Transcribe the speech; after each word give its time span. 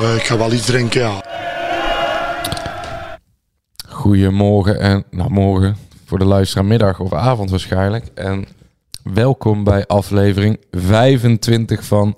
Eh, 0.00 0.14
ik 0.14 0.22
ga 0.22 0.36
wel 0.36 0.52
iets 0.52 0.66
drinken, 0.66 1.00
ja. 1.00 1.22
Goedemorgen 3.88 4.80
en 4.80 5.04
nou 5.10 5.30
morgen 5.30 5.76
voor 6.04 6.18
de 6.18 6.24
luisteraar 6.24 6.64
middag 6.64 7.00
of 7.00 7.12
avond 7.12 7.50
waarschijnlijk. 7.50 8.06
En 8.14 8.44
welkom 9.02 9.64
bij 9.64 9.86
aflevering 9.86 10.60
25 10.70 11.84
van 11.84 12.16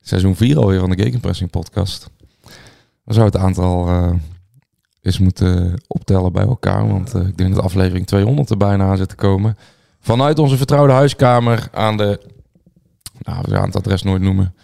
seizoen 0.00 0.36
4 0.36 0.58
alweer 0.58 0.80
van 0.80 0.90
de 0.90 1.02
Gegenpressing 1.02 1.50
podcast. 1.50 2.10
We 3.04 3.12
zouden 3.12 3.40
het 3.40 3.48
aantal 3.48 3.88
eh 3.88 4.12
eens 5.02 5.18
moeten 5.18 5.82
optellen 5.86 6.32
bij 6.32 6.44
elkaar, 6.44 6.88
want 6.88 7.14
eh, 7.14 7.26
ik 7.26 7.36
denk 7.36 7.54
dat 7.54 7.64
aflevering 7.64 8.06
200 8.06 8.50
er 8.50 8.56
bijna 8.56 8.84
aan 8.84 8.96
zit 8.96 9.08
te 9.08 9.14
komen. 9.14 9.56
Vanuit 10.00 10.38
onze 10.38 10.56
vertrouwde 10.56 10.92
huiskamer 10.92 11.68
aan 11.72 11.96
de, 11.96 12.20
nou 13.22 13.44
we 13.48 13.54
gaan 13.54 13.64
het 13.66 13.76
adres 13.76 14.02
nooit 14.02 14.22
noemen. 14.22 14.54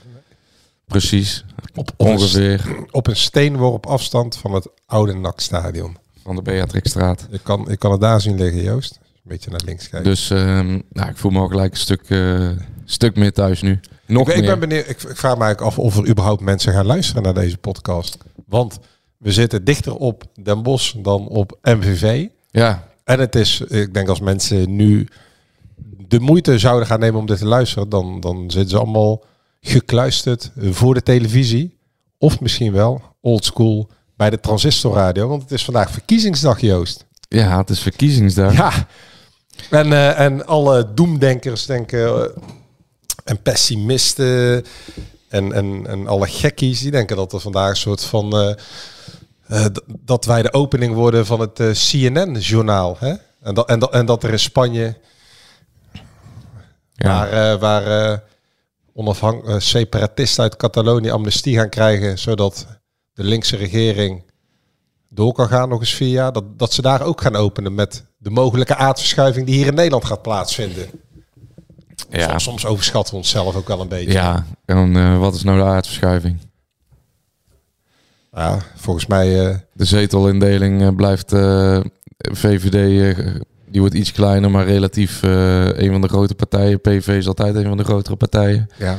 Precies, 0.87 1.45
Op, 1.74 1.90
op, 1.96 2.01
een, 2.01 2.07
ongeveer 2.07 2.59
st- 2.59 2.93
op 2.93 3.07
een 3.07 3.16
steenworp 3.16 3.87
afstand 3.87 4.37
van 4.37 4.52
het 4.54 4.68
oude 4.87 5.15
NAC-stadion. 5.15 5.96
van 6.23 6.37
de 6.37 6.43
Beatrixstraat. 6.43 7.26
Ik 7.30 7.40
kan, 7.43 7.71
ik 7.71 7.79
kan 7.79 7.90
het 7.90 8.01
daar 8.01 8.21
zien 8.21 8.37
liggen, 8.37 8.63
Joost. 8.63 8.98
Een 9.02 9.21
beetje 9.23 9.51
naar 9.51 9.60
links 9.65 9.88
kijken. 9.88 10.10
Dus 10.10 10.30
ehm, 10.30 10.80
nou, 10.93 11.09
ik 11.10 11.16
voel 11.16 11.30
me 11.30 11.38
al 11.38 11.48
gelijk 11.48 11.73
een 11.73 11.79
stuk, 11.79 12.02
eh, 12.10 12.48
stuk 12.85 13.16
meer 13.16 13.32
thuis 13.32 13.63
nu. 13.63 13.80
Nog 14.07 14.30
ik, 14.30 14.37
ik 14.37 14.46
ben 14.46 14.59
benieuwd, 14.60 14.88
ik, 14.88 15.02
ik 15.02 15.16
vraag 15.16 15.37
me 15.37 15.45
eigenlijk 15.45 15.60
af 15.60 15.79
of 15.79 15.96
er 15.96 16.09
überhaupt 16.09 16.41
mensen 16.41 16.73
gaan 16.73 16.87
luisteren 16.87 17.23
naar 17.23 17.35
deze 17.35 17.57
podcast. 17.59 18.18
Want 18.46 18.79
we 19.16 19.32
zitten 19.32 19.65
dichter 19.65 19.95
op 19.96 20.24
Den 20.43 20.63
Bosch 20.63 20.95
dan 20.98 21.29
op 21.29 21.59
MVV. 21.63 22.26
Ja, 22.51 22.88
En 23.04 23.20
het 23.20 23.35
is, 23.35 23.60
ik 23.60 23.95
denk 23.95 24.09
als 24.09 24.20
mensen 24.20 24.76
nu 24.76 25.09
de 26.09 26.21
moeite 26.21 26.59
zouden 26.59 26.87
gaan 26.87 27.01
nemen 27.01 27.21
om 27.21 27.27
dit 27.27 27.38
te 27.38 27.46
luisteren, 27.46 27.88
dan, 27.88 28.21
dan 28.21 28.51
zitten 28.51 28.71
ze 28.71 28.79
allemaal 28.79 29.24
gekluisterd 29.60 30.52
voor 30.57 30.95
de 30.95 31.02
televisie. 31.02 31.79
Of 32.19 32.41
misschien 32.41 32.73
wel 32.73 33.02
oldschool 33.21 33.91
bij 34.16 34.30
de 34.30 34.41
transistorradio. 34.41 35.29
Want 35.29 35.43
het 35.43 35.52
is 35.52 35.65
vandaag 35.65 35.91
verkiezingsdag, 35.91 36.60
Joost. 36.60 37.07
ja, 37.29 37.59
het 37.59 37.71
is 37.71 37.80
verkiezingsdag. 37.80 38.57
Ja. 38.57 38.73
En, 39.71 39.93
eh, 39.93 40.21
en 40.21 40.47
alle 40.47 40.95
doemdenkers 40.95 41.66
denken 41.66 42.07
eh, 42.07 42.43
en 43.24 43.43
pessimisten 43.43 44.65
en, 45.29 45.52
en, 45.52 45.87
en 45.87 46.07
alle 46.07 46.27
gekkies, 46.27 46.80
die 46.80 46.91
denken 46.91 47.16
dat 47.16 47.32
er 47.32 47.41
vandaag 47.41 47.71
een 47.71 47.77
soort 47.77 48.04
van 48.04 48.57
eh, 49.47 49.65
dat 49.87 50.24
wij 50.24 50.43
de 50.43 50.52
opening 50.52 50.95
worden 50.95 51.27
van 51.27 51.41
het 51.41 51.54
CNN-journaal. 51.54 52.97
Hè? 52.99 53.15
En, 53.43 53.54
dat, 53.54 53.69
en, 53.69 53.79
dat, 53.79 53.93
en 53.93 54.07
dat 54.07 54.23
er 54.23 54.30
in 54.30 54.38
Spanje, 54.38 54.97
Ja. 56.97 57.09
waar, 57.09 57.52
eh, 57.52 57.61
waar 57.61 57.87
eh, 57.87 58.19
eh, 59.45 59.59
separatisten 59.59 60.43
uit 60.43 60.57
Catalonië 60.57 61.11
amnestie 61.11 61.57
gaan 61.57 61.69
krijgen, 61.69 62.19
zodat 62.19 62.66
de 63.13 63.25
linkse 63.25 63.57
regering 63.57 64.25
door 65.09 65.32
kan 65.32 65.48
gaan 65.48 65.69
nog 65.69 65.81
eens 65.81 65.94
vier 65.94 66.09
jaar, 66.09 66.32
dat, 66.32 66.59
dat 66.59 66.72
ze 66.72 66.82
daar 66.82 67.03
ook 67.03 67.20
gaan 67.20 67.37
openen 67.37 67.75
met 67.75 68.04
de 68.16 68.31
mogelijke 68.31 68.76
aardverschuiving 68.76 69.47
die 69.47 69.54
hier 69.54 69.66
in 69.66 69.75
Nederland 69.75 70.04
gaat 70.04 70.22
plaatsvinden. 70.22 70.91
Ja, 72.10 72.28
Soms, 72.28 72.43
soms 72.43 72.66
overschatten 72.66 73.12
we 73.12 73.19
onszelf 73.19 73.54
ook 73.54 73.69
wel 73.69 73.81
een 73.81 73.88
beetje. 73.88 74.12
ja. 74.12 74.47
en 74.65 75.19
wat 75.19 75.34
is 75.34 75.43
nou 75.43 75.59
de 75.59 75.65
aardverschuiving? 75.65 76.38
Ja, 78.32 78.59
volgens 78.76 79.06
mij, 79.06 79.26
De 79.72 79.84
zetelindeling 79.84 80.97
blijft 80.97 81.28
VVD, 82.19 83.16
die 83.71 83.81
wordt 83.81 83.94
iets 83.94 84.12
kleiner, 84.12 84.50
maar 84.50 84.66
relatief 84.66 85.22
eh, 85.22 85.78
een 85.78 85.91
van 85.91 86.00
de 86.00 86.09
grote 86.09 86.34
partijen. 86.34 86.81
PV 86.81 87.09
is 87.09 87.27
altijd 87.27 87.54
een 87.54 87.66
van 87.66 87.77
de 87.77 87.84
grotere 87.84 88.16
partijen. 88.16 88.71
ja. 88.77 88.99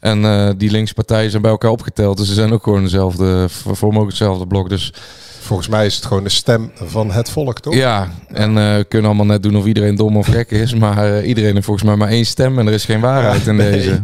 En 0.00 0.24
eh, 0.24 0.50
die 0.56 0.70
linkse 0.70 0.94
partijen 0.94 1.30
zijn 1.30 1.42
bij 1.42 1.50
elkaar 1.50 1.70
opgeteld, 1.70 2.16
dus 2.16 2.28
ze 2.28 2.34
zijn 2.34 2.52
ook 2.52 2.62
gewoon 2.62 2.82
dezelfde, 2.82 3.46
vormen 3.48 4.00
ook 4.00 4.08
hetzelfde 4.08 4.46
blok. 4.46 4.68
Dus 4.68 4.92
volgens 5.40 5.68
mij 5.68 5.86
is 5.86 5.96
het 5.96 6.06
gewoon 6.06 6.22
de 6.22 6.28
stem 6.28 6.70
van 6.74 7.10
het 7.10 7.30
volk, 7.30 7.60
toch? 7.60 7.74
Ja, 7.74 8.10
en 8.32 8.54
we 8.54 8.86
kunnen 8.88 9.10
allemaal 9.10 9.26
net 9.26 9.42
doen 9.42 9.56
of 9.56 9.66
iedereen 9.66 9.96
dom 9.96 10.16
of 10.16 10.26
gek 10.26 10.50
is. 10.50 10.74
Maar 10.84 11.24
iedereen 11.24 11.52
heeft 11.52 11.64
volgens 11.64 11.86
mij 11.86 11.96
maar 11.96 12.08
één 12.08 12.26
stem 12.26 12.58
en 12.58 12.66
er 12.66 12.72
is 12.72 12.84
geen 12.84 13.00
waarheid 13.00 13.46
in 13.46 13.56
nee. 13.56 14.00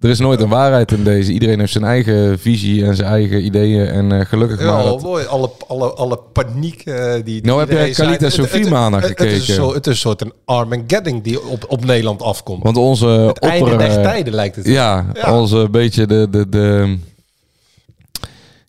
Er 0.00 0.10
is 0.10 0.18
nooit 0.18 0.40
een 0.40 0.48
waarheid 0.48 0.92
in 0.92 1.04
deze. 1.04 1.32
Iedereen 1.32 1.58
heeft 1.58 1.72
zijn 1.72 1.84
eigen 1.84 2.38
visie 2.38 2.84
en 2.84 2.96
zijn 2.96 3.08
eigen 3.08 3.44
ideeën. 3.44 3.86
En 3.86 4.12
eh, 4.12 4.26
gelukkig 4.26 4.60
Ja, 4.60 4.72
maar. 4.74 4.82
Dat... 4.84 5.02
mooi. 5.02 5.24
Alle, 5.24 5.50
alle, 5.68 5.92
alle 5.92 6.18
paniek 6.32 6.82
eh, 6.84 7.12
die, 7.14 7.22
die 7.24 7.44
Nou 7.44 7.58
heb 7.60 7.70
jij 7.70 8.30
Sophie 8.30 8.60
het- 8.60 8.70
maandag 8.70 9.00
het- 9.00 9.18
Het 9.18 9.20
is, 9.28 9.32
gekeken. 9.32 9.54
zo, 9.54 9.74
het 9.74 9.86
is 9.86 9.92
een 9.92 9.98
soort 9.98 10.20
een 10.20 10.32
Armageddon 10.44 11.20
die 11.20 11.46
op, 11.46 11.64
op 11.68 11.84
Nederland 11.84 12.22
afkomt. 12.22 12.62
Want 12.62 12.76
onze 12.76 13.06
het 13.06 13.38
einde 13.38 13.76
der 13.76 13.88
eh, 13.96 14.02
tijden 14.02 14.34
lijkt 14.34 14.56
het. 14.56 14.66
Ja, 14.66 15.06
Ja. 15.12 15.38
onze 15.40 15.68
beetje 15.70 16.06
de, 16.06 16.26
de, 16.30 16.48
de, 16.48 16.96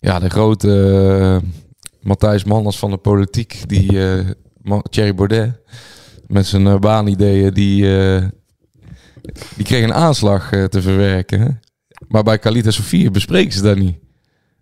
ja, 0.00 0.18
de 0.18 0.28
grote 0.30 1.40
Matthijs 2.00 2.44
Manners 2.44 2.78
van 2.78 2.90
de 2.90 2.96
politiek. 2.96 3.62
Die 3.66 3.98
Thierry 4.90 5.14
Baudet 5.14 5.52
met 6.26 6.46
zijn 6.46 6.80
baanideeën. 6.80 7.54
Die, 7.54 7.86
die 9.56 9.64
kreeg 9.64 9.84
een 9.84 9.94
aanslag 9.94 10.52
eh, 10.52 10.64
te 10.64 10.82
verwerken. 10.82 11.60
Maar 12.08 12.22
bij 12.22 12.38
Khalid 12.38 12.66
en 12.66 12.72
Sofie 12.72 13.10
bespreken 13.10 13.52
ze 13.52 13.62
dat 13.62 13.76
niet. 13.76 13.96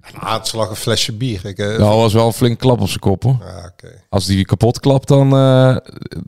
Een 0.00 0.20
aanslag, 0.20 0.70
een 0.70 0.76
flesje 0.76 1.12
bier. 1.12 1.46
Ik, 1.46 1.58
eh, 1.58 1.68
Dat 1.68 1.78
was 1.78 2.12
wel 2.12 2.26
een 2.26 2.32
flink 2.32 2.58
klap 2.58 2.80
op 2.80 2.88
zijn 2.88 2.98
kop 3.00 3.22
hoor. 3.22 3.38
oké. 3.66 4.02
Als 4.08 4.26
die 4.26 4.44
kapot 4.44 4.80
klapt, 4.80 5.08
dan, 5.08 5.32
eh, 5.32 5.76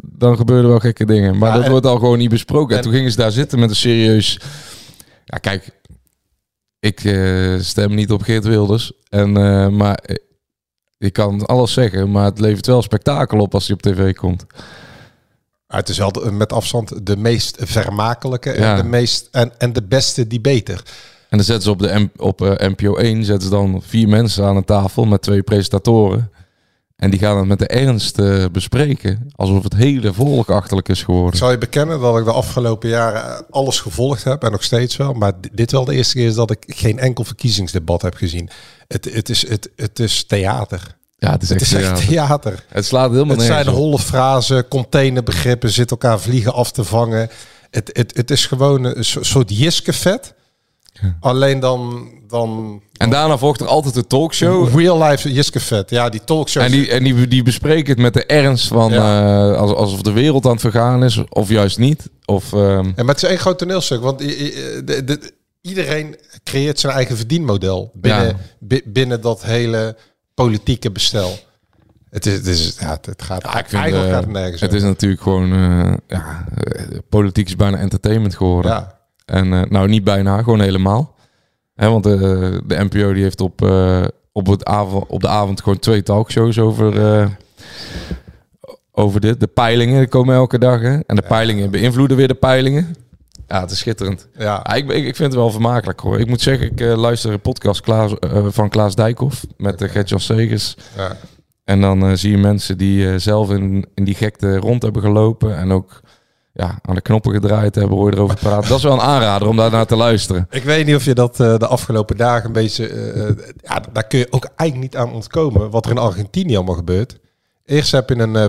dan 0.03 0.37
gebeuren 0.37 0.69
wel 0.71 0.79
gekke 0.79 1.05
dingen. 1.07 1.39
Maar 1.39 1.49
Ja, 1.49 1.55
dat 1.55 1.65
en- 1.65 1.71
wordt 1.71 1.87
al 1.87 1.99
gewoon 1.99 2.19
niet 2.19 2.31
besproken. 2.31 2.71
En, 2.71 2.77
en- 2.77 2.83
toen 2.83 2.93
gingen 2.93 3.11
ze 3.11 3.17
daar 3.17 3.33
zitten 3.33 3.59
met 3.59 3.71
een 3.71 3.77
serieus... 3.77 4.41
Ja, 5.25 5.39
kijk. 5.39 5.77
Ik 6.81 6.99
stem 7.63 7.95
niet 7.95 8.13
op 8.13 8.23
Geert 8.23 8.45
Wilders. 8.45 8.93
En, 9.09 9.33
maar 9.77 10.05
je 10.99 11.11
kan 11.11 11.47
alles 11.47 11.73
zeggen, 11.73 12.11
maar 12.11 12.25
het 12.25 12.39
levert 12.41 12.67
wel 12.67 12.83
spektakel 12.83 13.39
op 13.41 13.55
als 13.55 13.67
hij 13.67 13.77
op 13.77 13.83
tv 13.83 14.15
komt. 14.15 14.47
Het 15.69 15.89
is 15.89 15.99
wel 15.99 16.13
de- 16.13 16.31
met 16.33 16.53
afstand 16.53 17.07
de 17.07 17.17
meest 17.17 17.57
vermakelijke 17.61 18.51
Ja. 18.59 18.77
en, 18.77 18.83
de 18.83 18.89
meest, 18.89 19.29
en, 19.33 19.53
en 19.59 19.73
de 19.73 19.83
beste 19.83 20.27
debater. 20.27 20.83
En 21.29 21.37
dan 21.37 21.47
zetten 21.47 21.63
ze 21.65 21.71
op, 21.71 21.79
de 21.79 21.99
M- 21.99 22.11
op 22.23 22.43
eh, 22.43 22.69
NPO 22.69 22.97
1 22.97 23.25
zetten 23.25 23.49
ze 23.49 23.55
dan 23.55 23.83
vier 23.87 24.09
mensen 24.09 24.45
aan 24.45 24.57
een 24.57 24.65
tafel 24.65 25.05
met 25.05 25.23
twee 25.23 25.43
presentatoren. 25.43 26.31
En 26.97 27.11
die 27.11 27.19
gaan 27.21 27.37
het 27.39 27.47
met 27.47 27.59
de 27.59 27.67
ernst 27.67 28.19
eh, 28.19 28.45
bespreken. 28.53 29.31
Alsof 29.37 29.63
het 29.63 29.75
hele 29.75 30.13
volkachterlijk 30.13 30.89
is 30.89 30.99
Ik 30.99 31.05
geworden. 31.05 31.39
zal 31.39 31.51
je 31.51 31.59
bekennen 31.59 32.01
dat 32.01 32.19
ik 32.19 32.25
de 32.25 32.33
afgelopen 32.33 32.89
jaren 32.89 33.25
eh, 33.25 33.41
alles 33.51 33.81
gevolgd 33.81 34.25
heb 34.25 34.43
en 34.45 34.51
nog 34.53 34.63
steeds 34.65 34.97
wel. 34.97 35.13
Maar 35.13 35.41
di- 35.41 35.49
dit 35.53 35.71
wel 35.71 35.85
de 35.85 35.95
eerste 35.95 36.15
keer 36.15 36.27
is 36.27 36.35
dat 36.35 36.51
ik 36.51 36.65
geen 36.67 36.99
enkel 36.99 37.25
verkiezingsdebat 37.25 38.03
heb 38.03 38.15
gezien. 38.15 38.49
Het, 38.89 39.15
het, 39.15 39.29
is, 39.29 39.49
het, 39.49 39.71
het 39.77 39.99
is 39.99 40.25
theater. 40.25 40.97
Ja, 41.19 41.31
het 41.31 41.43
is 41.43 41.49
Het 41.49 41.61
echt, 41.63 41.71
is 41.73 41.77
echt 41.77 41.87
theater. 41.87 42.07
theater. 42.09 42.65
Het 42.69 42.85
slaat 42.87 43.11
helemaal 43.11 43.37
Het 43.37 43.45
zijn 43.45 43.67
holle 43.69 43.99
frazen, 43.99 44.69
containerbegrippen, 44.69 45.71
zit 45.71 45.91
elkaar 45.91 46.21
vliegen 46.21 46.53
af 46.53 46.71
te 46.73 46.85
vangen. 46.85 47.29
Het, 47.71 47.91
het, 47.93 48.17
het 48.17 48.31
is 48.31 48.47
gewoon 48.47 48.85
een 48.85 49.05
so- 49.05 49.23
soort 49.23 49.59
Jiske-vet. 49.59 50.35
Alleen 51.21 51.61
dan, 51.61 52.09
dan 52.29 52.81
En 52.97 53.11
daarna 53.11 53.39
volgt 53.39 53.61
er 53.61 53.67
altijd 53.67 53.97
een 53.97 54.07
talkshow. 54.07 54.79
real 54.79 55.03
life 55.03 55.33
Jiske-vet. 55.33 55.91
Ja, 55.91 56.09
die 56.09 56.25
talkshows. 56.25 56.67
En, 56.67 56.73
die, 56.73 56.91
en 56.91 57.03
die, 57.05 57.29
die 57.29 57.43
bespreken 57.43 57.89
het 57.93 57.99
met 58.03 58.15
de 58.15 58.25
ernst 58.27 58.67
van 58.69 58.93
Ja. 58.93 59.51
eh, 59.53 59.59
als- 59.61 59.75
alsof 59.75 60.03
de 60.03 60.13
wereld 60.13 60.45
aan 60.45 60.51
het 60.53 60.61
vergaan 60.61 61.05
is, 61.05 61.23
of 61.29 61.49
juist 61.49 61.79
niet. 61.79 62.11
Of, 62.25 62.53
ehm, 62.53 62.61
Ja, 62.85 62.93
maar 62.97 63.15
het 63.15 63.23
is 63.23 63.29
één 63.29 63.39
groot 63.39 63.59
toneelstuk. 63.59 64.01
Want 64.03 64.19
de, 64.19 64.83
de, 65.05 65.33
iedereen 65.61 66.17
creëert 66.45 66.81
zijn 66.81 66.93
eigen 66.93 67.17
verdienmodel 67.17 67.91
binnen, 67.95 68.27
Ja. 68.27 68.37
bi- 68.59 68.83
binnen 68.85 69.21
dat 69.21 69.43
hele 69.45 69.97
politieke 70.45 70.91
bestel. 70.91 71.39
Het, 72.11 72.27
is, 72.27 72.33
het, 72.33 72.47
is, 72.47 72.77
ja, 72.81 72.99
het, 73.01 73.23
gaat 73.23 73.45
ik 73.45 73.69
vind, 73.69 73.83
eigenlijk 73.83 74.13
gaat 74.13 74.23
het 74.23 74.33
nergens 74.33 74.61
het 74.61 74.73
is 74.73 74.83
natuurlijk 74.83 75.23
gewoon, 75.23 75.53
eh, 75.53 75.93
ja, 76.07 76.45
eh, 76.55 76.99
politiek 77.09 77.47
is 77.47 77.57
bijna 77.57 77.77
entertainment 77.77 78.35
geworden. 78.35 78.71
ja. 78.71 78.97
En 79.25 79.53
eh, 79.53 79.71
nou, 79.71 79.89
niet 79.89 80.05
bijna, 80.05 80.43
gewoon 80.43 80.61
helemaal. 80.61 81.15
Hè, 81.75 81.91
want 81.91 82.05
de 82.05 82.63
NPO 82.67 83.13
die 83.13 83.23
heeft 83.23 83.41
op, 83.41 83.63
op, 84.33 84.47
het 84.47 84.65
avond, 84.65 85.07
op 85.07 85.21
de 85.21 85.29
avond 85.29 85.63
gewoon 85.63 85.79
twee 85.79 86.03
talkshows 86.03 86.59
over, 86.59 87.31
over 88.93 89.21
dit. 89.21 89.41
De 89.41 89.47
peilingen 89.47 90.09
komen 90.09 90.35
elke 90.35 90.59
dag. 90.59 90.81
Hè? 90.81 90.99
En 91.07 91.17
de 91.17 91.23
peilingen 91.23 91.71
beïnvloeden 91.71 92.17
weer 92.17 92.29
de 92.29 92.35
peilingen. 92.35 92.95
Ja, 93.49 93.61
het 93.61 93.71
is 93.71 93.79
schitterend. 93.79 94.29
Ja. 94.39 94.45
Ja, 94.45 94.75
ik, 94.75 94.85
ik, 94.91 95.05
ik 95.07 95.17
vind 95.17 95.33
het 95.33 95.35
wel 95.35 95.51
vermakelijk 95.51 96.01
hoor. 96.01 96.21
Ik 96.21 96.27
moet 96.27 96.41
zeggen, 96.41 96.71
ik 96.71 96.81
eh, 96.81 96.97
luister 96.97 97.33
een 97.33 97.41
podcast 97.41 97.81
Klaas, 97.81 98.19
eh, 98.19 98.47
van 98.51 98.69
Klaas 98.69 98.95
Dijkhoff 98.95 99.47
met 99.57 99.83
uh, 99.83 99.91
Gert-Jan 99.91 100.21
Segers. 100.21 100.77
Ja. 100.97 101.17
En 101.65 101.81
dan 101.81 102.03
eh, 102.07 102.13
zie 102.15 102.31
je 102.31 102.39
mensen 102.39 102.79
die 102.79 103.09
eh, 103.11 103.19
zelf 103.19 103.51
in, 103.51 103.87
in 103.95 104.05
die 104.05 104.15
gekte 104.15 104.57
rond 104.57 104.83
hebben 104.83 105.03
gelopen 105.03 105.57
en 105.57 105.71
ook 105.73 106.01
ja, 106.53 106.79
aan 106.83 106.95
de 106.95 107.01
knoppen 107.01 107.33
gedraaid 107.33 107.75
hebben, 107.75 107.97
hoor 107.97 108.11
je 108.11 108.17
erover 108.17 108.37
praten. 108.49 108.69
Dat 108.69 108.79
is 108.79 108.85
wel 108.85 108.93
een 108.93 109.01
aanrader 109.01 109.49
om 109.49 109.57
daar 109.57 109.71
naar 109.71 109.87
te 109.87 109.97
luisteren. 109.97 110.47
Ik 110.51 110.63
weet 110.65 110.87
niet 110.87 110.95
of 110.95 111.05
je 111.05 111.15
dat 111.15 111.41
eh, 111.41 111.59
de 111.59 111.67
afgelopen 111.67 112.17
dagen 112.17 112.47
een 112.47 112.53
beetje... 112.53 112.89
eh, 112.89 113.29
eh, 113.29 113.37
ja, 113.63 113.83
daar 113.93 114.07
kun 114.07 114.19
je 114.19 114.27
ook 114.31 114.49
eigenlijk 114.57 114.93
niet 114.93 115.01
aan 115.03 115.13
ontkomen. 115.13 115.71
Wat 115.71 115.85
er 115.85 115.91
in 115.91 115.99
Argentinië 115.99 116.57
allemaal 116.57 116.75
gebeurt. 116.75 117.19
Eerst 117.65 117.93
heb 117.93 118.09
je 118.09 118.19
een 118.19 118.37
eh 118.37 118.45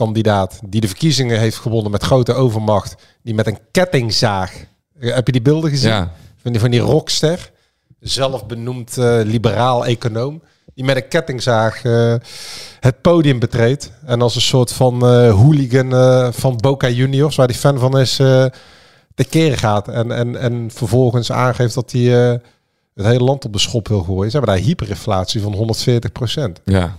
premierskandidaat 0.00 0.60
die 0.70 0.80
de 0.80 0.86
verkiezingen 0.86 1.38
heeft 1.38 1.56
gewonnen 1.56 1.90
met 1.90 2.02
grote 2.02 2.32
overmacht. 2.32 2.94
Die 3.22 3.34
met 3.34 3.46
een 3.46 3.58
kettingzaag... 3.70 4.52
Eh, 5.00 5.14
heb 5.14 5.26
je 5.26 5.32
die 5.32 5.42
beelden 5.42 5.70
gezien? 5.70 5.90
Ja, 5.90 6.12
Van 6.42 6.52
die, 6.52 6.60
van 6.60 6.70
die 6.70 6.80
rockster. 6.80 7.50
Zelf 8.00 8.46
benoemd 8.46 8.98
eh, 8.98 9.20
liberaal 9.24 9.86
econoom. 9.86 10.42
Die 10.74 10.84
met 10.84 10.96
een 10.96 11.08
kettingzaag 11.08 11.84
eh, 11.84 12.14
het 12.80 13.00
podium 13.00 13.38
betreedt. 13.38 13.92
En 14.06 14.22
als 14.22 14.34
een 14.34 14.40
soort 14.40 14.72
van 14.72 15.04
hooligan 15.30 16.32
van 16.32 16.56
Boca 16.56 16.88
Juniors, 16.88 17.36
waar 17.36 17.46
die 17.46 17.56
fan 17.56 17.78
van 17.78 17.98
is, 17.98 18.16
de 18.16 19.24
keren 19.28 19.58
gaat. 19.58 19.88
En, 19.88 20.12
en, 20.12 20.36
en 20.36 20.70
vervolgens 20.72 21.32
aangeeft 21.32 21.74
dat 21.74 21.92
hij 21.92 22.02
het 22.94 23.06
hele 23.06 23.24
land 23.24 23.44
op 23.44 23.52
de 23.52 23.58
schop 23.58 23.88
wil 23.88 24.02
gooien. 24.02 24.30
Ze 24.30 24.36
hebben 24.36 24.56
daar 24.56 24.64
hyperinflatie 24.64 25.40
van 25.40 25.76
140% 26.58 26.62
ja. 26.64 26.96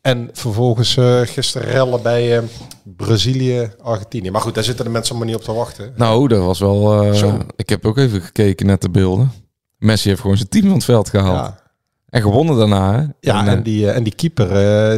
En 0.00 0.28
vervolgens 0.32 0.96
eh, 0.96 1.20
gisteren 1.20 1.68
rellen 1.68 2.02
bij 2.02 2.36
eh, 2.38 2.42
Brazilië, 2.84 3.70
Argentinië. 3.82 4.30
Maar 4.30 4.40
goed, 4.40 4.54
daar 4.54 4.64
zitten 4.64 4.84
de 4.84 4.90
mensen 4.90 5.14
allemaal 5.14 5.32
niet 5.32 5.40
op 5.40 5.44
te 5.46 5.58
wachten. 5.58 5.92
Nou, 5.96 6.28
dat 6.28 6.44
was 6.44 6.58
wel... 6.58 7.02
eh, 7.02 7.12
Zo. 7.12 7.38
ik 7.56 7.68
heb 7.68 7.86
ook 7.86 7.98
even 7.98 8.20
gekeken 8.20 8.66
naar 8.66 8.78
de 8.78 8.90
beelden. 8.90 9.32
Messi 9.78 10.08
heeft 10.08 10.20
gewoon 10.20 10.36
zijn 10.36 10.48
team 10.48 10.64
van 10.64 10.74
het 10.74 10.84
veld 10.84 11.08
gehaald. 11.08 11.36
Ja, 11.46 11.58
En 12.08 12.22
gewonnen 12.22 12.56
daarna. 12.56 12.92
Hè? 13.00 13.06
ja 13.20 13.40
En, 13.40 13.48
en, 13.48 13.62
die, 13.62 13.90
en 13.90 14.02
die 14.02 14.14
keeper... 14.14 14.48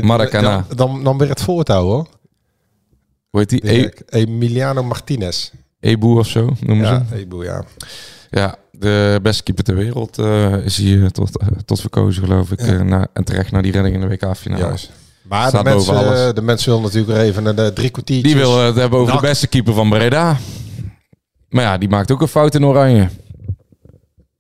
Maracana. 0.05 0.64
Dan, 0.69 0.76
dan, 0.76 1.05
dan 1.05 1.19
weer 1.19 1.29
het 1.29 1.43
voortouw 1.43 1.82
hoor. 1.85 2.06
hoe 3.31 3.41
heet 3.41 3.49
die? 3.49 3.70
E. 3.85 3.91
Emiliano 4.08 4.82
Martinez. 4.82 5.50
Ebu 5.81 6.06
of 6.06 6.26
zo 6.29 6.50
noemen 6.61 6.87
Ja, 6.87 7.05
ze. 7.11 7.17
Ebo, 7.17 7.44
ja. 7.44 7.64
Ja, 8.31 8.56
de 8.81 9.19
beste 9.23 9.43
keeper 9.43 9.65
ter 9.65 9.75
wereld 9.75 10.19
eh, 10.19 10.55
is 10.65 10.77
hier 10.77 11.11
tot, 11.11 11.38
eh, 11.38 11.47
tot 11.65 11.81
verkozen, 11.81 12.23
geloof 12.25 12.50
ik. 12.53 12.61
Ja. 12.61 12.67
eh, 12.67 12.81
na, 12.81 13.06
en 13.12 13.25
terecht 13.25 13.53
naar 13.53 13.62
die 13.62 13.73
redding 13.73 13.94
in 13.94 14.00
de 14.00 14.09
WK-finale. 14.09 14.62
Juist. 14.62 14.91
Maar 15.23 15.43
de 15.43 15.49
Staat 15.49 15.65
mensen, 15.65 15.94
eh, 16.27 16.35
de 16.35 16.43
mensen 16.43 16.69
willen 16.69 16.85
natuurlijk 16.85 17.12
weer 17.12 17.23
even 17.23 17.43
naar 17.43 17.55
de 17.55 17.73
drie 17.73 17.91
kwartiertjes. 17.91 18.32
Die 18.32 18.43
wil 18.43 18.59
het 18.59 18.75
hebben 18.77 18.99
over 18.99 19.12
Nak. 19.12 19.23
de 19.23 19.29
beste 19.29 19.47
keeper 19.49 19.75
van 19.75 19.88
Breda. 19.88 20.37
Maar 21.49 21.65
ja, 21.65 21.79
die 21.79 21.88
maakt 21.88 22.11
ook 22.11 22.21
een 22.21 22.29
fout 22.29 22.55
in 22.55 22.65
oranje. 22.65 23.09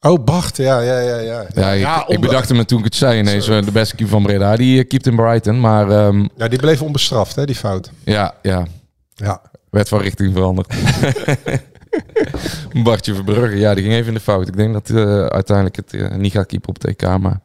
Oh, 0.00 0.24
Bart, 0.24 0.56
ja, 0.56 0.80
ja, 0.80 0.98
ja. 0.98 1.18
ja. 1.54 1.70
Ja, 1.72 2.04
ik, 2.08 2.20
bedacht 2.20 2.52
me 2.52 2.64
toen 2.64 2.78
ik 2.78 2.84
het 2.84 2.94
zei 2.94 3.18
ineens. 3.18 3.48
eh, 3.48 3.62
De 3.64 3.72
beste 3.72 3.94
keeper 3.96 4.14
van 4.14 4.22
Breda, 4.22 4.56
die 4.56 4.80
eh, 4.80 4.88
keept 4.88 5.06
in 5.06 5.16
Brighton. 5.16 5.60
Maar 5.60 5.90
ehm, 5.90 6.26
Ja, 6.36 6.48
die 6.48 6.58
bleef 6.58 6.82
onbestraft, 6.82 7.34
hè, 7.36 7.44
die 7.46 7.54
fout. 7.54 7.90
ja, 8.04 8.34
ja, 8.42 8.66
Ja. 9.14 9.40
werd 9.70 9.88
van 9.88 10.00
richting 10.00 10.32
veranderd. 10.32 10.74
Bartje 12.84 13.14
Verbrugge, 13.14 13.56
ja, 13.56 13.74
die 13.74 13.82
ging 13.82 13.94
even 13.94 14.08
in 14.08 14.14
de 14.14 14.20
fout. 14.20 14.48
Ik 14.48 14.56
denk 14.56 14.72
dat 14.72 14.88
hij 14.88 15.30
uiteindelijk 15.30 15.76
het 15.76 15.94
eh, 15.94 16.10
niet 16.16 16.32
gaat 16.32 16.46
keepen 16.46 16.68
op 16.68 16.78
TK. 16.78 17.18
Maar 17.18 17.40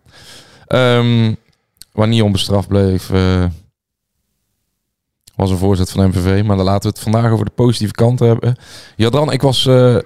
ehm, 0.67 1.33
waar 1.91 2.07
niet 2.07 2.21
onbestraft 2.21 2.67
bleef, 2.67 3.09
eh, 3.09 3.45
was 5.35 5.49
een 5.49 5.57
voorzet 5.57 5.91
van 5.91 6.07
MVV. 6.07 6.43
Maar 6.43 6.55
dan 6.57 6.65
laten 6.65 6.81
we 6.89 6.95
het 6.95 6.99
vandaag 6.99 7.31
over 7.31 7.45
de 7.45 7.51
positieve 7.51 7.93
kant 7.93 8.19
hebben. 8.19 8.55
Jadran, 8.95 9.31
ik 9.31 9.41
was... 9.41 9.65
eh, 9.65 9.97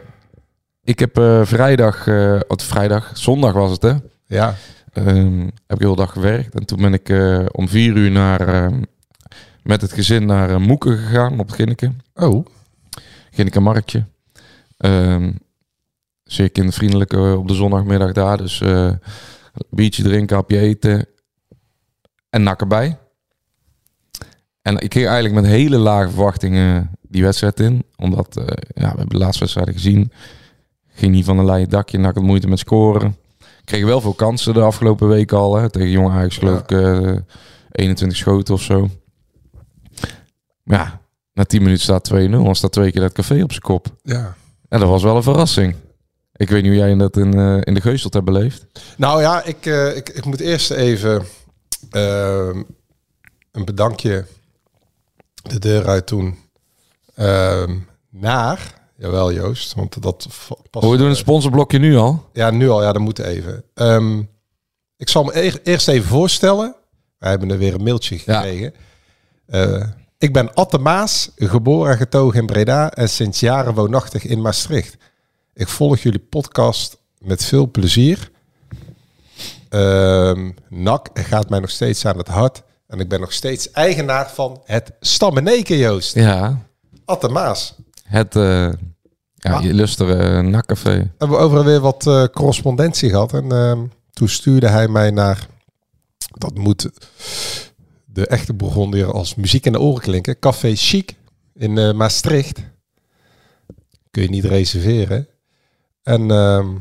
ik 0.84 1.00
heb 1.00 1.18
eh, 1.18 1.42
vrijdag, 1.46 2.08
eh 2.08 2.40
wat 2.48 2.64
vrijdag, 2.64 3.12
zondag 3.14 3.54
was 3.54 3.72
het 3.72 3.82
hè? 3.82 3.94
Ja. 4.26 4.56
Ehm, 4.94 5.40
heb 5.42 5.52
ik 5.72 5.78
de 5.80 5.84
hele 5.84 5.96
dag 5.96 6.12
gewerkt. 6.12 6.56
En 6.56 6.66
toen 6.66 6.82
ben 6.82 6.94
ik 6.94 7.10
eh, 7.10 7.46
om 7.52 7.68
vier 7.68 7.96
uur 7.96 8.12
naar, 8.12 8.48
ehm, 8.48 8.82
met 9.64 9.82
het 9.82 9.94
gezin 9.94 10.26
naar 10.26 10.62
Moeken 10.62 10.98
gegaan 10.98 11.40
op 11.40 11.52
Ginneke. 11.52 11.92
Oh. 12.16 12.46
Ginneke 13.32 13.60
Marktje. 13.60 14.06
Ehm 14.80 15.32
zeer 16.24 16.52
kindervriendelijk 16.52 17.14
eh, 17.14 17.38
op 17.38 17.48
de 17.48 17.54
zondagmiddag 17.54 18.12
daar. 18.12 18.38
Dus 18.38 18.62
eh 18.62 18.92
biertje 19.70 20.04
drinken, 20.04 20.36
hapje 20.36 20.60
eten 20.60 21.06
en 22.30 22.44
nak 22.44 22.62
erbij. 22.62 22.98
En 24.62 24.78
ik 24.78 24.94
ging 24.94 25.06
eigenlijk 25.06 25.36
met 25.36 25.52
hele 25.52 25.78
lage 25.78 26.10
verwachtingen 26.10 26.92
die 27.02 27.24
wedstrijd 27.24 27.60
in. 27.60 27.84
Omdat 27.96 28.38
eh, 28.38 28.46
ja, 28.74 28.92
we 28.92 28.98
hebben 28.98 29.10
de 29.10 29.18
laatste 29.18 29.40
wedstrijden 29.40 29.74
gezien. 29.74 30.12
Ging 30.88 31.14
niet 31.14 31.26
van 31.26 31.38
een 31.38 31.46
leien 31.46 31.70
dakje. 31.70 31.98
NAC 31.98 32.16
had 32.16 32.24
moeite 32.24 32.48
met 32.48 32.60
scoren. 32.60 33.18
Kreeg 33.64 33.86
wel 33.86 34.02
veel 34.02 34.14
kansen 34.14 34.54
de 34.54 34.62
afgelopen 34.62 35.08
week 35.08 35.32
al. 35.32 35.56
Hè. 35.56 35.70
Tegen 35.70 35.90
Jong 35.90 36.10
Ajax 36.10 36.38
geloof 36.38 36.60
ik 36.60 36.72
eh, 36.72 37.16
21 37.72 38.18
schoten 38.18 38.54
of 38.54 38.62
zo. 38.62 38.90
Maar 40.64 40.78
ja, 40.80 41.02
na 41.34 41.44
10 41.44 41.62
minuten 41.62 41.84
staat 41.84 42.12
2-0. 42.14 42.30
Dan 42.30 42.56
staat 42.56 42.72
twee 42.72 42.92
keer 42.92 43.02
dat 43.02 43.14
café 43.14 43.44
op 43.44 43.52
zijn 43.52 43.64
kop. 43.64 43.88
Ja. 44.04 44.36
En 44.70 44.80
dat 44.80 44.90
was 44.90 45.04
wel 45.04 45.16
een 45.16 45.24
verrassing. 45.24 45.76
Ik 46.36 46.50
weet 46.50 46.62
niet 46.62 46.72
hoe 46.72 46.82
jij 46.82 46.96
dat 46.96 47.18
in, 47.18 47.34
eh, 47.34 47.58
in 47.64 47.74
de 47.74 47.82
Geusteld 47.82 48.14
hebt 48.14 48.26
beleefd. 48.26 48.66
Nou 48.98 49.22
ja, 49.22 49.44
ik, 49.44 49.66
eh, 49.66 49.96
ik, 49.96 50.10
ik 50.10 50.26
moet 50.26 50.40
eerst 50.40 50.72
even 50.72 51.26
ehm, 51.92 52.64
een 53.52 53.66
bedankje 53.66 54.26
de 55.42 55.60
deur 55.60 55.88
uit 55.88 56.08
doen 56.08 56.38
ehm, 57.16 57.78
naar... 58.10 58.78
Jawel 59.00 59.34
Joost, 59.34 59.74
want 59.74 60.02
dat 60.02 60.28
past... 60.70 60.86
Oh, 60.86 60.92
we 60.92 60.98
doen 60.98 61.10
een 61.10 61.16
sponsorblokje 61.16 61.80
nu 61.80 61.96
al. 61.96 62.30
Ja, 62.34 62.50
nu 62.50 62.70
al. 62.70 62.84
Ja, 62.84 62.94
dat 62.94 63.02
moet 63.02 63.20
even. 63.20 63.64
Ehm, 63.74 64.20
ik 64.98 65.10
zal 65.10 65.24
me 65.24 65.46
e- 65.46 65.60
eerst 65.64 65.88
even 65.88 66.08
voorstellen. 66.08 66.76
Wij 67.18 67.30
hebben 67.30 67.50
er 67.52 67.58
weer 67.58 67.74
een 67.74 67.84
mailtje 67.84 68.18
gekregen. 68.18 68.74
Eh, 69.46 69.88
ik 70.20 70.34
ben 70.34 70.54
Atte 70.54 70.78
Maas, 70.78 71.32
geboren 71.36 71.92
en 71.92 71.98
getogen 71.98 72.40
in 72.40 72.46
Breda 72.46 72.92
en 72.92 73.10
sinds 73.10 73.40
jaren 73.40 73.74
woonachtig 73.74 74.24
in 74.26 74.42
Maastricht. 74.42 74.98
Ik 75.54 75.68
volg 75.68 75.98
jullie 76.00 76.20
podcast 76.20 76.98
met 77.20 77.46
veel 77.46 77.72
plezier. 77.72 78.32
Ehm 79.70 80.52
NAC 80.70 81.10
gaat 81.14 81.50
mij 81.50 81.60
nog 81.60 81.70
steeds 81.70 82.06
aan 82.06 82.18
het 82.18 82.28
hart. 82.28 82.64
En 82.88 83.00
ik 83.00 83.10
ben 83.10 83.20
nog 83.20 83.34
steeds 83.34 83.72
eigenaar 83.72 84.30
van 84.30 84.62
het 84.66 84.92
Stammeneken, 85.00 85.78
Joost. 85.78 86.14
Ja, 86.16 86.58
Atte 87.06 87.28
Maas. 87.28 87.76
het 88.04 88.36
uh, 88.36 88.44
ja, 89.36 89.54
Ah. 89.54 89.64
je 89.64 89.74
lustere 89.74 90.42
nakcafé. 90.42 90.90
hebben 91.18 91.38
we 91.38 91.44
overal 91.44 91.64
weer 91.64 91.80
wat 91.80 92.08
eh, 92.08 92.24
correspondentie 92.34 93.10
gehad. 93.10 93.34
En 93.34 93.52
ehm, 93.52 93.80
toen 94.14 94.30
stuurde 94.30 94.68
hij 94.68 94.88
mij 94.88 95.12
naar... 95.12 95.48
Dat 96.34 96.58
moet 96.58 96.90
de 98.20 98.28
echte 98.28 98.54
Bourgondier 98.54 99.12
als 99.12 99.36
muziek 99.36 99.66
in 99.66 99.72
de 99.72 99.80
oren 99.80 100.02
klinken. 100.02 100.40
Café 100.40 100.76
Chic 100.76 101.16
in 101.54 101.78
eh, 101.78 101.92
Maastricht. 101.92 102.60
Kun 104.12 104.24
je 104.24 104.30
niet 104.30 104.46
reserveren. 104.46 105.28
En 106.04 106.32
ehm, 106.32 106.74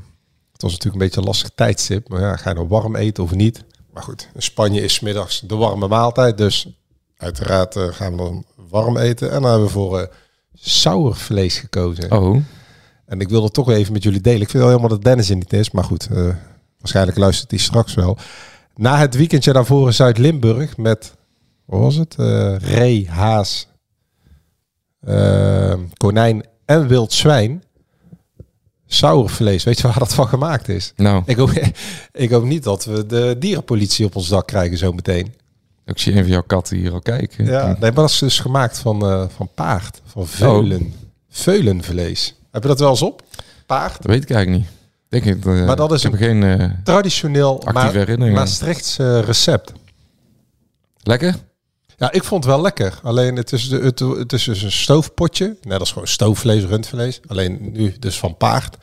het 0.53 0.63
was 0.63 0.73
natuurlijk 0.73 1.03
een 1.03 1.09
beetje 1.09 1.21
een 1.21 1.27
lastig 1.27 1.51
tijdstip. 1.55 2.09
Maar 2.09 2.21
ja, 2.21 2.37
ga 2.37 2.49
je 2.49 2.55
nou 2.55 2.69
warm 2.69 2.97
eten 2.97 3.23
of 3.23 3.35
niet? 3.35 3.65
Maar 3.93 4.03
goed, 4.03 4.29
in 4.35 4.43
Spanje 4.43 4.81
is 4.81 5.01
middags 5.01 5.41
de 5.41 5.55
warme 5.55 5.89
maaltijd. 5.89 6.39
Dus 6.39 6.69
uiteraard 7.17 7.77
eh, 7.77 7.89
gaan 7.89 8.11
we 8.11 8.17
dan 8.17 8.45
warm 8.69 8.97
eten. 8.97 9.31
En 9.31 9.43
dan 9.43 9.51
hebben 9.51 9.67
we 9.67 9.73
voor 9.73 10.01
uh, 10.01 10.07
sauervlees 10.55 11.59
gekozen. 11.59 12.13
Oh, 12.13 12.43
En 13.07 13.21
ik 13.21 13.29
wil 13.29 13.43
het 13.43 13.53
toch 13.53 13.71
even 13.71 13.93
met 13.93 14.03
jullie 14.03 14.21
delen. 14.21 14.41
Ik 14.41 14.51
vind 14.51 14.63
wel 14.63 14.73
helemaal 14.73 14.97
dat 14.97 15.05
Dennis 15.05 15.31
in 15.31 15.39
niet 15.39 15.53
is. 15.53 15.71
Maar 15.71 15.85
goed, 15.85 16.09
eh, 16.11 16.29
waarschijnlijk 16.79 17.19
luistert 17.19 17.51
hij 17.51 17.61
straks 17.61 17.95
wel. 17.95 18.19
Na 18.75 18.99
het 18.99 19.15
weekendje 19.15 19.53
daarvoor 19.53 19.87
in 19.87 19.95
Zuid-Limburg 19.95 20.77
met, 20.77 21.15
wat 21.69 21.81
was 21.81 21.95
het? 21.95 22.15
Eh 22.19 22.57
ree, 22.57 23.09
haas, 23.11 23.69
eh, 25.01 25.75
konijn 25.97 26.45
en 26.65 26.87
wild 26.89 27.13
zwijn. 27.13 27.63
Sauervlees, 28.87 29.65
weet 29.65 29.81
je 29.81 29.87
waar 29.87 29.99
dat 29.99 30.15
van 30.15 30.29
gemaakt 30.29 30.69
is? 30.69 30.93
nou, 30.97 31.23
Ik 31.27 31.37
hoop, 31.37 31.51
ik 32.13 32.31
hoop 32.31 32.45
niet 32.45 32.63
dat 32.63 32.85
we 32.85 33.07
de 33.07 33.37
dierenpolitie 33.39 34.07
op 34.07 34.17
ons 34.17 34.29
dak 34.29 34.47
krijgen 34.47 34.79
zo 34.79 34.93
meteen. 34.93 35.35
ik 35.85 35.99
zie 35.99 36.13
een 36.13 36.23
van 36.23 36.33
jouw 36.33 36.43
katten 36.43 36.77
hier 36.77 36.93
al 36.93 37.01
kijken. 37.01 37.45
Ja, 37.45 37.67
nee, 37.67 37.77
maar 37.81 37.93
dat 37.93 38.11
is 38.11 38.19
dus 38.19 38.39
gemaakt 38.39 38.79
van, 38.79 39.03
eh, 39.03 39.25
van 39.37 39.49
paard, 39.55 40.01
van 40.07 40.27
veulen. 40.27 40.95
Veulenvlees. 41.29 42.35
Heb 42.51 42.63
je 42.63 42.69
dat 42.69 42.81
wel 42.81 42.91
eens 42.91 43.03
op? 43.03 43.23
Paard? 43.67 43.97
Dat 43.97 44.07
weet 44.07 44.23
ik 44.23 44.31
eigenlijk 44.31 44.63
niet. 44.63 44.73
Denk 45.09 45.25
ik, 45.25 45.45
Maar 45.45 45.77
dat 45.77 45.93
is 45.93 46.03
heb 46.03 46.15
geen 46.15 46.43
eh, 46.43 46.71
Traditioneel 46.85 47.63
Ma 47.73 47.91
herinneringen. 47.91 48.33
Maastrichts 48.39 48.99
eh, 48.99 49.21
recept. 49.21 49.73
Lekker? 51.03 51.35
Ja, 51.99 52.13
ik 52.13 52.25
vond 52.25 52.45
het 52.45 52.53
wel 52.53 52.63
lekker. 52.63 52.99
Alleen 53.03 53.37
het 53.37 53.53
is, 53.53 53.69
de, 53.69 53.79
het, 53.79 53.99
het 53.99 54.33
is 54.33 54.45
dus 54.45 54.63
een 54.63 54.73
stoofpotje. 54.73 55.45
Nee, 55.45 55.79
dat 55.79 55.87
is 55.87 55.93
gewoon 55.93 56.09
stoofvlees, 56.09 56.65
rundvlees. 56.65 57.21
Alleen 57.27 57.71
nu 57.73 57.95
dus 57.99 58.19
van 58.19 58.37
paard. 58.37 58.77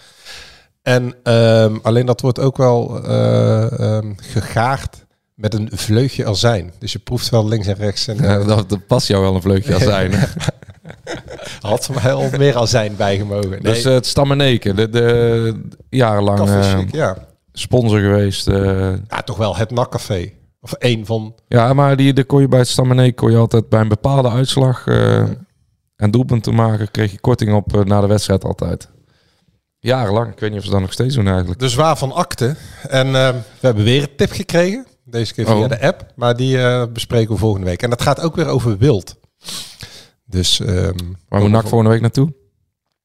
En 0.82 1.16
ehm, 1.24 1.78
alleen 1.82 2.06
dat 2.06 2.22
wordt 2.22 2.40
ook 2.40 2.58
wel 2.58 3.04
ehm, 3.04 4.14
gegaard 4.16 5.06
met 5.34 5.54
een 5.54 5.70
vleugje 5.74 6.26
azijn. 6.28 6.74
Dus 6.80 6.92
je 6.92 7.00
proeft 7.00 7.30
wel 7.30 7.48
links 7.48 7.68
en 7.68 7.76
rechts. 7.76 8.08
En, 8.08 8.16
Ja, 8.18 8.40
eh, 8.40 8.48
dat, 8.48 8.70
dat 8.70 8.88
past 8.88 9.08
jou 9.08 9.22
wel 9.22 9.36
een 9.36 9.42
vleugje 9.42 9.74
als 9.74 9.84
zijn. 9.84 10.12
hè? 10.14 10.26
Had 11.62 11.90
mij 12.04 12.14
al 12.14 12.30
meer 12.38 12.56
al 12.56 12.68
zijn 12.68 12.96
bijgemogen. 12.96 13.50
Nee, 13.50 13.60
Dus 13.60 13.86
eh, 13.86 13.94
het 13.94 14.06
Stammeneken, 14.06 14.76
de, 14.76 14.90
de 14.90 15.62
jarenlang 15.90 16.50
eh, 16.50 16.78
Chic, 16.78 16.92
ja. 16.92 17.18
sponsor 17.54 18.00
geweest. 18.00 18.46
ja, 18.46 19.22
toch 19.26 19.38
wel 19.38 19.56
het 19.56 19.72
nakcafé. 19.72 20.32
Of 20.66 20.74
één 20.74 21.06
van... 21.06 21.36
ja, 21.48 21.74
maar 21.74 21.96
die, 21.96 22.14
de 22.14 22.24
kon 22.24 22.42
je 22.42 22.48
bij 22.48 22.60
het 22.60 22.68
Stammeneken 22.68 23.16
kon 23.16 23.32
je 23.32 23.38
altijd 23.38 23.70
bij 23.70 23.80
een 23.82 23.88
bepaalde 23.88 24.30
uitslag 24.30 24.88
eh, 24.88 25.18
en 25.96 26.12
doelpunt 26.12 26.44
te 26.44 26.52
maken, 26.52 26.92
kreeg 26.92 27.12
je 27.12 27.20
korting 27.20 27.54
op 27.54 27.76
eh, 27.76 27.84
na 27.84 28.02
de 28.02 28.08
wedstrijd 28.08 28.44
altijd. 28.44 28.90
Jarenlang. 29.80 30.32
Ik 30.32 30.40
weet 30.40 30.50
niet 30.50 30.60
of 30.60 30.66
ze 30.66 30.72
dat 30.72 30.82
nog 30.82 30.94
steeds 30.94 31.16
doen 31.16 31.28
eigenlijk. 31.28 31.60
Dus 31.60 31.76
waarvan 31.76 32.12
akte. 32.12 32.56
En 32.88 33.08
eh, 33.08 33.30
we 33.60 33.68
hebben 33.68 33.84
weer 33.84 34.02
een 34.02 34.16
tip 34.16 34.32
gekregen. 34.32 34.86
Deze 35.04 35.34
keer 35.34 35.46
via 35.46 35.56
Oh. 35.56 35.70
de 35.70 35.82
app. 35.82 36.06
Maar 36.16 36.36
die 36.36 36.62
eh, 36.62 36.84
bespreken 36.94 37.34
we 37.34 37.40
volgende 37.40 37.66
week. 37.68 37.82
En 37.82 37.90
dat 37.90 38.02
gaat 38.02 38.20
ook 38.22 38.36
weer 38.36 38.48
over 38.48 38.78
wild. 38.78 39.16
Dus... 40.26 40.60
ehm, 40.60 40.98
Waar 41.30 41.42
moet 41.42 41.50
NAC 41.50 41.68
volgende 41.68 41.90
week 41.92 42.02
naartoe? 42.02 42.34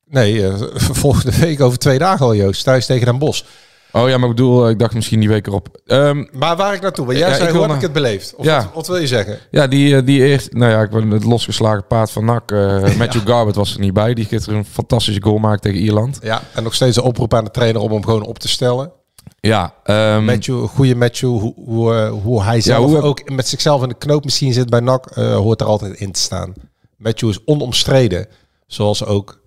Nee, 0.04 0.50
volgende 1.04 1.36
week 1.38 1.60
over 1.60 1.78
twee 1.78 1.98
dagen 1.98 2.26
al, 2.26 2.34
Joost. 2.34 2.64
Thuis 2.64 2.86
tegen 2.86 3.06
Den 3.06 3.18
Bosch. 3.18 3.42
Oh 3.92 4.08
ja, 4.08 4.18
maar 4.18 4.28
ik 4.28 4.34
bedoel, 4.36 4.64
eh, 4.64 4.70
ik 4.70 4.78
dacht 4.78 4.94
misschien 4.94 5.20
die 5.20 5.28
week 5.28 5.46
erop. 5.46 5.80
Ehm, 5.86 6.24
Maar 6.32 6.56
waar 6.56 6.74
ik 6.74 6.80
naartoe? 6.80 7.06
Want 7.06 7.18
jij 7.18 7.28
Ja, 7.28 7.34
zei, 7.34 7.48
ik 7.48 7.54
hoe 7.54 7.62
heb 7.66 7.74
ik 7.76 7.80
het 7.80 7.92
beleefd? 7.92 8.34
Of 8.34 8.44
Ja. 8.44 8.56
wat, 8.64 8.74
wat 8.74 8.86
wil 8.86 8.96
je 8.96 9.06
zeggen? 9.06 9.38
ja, 9.50 9.66
die, 9.66 9.96
eh, 9.96 10.04
die 10.06 10.24
eerst, 10.26 10.52
nou 10.52 10.70
ja, 10.70 10.82
ik 10.82 10.90
ben 10.90 11.10
het 11.10 11.24
losgeslagen 11.24 11.86
paard 11.86 12.10
van 12.10 12.24
NAC. 12.24 12.50
eh 12.50 12.94
Matthew 12.98 13.26
Garbutt 13.28 13.56
was 13.56 13.74
er 13.74 13.80
niet 13.80 13.92
bij. 13.92 14.14
Die 14.14 14.24
gisteren 14.24 14.58
een 14.58 14.64
fantastische 14.64 15.22
goal 15.22 15.38
maakte 15.38 15.68
tegen 15.68 15.84
Ierland. 15.84 16.18
Ja, 16.22 16.42
en 16.54 16.62
nog 16.62 16.74
steeds 16.74 16.96
een 16.96 17.02
oproep 17.02 17.34
aan 17.34 17.44
de 17.44 17.50
trainer 17.50 17.80
om 17.82 17.92
hem 17.92 18.04
gewoon 18.04 18.22
op 18.26 18.38
te 18.38 18.48
stellen. 18.48 18.92
Ja, 19.40 19.74
ehm, 19.84 20.24
Matthew, 20.24 20.64
goede 20.66 20.94
Matthew, 20.94 21.28
hoe, 21.30 21.54
hoe, 21.64 22.06
hoe 22.08 22.42
hij 22.42 22.60
zelf 22.60 22.84
hoe 22.84 22.94
heb- 22.94 23.04
ook 23.04 23.30
met 23.30 23.48
zichzelf 23.48 23.82
in 23.82 23.88
de 23.88 23.94
knoop 23.98 24.24
misschien 24.24 24.52
zit 24.52 24.70
bij 24.70 24.80
NAC, 24.80 25.06
eh, 25.06 25.36
hoort 25.36 25.60
er 25.60 25.66
altijd 25.66 25.94
in 26.00 26.12
te 26.12 26.20
staan. 26.20 26.52
Matthew 26.96 27.28
is 27.28 27.44
onomstreden, 27.44 28.26
zoals 28.66 29.04
ook 29.04 29.39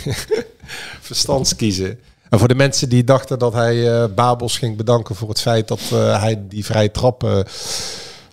Verstandskiezen. 1.01 2.01
En 2.31 2.39
voor 2.39 2.49
de 2.49 2.55
mensen 2.55 2.89
die 2.89 3.05
dachten 3.05 3.39
dat 3.39 3.53
hij 3.53 4.03
eh, 4.03 4.15
Babels 4.15 4.59
ging 4.59 4.77
bedanken 4.77 5.15
voor 5.15 5.29
het 5.29 5.41
feit 5.41 5.69
dat 5.69 5.81
eh, 5.93 6.21
hij 6.21 6.49
die 6.49 6.65
vrije 6.65 6.91
trap 6.91 7.45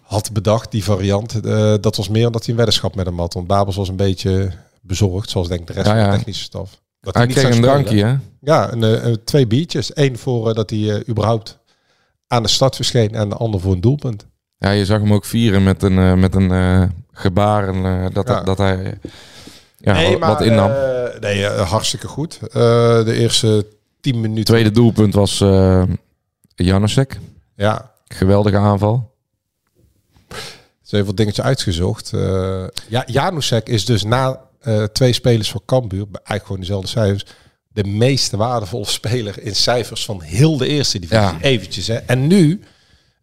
had 0.02 0.32
bedacht, 0.32 0.72
die 0.72 0.84
variant. 0.84 1.44
dat 1.84 1.96
was 1.96 2.10
meer 2.10 2.26
omdat 2.26 2.42
hij 2.42 2.50
een 2.50 2.56
weddenschap 2.56 2.96
met 2.96 3.06
hem 3.06 3.20
had. 3.20 3.34
Want 3.34 3.48
Babels 3.48 3.76
was 3.76 3.90
een 3.90 3.96
beetje 3.96 4.52
bezorgd, 4.82 5.30
zoals 5.30 5.48
denk 5.48 5.60
ik 5.60 5.68
de 5.68 5.74
rest 5.74 5.88
Ja, 5.88 6.02
van 6.02 6.10
de 6.10 6.16
technische 6.16 6.44
staf. 6.44 6.80
Dat 7.01 7.13
Hij 7.15 7.27
kreeg 7.27 7.55
een 7.55 7.62
drankje, 7.62 8.05
hè? 8.05 8.15
Ja, 8.41 8.72
een, 8.72 8.84
eh, 8.84 9.03
een- 9.05 9.24
twee 9.24 9.48
biertjes. 9.48 9.91
Eén 9.93 10.17
voor 10.17 10.50
eh, 10.50 10.55
dat 10.55 10.70
hij 10.70 10.89
eh, 10.96 11.10
überhaupt 11.10 11.60
aan 12.27 12.43
de 12.43 12.50
start 12.50 12.75
verscheen 12.75 13.12
en 13.13 13.29
de 13.29 13.36
ander 13.36 13.60
voor 13.60 13.72
een 13.74 13.81
doelpunt. 13.81 14.25
Ja, 14.58 14.70
je 14.70 14.86
zag 14.86 15.00
hem 15.01 15.13
ook 15.13 15.25
vieren 15.25 15.63
met 15.63 15.84
een, 15.84 15.98
eh, 15.98 16.13
met 16.13 16.36
een 16.36 16.51
eh, 16.51 16.84
gebaar 17.12 17.67
en, 17.67 17.86
eh, 17.86 18.05
dat, 18.13 18.27
Ja. 18.27 18.41
dat 18.43 18.58
hij 18.58 18.98
ja, 19.77 20.12
wat, 20.12 20.20
wat 20.20 20.41
innam. 20.41 20.70
eh, 20.72 21.20
nee, 21.20 21.46
eh, 21.46 21.70
hartstikke 21.70 22.08
goed. 22.08 22.39
Eh, 22.41 22.51
de 23.05 23.13
eerste 23.13 23.65
tien 24.01 24.22
minuten. 24.22 24.43
Tweede 24.46 24.72
doelpunt 24.72 25.13
was 25.13 25.41
eh 25.41 25.84
Janusek. 26.55 27.20
Ja, 27.55 27.91
Geweldige 28.08 28.58
aanval. 28.58 29.12
ze 30.81 30.96
heeft 30.96 31.05
wat 31.08 31.17
dingetjes 31.17 31.46
uitgezocht. 31.46 32.13
Eh 32.13 32.63
ja, 32.88 33.03
Janusek 33.05 33.70
is 33.70 33.86
dus 33.86 34.03
na 34.03 34.39
eh, 34.62 34.84
twee 34.84 35.13
spelers 35.13 35.51
van 35.51 35.62
Cambuur, 35.65 36.08
bij 36.10 36.22
eigenlijk 36.24 36.46
gewoon 36.46 36.62
dezelfde 36.62 36.88
cijfers, 36.88 37.25
de 37.68 37.84
meest 37.84 38.32
waardevolle 38.32 38.86
speler 38.86 39.41
in 39.44 39.56
cijfers 39.56 40.06
van 40.06 40.22
heel 40.22 40.58
de 40.58 40.68
eerste 40.68 41.00
divisie. 41.00 41.24
Ja. 41.24 41.38
Eventjes, 41.41 41.88
hè. 41.88 41.96
En 41.96 42.27
nu, 42.27 42.62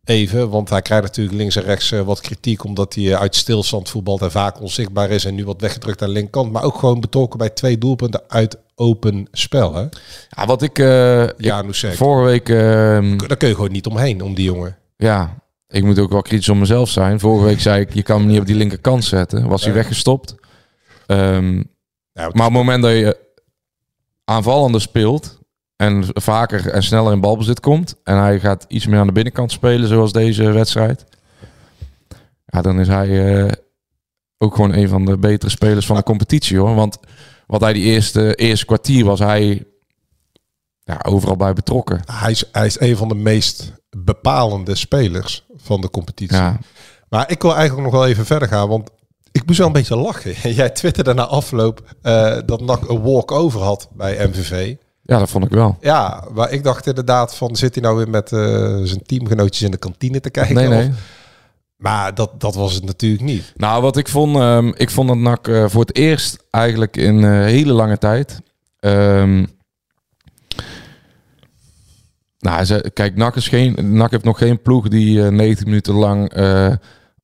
even, 0.04 0.50
want 0.50 0.68
hij 0.70 0.82
krijgt 0.82 1.04
natuurlijk 1.04 1.36
links 1.36 1.56
en 1.56 1.62
rechts 1.62 1.92
eh, 1.92 2.00
wat 2.00 2.20
kritiek, 2.20 2.64
omdat 2.64 2.94
hij 2.94 3.04
eh, 3.12 3.20
uit 3.20 3.36
stilstand 3.36 3.88
voetbalt 3.90 4.22
en 4.22 4.30
vaak 4.30 4.60
onzichtbaar 4.60 5.10
is 5.10 5.24
en 5.24 5.34
nu 5.34 5.44
wat 5.44 5.60
weggedrukt 5.60 6.02
aan 6.02 6.08
de 6.08 6.14
linkerkant, 6.14 6.52
maar 6.52 6.62
ook 6.62 6.78
gewoon 6.78 7.00
betrokken 7.00 7.38
bij 7.38 7.50
twee 7.50 7.78
doelpunten 7.78 8.22
uit 8.28 8.56
open 8.74 9.28
spel. 9.32 9.74
Hè? 9.74 9.86
Ja, 10.28 10.46
wat 10.46 10.62
ik, 10.62 10.78
eh, 10.78 11.22
ik 11.22 11.32
Janusek. 11.38 11.94
vorige 11.94 12.24
week... 12.30 12.48
ehm, 12.48 13.16
Daar 13.26 13.36
kun 13.36 13.48
je 13.48 13.54
gewoon 13.54 13.72
niet 13.72 13.86
omheen, 13.86 14.22
om 14.22 14.34
die 14.34 14.44
jongen. 14.44 14.76
ja, 14.96 15.36
ik 15.68 15.84
moet 15.84 15.98
ook 15.98 16.10
wel 16.10 16.22
kritisch 16.22 16.48
op 16.48 16.56
mezelf 16.56 16.88
zijn. 16.88 17.20
Vorige 17.20 17.44
week 17.44 17.60
zei 17.60 17.80
ik, 17.80 17.94
je 17.94 18.02
kan 18.02 18.18
hem 18.18 18.28
niet 18.28 18.40
op 18.40 18.46
die 18.46 18.54
linkerkant 18.56 19.04
zetten. 19.04 19.48
Was 19.48 19.60
hij 19.62 19.70
Ja. 19.70 19.76
weggestopt. 19.76 20.34
Ehm, 21.08 21.56
Ja, 22.12 22.22
maar 22.32 22.46
op 22.46 22.52
het 22.52 22.52
moment 22.52 22.82
dat 22.82 22.92
je 22.92 23.26
aanvallender 24.24 24.80
speelt 24.80 25.38
en 25.76 26.04
vaker 26.06 26.68
en 26.70 26.82
sneller 26.82 27.12
in 27.12 27.20
balbezit 27.20 27.60
komt 27.60 27.94
en 28.04 28.16
hij 28.16 28.40
gaat 28.40 28.64
iets 28.68 28.86
meer 28.86 28.98
aan 29.00 29.06
de 29.06 29.12
binnenkant 29.12 29.52
spelen 29.52 29.88
zoals 29.88 30.12
deze 30.12 30.50
wedstrijd, 30.50 31.04
ja, 32.46 32.62
dan 32.62 32.80
is 32.80 32.88
hij 32.88 33.36
eh, 33.46 33.52
ook 34.38 34.54
gewoon 34.54 34.74
een 34.74 34.88
van 34.88 35.04
de 35.04 35.18
betere 35.18 35.50
spelers 35.50 35.86
van 35.86 35.96
de 35.96 36.02
competitie 36.02 36.58
hoor. 36.58 36.74
Want 36.74 36.98
wat 37.46 37.60
hij 37.60 37.72
die 37.72 37.84
eerste, 37.84 38.34
eerste 38.34 38.66
kwartier 38.66 39.04
was 39.04 39.18
hij 39.18 39.64
ja, 40.82 41.00
overal 41.02 41.36
bij 41.36 41.52
betrokken. 41.52 42.00
hij, 42.12 42.30
is, 42.30 42.44
hij 42.52 42.66
is 42.66 42.80
een 42.80 42.96
van 42.96 43.08
de 43.08 43.14
meest 43.14 43.72
bepalende 43.90 44.74
spelers 44.74 45.46
van 45.56 45.80
de 45.80 45.90
competitie. 45.90 46.36
Ja, 46.36 46.58
Maar 47.08 47.30
ik 47.30 47.42
wil 47.42 47.54
eigenlijk 47.54 47.90
nog 47.90 48.00
wel 48.00 48.06
even 48.06 48.26
verder 48.26 48.48
gaan, 48.48 48.68
want 48.68 48.90
ik 49.40 49.46
moest 49.46 49.58
wel 49.58 49.66
een 49.66 49.72
beetje 49.72 49.96
lachen. 49.96 50.34
Jij 50.60 50.70
twitterde 50.70 51.14
na 51.14 51.26
afloop 51.26 51.94
eh, 52.02 52.36
dat 52.46 52.60
NAC 52.60 52.88
een 52.88 53.02
walk-over 53.02 53.60
had 53.60 53.88
bij 53.92 54.26
MVV. 54.28 54.74
ja, 55.02 55.18
dat 55.18 55.30
vond 55.30 55.44
ik 55.44 55.50
wel. 55.50 55.76
Ja, 55.80 56.24
maar 56.34 56.50
ik 56.52 56.62
dacht 56.64 56.86
inderdaad 56.86 57.34
van, 57.34 57.56
zit 57.56 57.74
hij 57.74 57.82
nou 57.82 57.96
weer 57.96 58.08
met 58.10 58.32
eh, 58.32 58.38
zijn 58.82 59.02
teamgenootjes 59.02 59.62
in 59.62 59.70
de 59.70 59.76
kantine 59.76 60.20
te 60.20 60.30
kijken? 60.30 60.54
Nee, 60.54 60.68
nee. 60.68 60.88
Of- 60.88 61.16
maar 61.76 62.14
dat, 62.14 62.40
dat 62.40 62.54
was 62.54 62.74
het 62.74 62.84
natuurlijk 62.84 63.22
niet. 63.22 63.52
Nou, 63.56 63.82
wat 63.82 63.96
ik 63.96 64.08
vond, 64.08 64.36
ehm, 64.36 64.68
ik 64.74 64.90
vond 64.90 65.08
dat 65.08 65.16
NAC 65.16 65.48
eh, 65.48 65.64
voor 65.68 65.80
het 65.80 65.96
eerst 65.96 66.44
eigenlijk 66.50 66.96
in 66.96 67.24
hele 67.24 67.72
lange 67.72 67.98
tijd. 67.98 68.40
ehm, 68.80 69.44
nou, 72.38 72.64
ze, 72.64 72.90
kijk, 72.94 73.16
NAC, 73.16 73.36
is 73.36 73.48
geen, 73.48 73.76
NAC 73.96 74.10
heeft 74.10 74.24
nog 74.24 74.38
geen 74.38 74.62
ploeg 74.62 74.88
die 74.88 75.22
eh 75.24 75.30
90 75.30 75.64
minuten 75.64 75.94
lang 75.94 76.32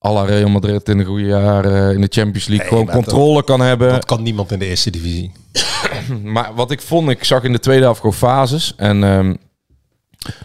eh 0.05 0.11
à 0.11 0.13
la 0.13 0.25
Real 0.25 0.49
Madrid 0.49 0.89
in 0.89 0.99
de 0.99 1.05
goede 1.05 1.25
jaren 1.25 1.95
in 1.95 2.01
de 2.01 2.07
Champions 2.11 2.47
League 2.47 2.57
Nee, 2.57 2.69
gewoon 2.69 2.85
dat- 2.87 2.95
controle 2.95 3.45
kan 3.45 3.61
hebben. 3.61 3.89
Dat 3.89 4.05
kan 4.05 4.23
niemand 4.23 4.53
in 4.53 4.59
de 4.59 4.67
eerste 4.67 4.91
divisie. 4.91 5.33
Maar 6.23 6.55
wat 6.55 6.71
ik 6.71 6.81
vond, 6.81 7.09
ik 7.11 7.25
zag 7.25 7.43
in 7.43 7.53
de 7.53 7.59
tweede 7.59 7.83
helft 7.83 8.01
gewoon 8.01 8.15
fases. 8.15 8.73
En 8.77 9.05
ehm, 9.05 9.27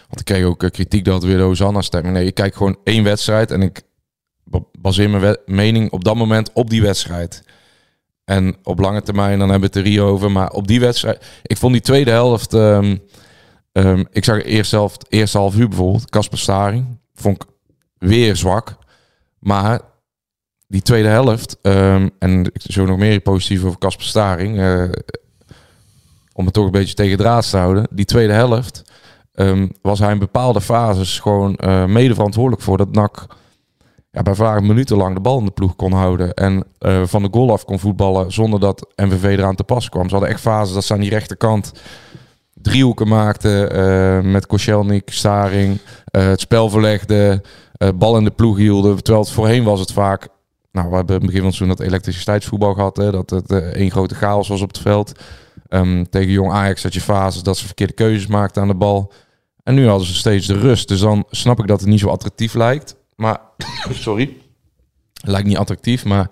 want 0.08 0.20
ik 0.20 0.24
kreeg 0.24 0.44
ook 0.44 0.62
eh, 0.62 0.70
kritiek 0.70 1.04
dat 1.04 1.22
weer 1.24 1.36
de 1.36 1.42
Hosanna-stemming. 1.42 2.14
Nee, 2.14 2.26
ik 2.26 2.34
kijk 2.34 2.54
gewoon 2.54 2.76
één 2.84 3.04
wedstrijd 3.04 3.50
en 3.50 3.62
ik 3.62 3.82
ba- 4.44 4.64
baseer 4.78 5.10
mijn 5.10 5.36
mening 5.46 5.90
op 5.90 6.04
dat 6.04 6.16
moment 6.16 6.50
op 6.52 6.70
die 6.70 6.82
wedstrijd. 6.82 7.42
En 8.24 8.56
op 8.62 8.78
lange 8.78 9.02
termijn, 9.02 9.38
dan 9.38 9.50
hebben 9.50 9.70
we 9.70 9.78
het 9.78 9.86
er 9.86 9.92
hier 9.92 10.02
over. 10.02 10.30
Maar 10.30 10.50
op 10.50 10.66
die 10.66 10.80
wedstrijd, 10.80 11.24
ik 11.42 11.56
vond 11.56 11.72
die 11.72 11.82
tweede 11.82 12.10
helft... 12.10 12.54
ehm, 12.54 12.96
ehm, 13.72 14.04
ik 14.12 14.24
zag 14.24 14.42
eerst 14.44 14.70
helft, 14.70 15.04
eerste 15.08 15.38
half 15.38 15.56
uur 15.56 15.68
bijvoorbeeld, 15.68 16.10
Casper 16.10 16.38
Staring. 16.38 16.86
Vond 17.14 17.42
ik 17.42 17.48
weer 17.98 18.36
zwak. 18.36 18.76
Maar 19.40 19.80
die 20.70 20.82
tweede 20.82 21.08
helft, 21.08 21.58
ehm, 21.62 22.08
en 22.18 22.52
zo 22.54 22.84
nog 22.84 22.98
meer 22.98 23.20
positief 23.20 23.64
over 23.64 23.78
Casper 23.78 24.06
Staring. 24.06 24.58
eh, 24.58 24.84
om 26.32 26.44
het 26.44 26.54
toch 26.54 26.64
een 26.64 26.70
beetje 26.70 26.94
tegen 26.94 27.18
draad 27.18 27.50
te 27.50 27.56
houden. 27.56 27.88
Die 27.90 28.04
tweede 28.04 28.32
helft 28.32 28.82
ehm, 29.34 29.68
was 29.82 29.98
hij 29.98 30.12
in 30.12 30.18
bepaalde 30.18 30.60
fases 30.60 31.18
gewoon 31.18 31.56
eh, 31.56 31.84
mede 31.84 32.14
verantwoordelijk 32.14 32.62
voor 32.62 32.76
dat 32.76 32.92
NAC 32.92 33.26
ja, 34.10 34.22
bij 34.22 34.34
vragen 34.34 34.66
minutenlang 34.66 35.14
de 35.14 35.20
bal 35.20 35.38
in 35.38 35.44
de 35.44 35.50
ploeg 35.50 35.76
kon 35.76 35.92
houden. 35.92 36.34
En 36.34 36.64
eh, 36.78 37.02
van 37.04 37.22
de 37.22 37.28
goal 37.30 37.52
af 37.52 37.64
kon 37.64 37.78
voetballen 37.78 38.32
zonder 38.32 38.60
dat 38.60 38.92
MVV 38.96 39.24
eraan 39.24 39.54
te 39.54 39.64
pas 39.64 39.88
kwam. 39.88 40.04
Ze 40.04 40.10
hadden 40.10 40.30
echt 40.30 40.40
fases 40.40 40.74
dat 40.74 40.84
ze 40.84 40.92
aan 40.92 41.00
die 41.00 41.10
rechterkant 41.10 41.72
driehoeken 42.54 43.08
maakten 43.08 44.30
met 44.30 44.46
Koscielnik, 44.46 45.10
Staring, 45.12 45.78
het 46.10 46.40
spel 46.40 46.70
verlegden, 46.70 47.42
bal 47.88 48.16
in 48.16 48.24
de 48.24 48.30
ploeg 48.30 48.56
hielden. 48.56 48.96
Terwijl 49.02 49.24
het 49.24 49.34
voorheen 49.34 49.64
was 49.64 49.80
het 49.80 49.92
vaak, 49.92 50.28
nou 50.72 50.90
we 50.90 50.96
hebben 50.96 51.14
in 51.16 51.22
het 51.22 51.30
begin 51.30 51.40
van 51.40 51.48
het 51.48 51.56
seizoen 51.56 51.76
dat 51.76 51.86
elektriciteitsvoetbal 51.86 52.74
gehad, 52.74 52.96
hè, 52.96 53.10
dat 53.10 53.30
het 53.30 53.50
eh, 53.50 53.58
één 53.58 53.90
grote 53.90 54.14
chaos 54.14 54.48
was 54.48 54.60
op 54.60 54.68
het 54.68 54.78
veld. 54.78 55.12
Ehm, 55.68 56.04
tegen 56.10 56.30
jong 56.30 56.52
Ajax 56.52 56.82
had 56.82 56.94
je 56.94 57.00
fases 57.00 57.42
dat 57.42 57.56
ze 57.56 57.66
verkeerde 57.66 57.92
keuzes 57.92 58.26
maakten 58.26 58.62
aan 58.62 58.68
de 58.68 58.74
bal. 58.74 59.12
En 59.62 59.74
nu 59.74 59.86
hadden 59.86 60.06
ze 60.06 60.14
steeds 60.14 60.46
de 60.46 60.58
rust. 60.58 60.88
Dus 60.88 61.00
dan 61.00 61.24
snap 61.30 61.60
ik 61.60 61.66
dat 61.66 61.80
het 61.80 61.88
niet 61.88 62.00
zo 62.00 62.08
attractief 62.08 62.54
lijkt. 62.54 62.96
Maar, 63.16 63.40
sorry, 63.90 64.36
lijkt 65.22 65.48
niet 65.48 65.56
attractief, 65.56 66.04
maar 66.04 66.30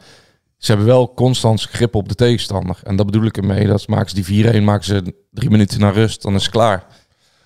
ze 0.56 0.70
hebben 0.70 0.86
wel 0.86 1.14
constant 1.14 1.62
grip 1.62 1.94
op 1.94 2.08
de 2.08 2.14
tegenstander. 2.14 2.80
En 2.82 2.96
dat 2.96 3.06
bedoel 3.06 3.24
ik 3.24 3.36
ermee. 3.36 3.66
Dat 3.66 3.88
maken 3.88 4.10
ze 4.10 4.22
die 4.22 4.60
4-1, 4.60 4.62
maken 4.62 4.84
ze 4.84 5.14
drie 5.30 5.50
minuten 5.50 5.80
naar 5.80 5.94
rust, 5.94 6.22
dan 6.22 6.34
is 6.34 6.42
het 6.42 6.52
klaar. 6.52 6.86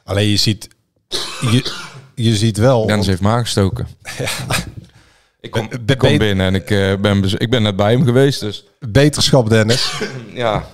Alleen 0.05 0.29
je 0.29 0.37
ziet, 0.37 0.69
je, 1.41 1.91
je 2.15 2.37
ziet 2.37 2.57
wel... 2.57 2.87
Dennis 2.87 3.07
heeft 3.07 3.21
me 3.21 3.29
aangestoken. 3.29 3.87
Ik 5.41 5.51
kom, 5.51 5.69
ik 5.87 5.99
binnen 6.19 6.47
en 6.47 6.55
ik, 6.55 6.71
eh, 6.71 6.97
ben, 7.01 7.41
ik 7.41 7.51
ben 7.51 7.63
net 7.63 7.77
bij 7.77 7.93
hem 7.93 8.05
geweest. 8.05 8.41
Dus 8.41 8.65
Beterschap, 8.81 9.49
Dennis. 9.49 9.93
ja, 10.35 10.65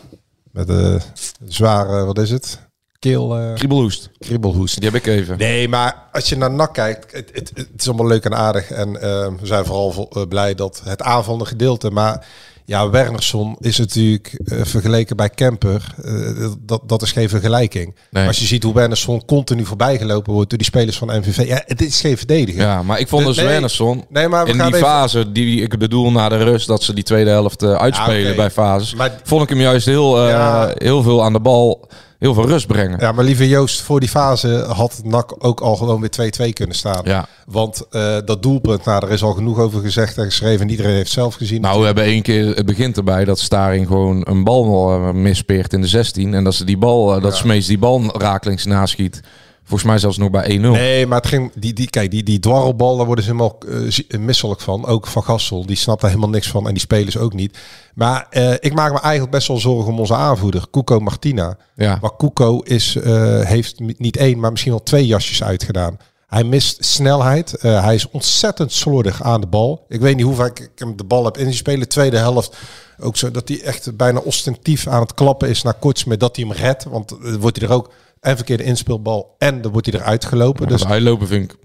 Met 0.53 0.69
een 0.69 1.01
zware, 1.47 2.05
wat 2.05 2.19
is 2.19 2.31
het? 2.31 2.59
Keel, 2.99 3.39
eh 3.39 3.55
kriebelhoest. 3.55 4.11
kriebelhoest. 4.19 4.81
Die 4.81 4.91
heb 4.91 5.01
ik 5.01 5.07
even. 5.07 5.39
Nee, 5.39 5.69
maar 5.69 5.97
als 6.13 6.29
je 6.29 6.37
naar 6.37 6.51
NAC 6.51 6.75
kijkt, 6.75 7.13
het, 7.13 7.31
het, 7.35 7.51
het 7.55 7.69
is 7.77 7.87
allemaal 7.89 8.07
leuk 8.07 8.25
en 8.25 8.35
aardig. 8.37 8.71
En 8.71 9.01
eh, 9.01 9.29
we 9.41 9.47
zijn 9.47 9.65
vooral 9.65 9.91
vo- 9.93 10.09
eh, 10.13 10.23
blij 10.29 10.55
dat 10.55 10.81
het 10.85 11.03
aanvallende 11.03 11.45
gedeelte. 11.47 11.91
Maar 11.91 12.27
ja, 12.69 12.91
Wernersson 12.91 13.57
is 13.61 13.79
natuurlijk 13.79 14.41
eh, 14.45 14.59
vergeleken 14.65 15.17
bij 15.17 15.29
Kemper. 15.29 15.95
eh, 16.05 16.47
dat, 16.61 16.83
dat 16.87 17.03
is 17.03 17.13
geen 17.13 17.29
vergelijking. 17.29 17.95
Nee. 18.11 18.27
Als 18.27 18.39
je 18.39 18.47
ziet 18.47 18.63
hoe 18.63 18.75
Wernersson 18.75 19.25
continu 19.25 19.65
voorbijgelopen 19.65 20.33
wordt 20.33 20.49
door 20.49 20.59
die 20.59 20.67
spelers 20.67 20.97
van 20.99 21.09
MVV. 21.19 21.47
Ja, 21.47 21.63
het 21.67 21.83
is 21.83 22.01
geen 22.01 22.17
verdediger. 22.19 22.61
Ja, 22.63 22.83
maar 22.83 23.01
ik 23.01 23.09
vond 23.09 23.25
Nee, 23.25 23.33
dus 23.35 23.43
Wernersson 23.43 24.05
nee, 24.09 24.29
maar 24.29 24.45
we 24.45 24.51
in 24.51 24.57
gaan 24.59 24.67
die 24.67 24.77
even- 24.77 24.89
fase, 24.89 25.33
die 25.33 25.63
ik 25.63 25.79
bedoel 25.79 26.11
na 26.11 26.29
de 26.29 26.37
rust, 26.45 26.67
dat 26.67 26.83
ze 26.83 26.95
die 26.95 27.05
tweede 27.05 27.31
helft 27.31 27.63
eh, 27.63 27.73
uitspelen 27.73 28.37
bij 28.37 28.51
fases, 28.51 28.95
Maar- 28.95 29.21
vond 29.25 29.43
ik 29.43 29.49
hem 29.49 29.61
juist 29.61 29.87
heel, 29.87 30.27
Ja. 30.29 30.73
heel 30.75 31.03
veel 31.03 31.25
aan 31.25 31.33
de 31.33 31.41
bal, 31.41 31.89
heel 32.19 32.35
veel 32.35 32.47
rust 32.47 32.67
brengen. 32.67 33.01
Ja, 33.01 33.13
maar 33.13 33.25
lieve 33.25 33.49
Joost, 33.49 33.81
voor 33.81 34.01
die 34.01 34.09
fase 34.09 34.65
had 34.69 35.01
NAC 35.05 35.35
ook 35.39 35.61
al 35.61 35.77
gewoon 35.77 36.01
weer 36.01 36.31
2-2 36.51 36.53
kunnen 36.53 36.77
staan. 36.77 37.03
Ja. 37.05 37.29
Want 37.47 37.87
eh, 37.91 38.17
dat 38.25 38.43
doelpunt, 38.43 38.85
nou, 38.85 39.07
er 39.07 39.13
is 39.13 39.23
al 39.23 39.33
genoeg 39.33 39.59
over 39.59 39.81
gezegd 39.81 40.19
en 40.19 40.25
geschreven. 40.25 40.61
En 40.61 40.71
iedereen 40.71 40.95
heeft 40.95 41.11
zelf 41.11 41.35
gezien. 41.35 41.61
Nou, 41.61 41.81
we 41.81 41.87
hebben 41.87 42.05
één 42.05 42.23
keer, 42.23 42.55
het 42.55 42.67
begint 42.67 42.97
erbij 42.97 43.25
dat 43.25 43.39
Staring 43.39 43.87
gewoon 43.87 44.27
een 44.29 44.45
bal 44.45 44.93
eh, 44.93 45.11
mispeert 45.11 45.73
in 45.73 45.81
de 45.81 45.87
16. 45.87 46.35
En 46.35 46.45
dat 46.45 46.55
ze 46.55 46.65
die 46.65 46.79
bal, 46.79 47.15
eh, 47.15 47.23
dat 47.23 47.37
Smees 47.37 47.67
die 47.67 47.79
bal 47.79 48.19
rakelings 48.19 48.65
naschiet. 48.65 49.21
Volgens 49.69 49.91
mij 49.91 49.99
zelfs 49.99 50.17
nog 50.19 50.31
bij 50.31 50.59
1-0. 50.59 50.61
Nee, 50.61 51.07
maar 51.07 51.19
het 51.19 51.27
ging, 51.27 51.53
die, 51.55 51.73
die, 51.73 51.91
kijk, 51.91 52.11
die, 52.11 52.23
die 52.23 52.41
dwarrelbal, 52.41 52.97
daar 52.97 53.07
worden 53.07 53.25
ze 53.25 53.31
helemaal 53.31 53.59
zie- 53.89 54.19
misselijk 54.19 54.61
van. 54.61 54.87
Ook 54.87 55.07
van 55.07 55.25
Gassel, 55.25 55.67
die 55.67 55.77
snapt 55.77 56.01
daar 56.01 56.11
helemaal 56.11 56.31
niks 56.31 56.49
van. 56.49 56.67
En 56.67 56.73
die 56.73 56.81
spelers 56.83 57.17
ook 57.17 57.33
niet. 57.33 57.59
Maar 57.95 58.27
eh, 58.31 58.53
ik 58.53 58.75
maak 58.75 58.93
me 58.93 59.01
eigenlijk 59.01 59.33
best 59.33 59.49
wel 59.49 59.59
zorgen 59.59 59.93
om 59.93 59.99
onze 59.99 60.15
aanvoerder, 60.15 60.65
Cuco 60.71 61.01
Martina. 61.01 61.57
Ja. 61.77 61.99
Maar 62.01 62.17
Cuco 62.17 62.59
is, 62.61 62.97
heeft 63.43 63.81
niet 63.99 64.17
één, 64.17 64.39
maar 64.41 64.51
misschien 64.51 64.73
wel 64.73 64.83
twee 64.83 65.07
jasjes 65.07 65.43
uitgedaan. 65.43 65.97
Hij 66.27 66.45
mist 66.45 66.85
snelheid. 66.85 67.55
Hij 67.61 67.95
is 67.95 68.11
ontzettend 68.11 68.73
slordig 68.73 69.23
aan 69.23 69.41
de 69.41 69.47
bal. 69.47 69.85
Ik 69.89 70.01
weet 70.01 70.17
niet 70.17 70.25
hoe 70.25 70.35
vaak 70.35 70.59
ik 70.59 70.71
hem 70.75 70.97
de 70.97 71.05
bal 71.05 71.25
heb 71.25 71.39
in 71.39 71.55
spelen. 71.55 71.89
Tweede 71.89 72.17
helft 72.17 72.57
ook 73.01 73.17
zo 73.17 73.31
dat 73.31 73.49
hij 73.49 73.63
echt 73.63 73.97
bijna 73.97 74.19
ostentief 74.19 74.87
aan 74.87 75.01
het 75.01 75.15
klappen 75.15 75.49
is 75.49 75.63
naar 75.63 75.75
Kortsmit. 75.75 76.21
Dat 76.21 76.37
hij 76.37 76.45
hem 76.49 76.57
redt. 76.57 76.85
Want 76.85 77.15
wordt 77.41 77.59
hij 77.59 77.69
er 77.69 77.75
ook 77.75 77.91
en 78.21 78.37
verkeerde 78.37 78.63
inspeelbal 78.65 79.35
en 79.39 79.61
dan 79.63 79.73
wordt 79.73 79.91
hij 79.93 80.01
eruit 80.01 80.25
gelopen. 80.25 80.69
Dus 80.69 80.81
Dus 80.83 80.91
uitlopen 80.91 81.27
vind 81.27 81.53
ik... 81.53 81.59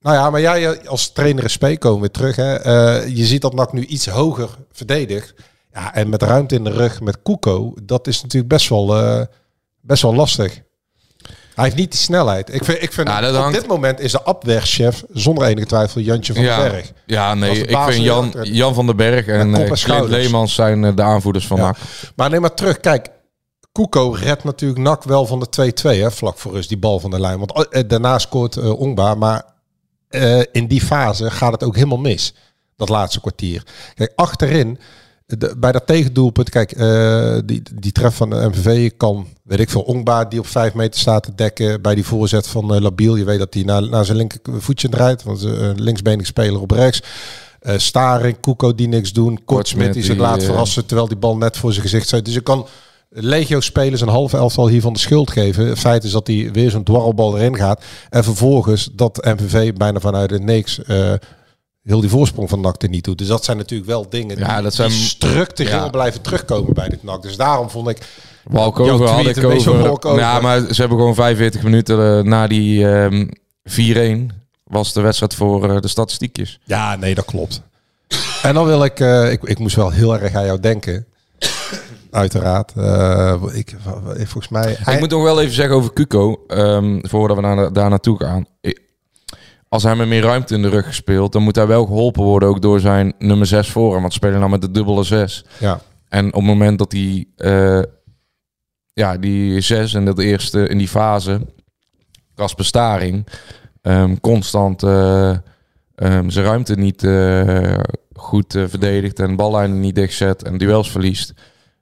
nou 0.00 0.16
ja, 0.16 0.30
maar 0.30 0.40
jij 0.40 0.66
eh, 0.70 0.88
als 0.88 1.12
trainer 1.12 1.42
in 1.42 1.50
SP 1.54 1.64
komen 1.78 2.00
weer 2.00 2.10
terug. 2.10 2.36
Hè? 2.36 2.54
Eh, 2.54 3.16
je 3.16 3.24
ziet 3.24 3.42
dat 3.42 3.54
NAC 3.54 3.72
nu 3.72 3.84
iets 3.84 4.06
hoger 4.06 4.48
verdedigt. 4.72 5.34
Ja, 5.72 5.94
en 5.94 6.08
met 6.08 6.22
ruimte 6.22 6.54
in 6.54 6.64
de 6.64 6.70
rug 6.70 7.00
met 7.00 7.22
Kuko, 7.22 7.74
dat 7.82 8.06
is 8.06 8.22
natuurlijk 8.22 8.52
best 8.52 8.68
wel, 8.68 8.96
eh, 8.96 9.20
best 9.80 10.02
wel 10.02 10.14
lastig. 10.14 10.60
Hij 11.54 11.64
heeft 11.66 11.76
niet 11.76 11.90
die 11.90 12.00
snelheid. 12.00 12.54
Ik 12.54 12.64
vind, 12.64 12.82
ik 12.82 12.92
vind 12.92 13.08
Ja, 13.08 13.20
dat 13.20 13.34
op 13.34 13.40
hangt- 13.40 13.58
dit 13.58 13.66
moment 13.66 14.00
is 14.00 14.12
de 14.12 14.22
abweerchef 14.24 15.04
zonder 15.12 15.44
enige 15.46 15.66
twijfel 15.66 16.00
Jantje 16.00 16.34
van 16.34 16.42
Ja, 16.42 16.62
den 16.62 16.70
Berg. 16.70 16.92
ja, 17.06 17.34
nee, 17.34 17.66
ik 17.66 17.78
vind 17.78 18.04
Jan. 18.04 18.34
Jan 18.42 18.74
van 18.74 18.86
den 18.86 18.96
Berg 18.96 19.26
en 19.26 19.54
en 19.54 19.72
Clint. 19.74 20.08
Leemans 20.08 20.54
zijn 20.54 20.94
de 20.96 21.02
aanvoerders 21.02 21.46
van 21.46 21.56
Ja. 21.56 21.62
NAC. 21.64 21.76
Maar 22.16 22.30
neem 22.30 22.40
maar 22.40 22.54
terug. 22.54 22.80
Kijk, 22.80 23.08
Kuko 23.78 24.10
redt 24.10 24.44
natuurlijk 24.44 24.80
NAC 24.80 25.04
wel 25.04 25.26
van 25.26 25.40
de 25.40 25.72
2-2, 25.96 26.00
hè, 26.00 26.10
vlak 26.10 26.38
voor 26.38 26.52
rust, 26.52 26.68
die 26.68 26.78
bal 26.78 27.00
van 27.00 27.10
de 27.10 27.20
lijn. 27.20 27.38
Want 27.38 27.68
eh, 27.68 27.82
daarna 27.86 28.18
scoort 28.18 28.56
eh 28.56 28.80
Ongba, 28.80 29.14
maar 29.14 29.44
eh, 30.08 30.40
in 30.52 30.66
die 30.66 30.80
fase 30.80 31.30
gaat 31.30 31.52
het 31.52 31.64
ook 31.64 31.74
helemaal 31.74 31.98
mis. 31.98 32.34
Dat 32.76 32.88
laatste 32.88 33.20
kwartier. 33.20 33.62
Kijk, 33.94 34.12
achterin, 34.16 34.78
de, 35.26 35.54
bij 35.58 35.72
dat 35.72 35.86
tegendoelpunt, 35.86 36.50
kijk, 36.50 36.72
eh, 36.72 37.38
die, 37.44 37.62
die 37.74 37.92
tref 37.92 38.14
van 38.14 38.30
de 38.30 38.48
MVV 38.48 38.90
kan, 38.96 39.26
weet 39.42 39.60
ik 39.60 39.70
veel, 39.70 39.82
Ongba 39.82 40.24
die 40.24 40.38
op 40.38 40.46
5 40.46 40.74
meter 40.74 41.00
staat 41.00 41.22
te 41.22 41.34
dekken 41.34 41.82
bij 41.82 41.94
die 41.94 42.04
voorzet 42.04 42.46
van 42.46 42.74
eh, 42.74 42.80
Labiel. 42.80 43.16
Je 43.16 43.24
weet 43.24 43.38
dat 43.38 43.54
hij 43.54 43.62
naar, 43.62 43.88
naar 43.88 44.04
zijn 44.04 44.16
linkervoetje 44.16 44.88
draait, 44.88 45.22
want 45.22 45.40
ze 45.40 45.48
een 45.48 45.82
linksbenige 45.82 46.26
speler 46.26 46.60
op 46.60 46.70
rechts. 46.70 47.02
Eh 47.60 47.78
Staring, 47.78 48.40
Kuko 48.40 48.74
die 48.74 48.88
niks 48.88 49.12
doen, 49.12 49.44
Kortsmit 49.44 49.92
die 49.92 50.02
zich 50.02 50.16
laat 50.16 50.40
eh, 50.40 50.44
verrassen 50.44 50.86
terwijl 50.86 51.08
die 51.08 51.16
bal 51.16 51.36
net 51.36 51.56
voor 51.56 51.72
zijn 51.72 51.84
gezicht 51.84 52.08
zit. 52.08 52.24
Dus 52.24 52.34
je 52.34 52.40
kan 52.40 52.66
Legio-spelers 53.10 54.00
een 54.00 54.08
halve 54.08 54.36
elftal 54.36 54.68
hiervan 54.68 54.92
de 54.92 54.98
schuld 54.98 55.30
geven. 55.30 55.66
Het 55.66 55.78
feit 55.78 56.04
is 56.04 56.10
dat 56.10 56.26
hij 56.26 56.48
weer 56.52 56.70
zo'n 56.70 56.82
dwarrelbal 56.82 57.36
erin 57.38 57.56
gaat. 57.56 57.84
En 58.10 58.24
vervolgens 58.24 58.88
dat 58.92 59.24
MVV 59.24 59.72
bijna 59.72 60.00
vanuit 60.00 60.30
het 60.30 60.42
niks 60.42 60.82
eh, 60.84 61.12
heel 61.82 62.00
die 62.00 62.10
voorsprong 62.10 62.48
van 62.48 62.60
NAC 62.60 62.82
er 62.82 62.88
niet 62.88 63.04
doet. 63.04 63.18
Dus 63.18 63.26
dat 63.26 63.44
zijn 63.44 63.56
natuurlijk 63.56 63.88
wel 63.90 64.08
dingen 64.08 64.38
Ja, 64.38 64.54
die, 64.54 64.62
dat 64.62 64.74
zijn- 64.74 64.88
die 64.90 64.98
structureel 64.98 65.72
ja. 65.84 65.88
blijven 65.88 66.20
terugkomen 66.22 66.74
bij 66.74 66.88
dit 66.88 67.02
NAC. 67.02 67.22
Dus 67.22 67.36
daarom 67.36 67.70
vond 67.70 67.88
ik... 67.88 67.98
Walkover 68.44 69.08
had 69.08 69.26
ik 69.26 69.44
over. 69.44 70.18
Ja, 70.18 70.40
maar 70.40 70.58
ze 70.60 70.80
hebben 70.80 70.98
gewoon 70.98 71.14
45 71.14 71.62
minuten 71.62 72.18
eh, 72.18 72.24
na 72.24 72.46
die 72.46 72.88
ehm 72.88 73.26
4-1 74.32 74.34
was 74.64 74.92
de 74.92 75.00
wedstrijd 75.00 75.34
voor 75.34 75.70
eh, 75.74 75.80
de 75.80 75.88
statistiekjes. 75.88 76.58
Ja, 76.64 76.96
nee, 76.96 77.14
dat 77.14 77.24
klopt. 77.24 77.62
En 78.42 78.54
dan 78.54 78.66
wil 78.66 78.84
ik... 78.84 79.00
ik, 79.30 79.42
ik 79.42 79.58
moest 79.58 79.76
wel 79.76 79.90
heel 79.90 80.18
erg 80.18 80.34
aan 80.34 80.44
jou 80.46 80.60
denken. 80.60 81.06
Uiteraard. 82.10 82.72
Eh, 82.76 83.42
ik, 83.52 83.76
volgens 84.16 84.48
mij... 84.48 84.72
Ik 84.72 84.98
moet 84.98 85.10
nog 85.10 85.22
wel 85.22 85.40
even 85.40 85.54
zeggen 85.54 85.74
over 85.76 85.92
Cuco, 85.92 86.44
ehm, 86.46 86.98
voordat 87.00 87.36
we 87.36 87.42
naar, 87.42 87.72
daar 87.72 87.90
naartoe 87.90 88.18
gaan. 88.18 88.46
Als 89.68 89.82
hij 89.82 89.96
met 89.96 90.08
meer 90.08 90.22
ruimte 90.22 90.54
in 90.54 90.62
de 90.62 90.68
rug 90.68 90.94
speelt, 90.94 91.32
dan 91.32 91.42
moet 91.42 91.56
hij 91.56 91.66
wel 91.66 91.86
geholpen 91.86 92.22
worden 92.22 92.48
ook 92.48 92.62
door 92.62 92.80
zijn 92.80 93.14
nummer 93.18 93.46
6 93.46 93.70
voor 93.70 93.92
hem. 93.92 94.00
Want 94.00 94.12
ze 94.12 94.18
spelen 94.18 94.38
nou 94.38 94.50
met 94.50 94.60
de 94.60 94.70
dubbele 94.70 95.02
6. 95.02 95.44
Ja. 95.58 95.80
En 96.08 96.26
op 96.26 96.32
het 96.32 96.42
moment 96.42 96.78
dat 96.78 96.92
hij, 96.92 97.26
eh, 97.36 97.82
ja, 98.92 99.16
die 99.16 99.60
6 99.60 99.94
en 99.94 100.04
dat 100.04 100.18
eerste 100.18 100.68
in 100.68 100.78
die 100.78 100.88
fase, 100.88 101.40
Kasper 102.34 102.64
Staring, 102.64 103.26
ehm, 103.82 104.16
constant 104.20 104.82
eh, 104.82 105.30
ehm, 105.94 106.28
zijn 106.28 106.44
ruimte 106.44 106.74
niet 106.74 107.08
goed 108.14 108.52
verdedigt 108.52 109.20
en 109.20 109.36
ballijnen 109.36 109.80
niet 109.80 109.94
dichtzet 109.94 110.42
en 110.42 110.58
duels 110.58 110.90
verliest, 110.90 111.34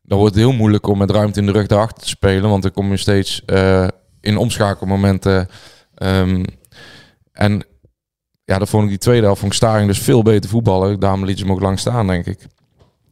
dan 0.06 0.18
wordt 0.18 0.34
het 0.34 0.44
heel 0.44 0.52
moeilijk 0.52 0.86
om 0.86 0.98
met 0.98 1.10
ruimte 1.10 1.40
in 1.40 1.46
de 1.46 1.52
rug 1.52 1.66
daarachter 1.66 2.02
te 2.02 2.08
spelen, 2.08 2.50
want 2.50 2.62
dan 2.62 2.72
kom 2.72 2.90
je 2.90 2.96
steeds 2.96 3.42
eh, 3.44 3.88
in 4.20 4.36
omschakelmomenten. 4.36 5.48
ehm, 5.94 6.44
en 7.32 7.64
ja, 8.44 8.58
dat 8.58 8.68
vond 8.68 8.82
ik 8.82 8.88
die 8.88 8.98
tweede 8.98 9.26
helft 9.26 9.42
ik 9.42 9.52
Staring 9.52 9.88
dus 9.88 9.98
veel 9.98 10.22
beter 10.22 10.50
voetballen. 10.50 11.00
Daarom 11.00 11.24
liet 11.24 11.38
ze 11.38 11.44
hem 11.44 11.52
ook 11.52 11.60
lang 11.60 11.78
staan, 11.78 12.06
denk 12.06 12.26
ik. 12.26 12.38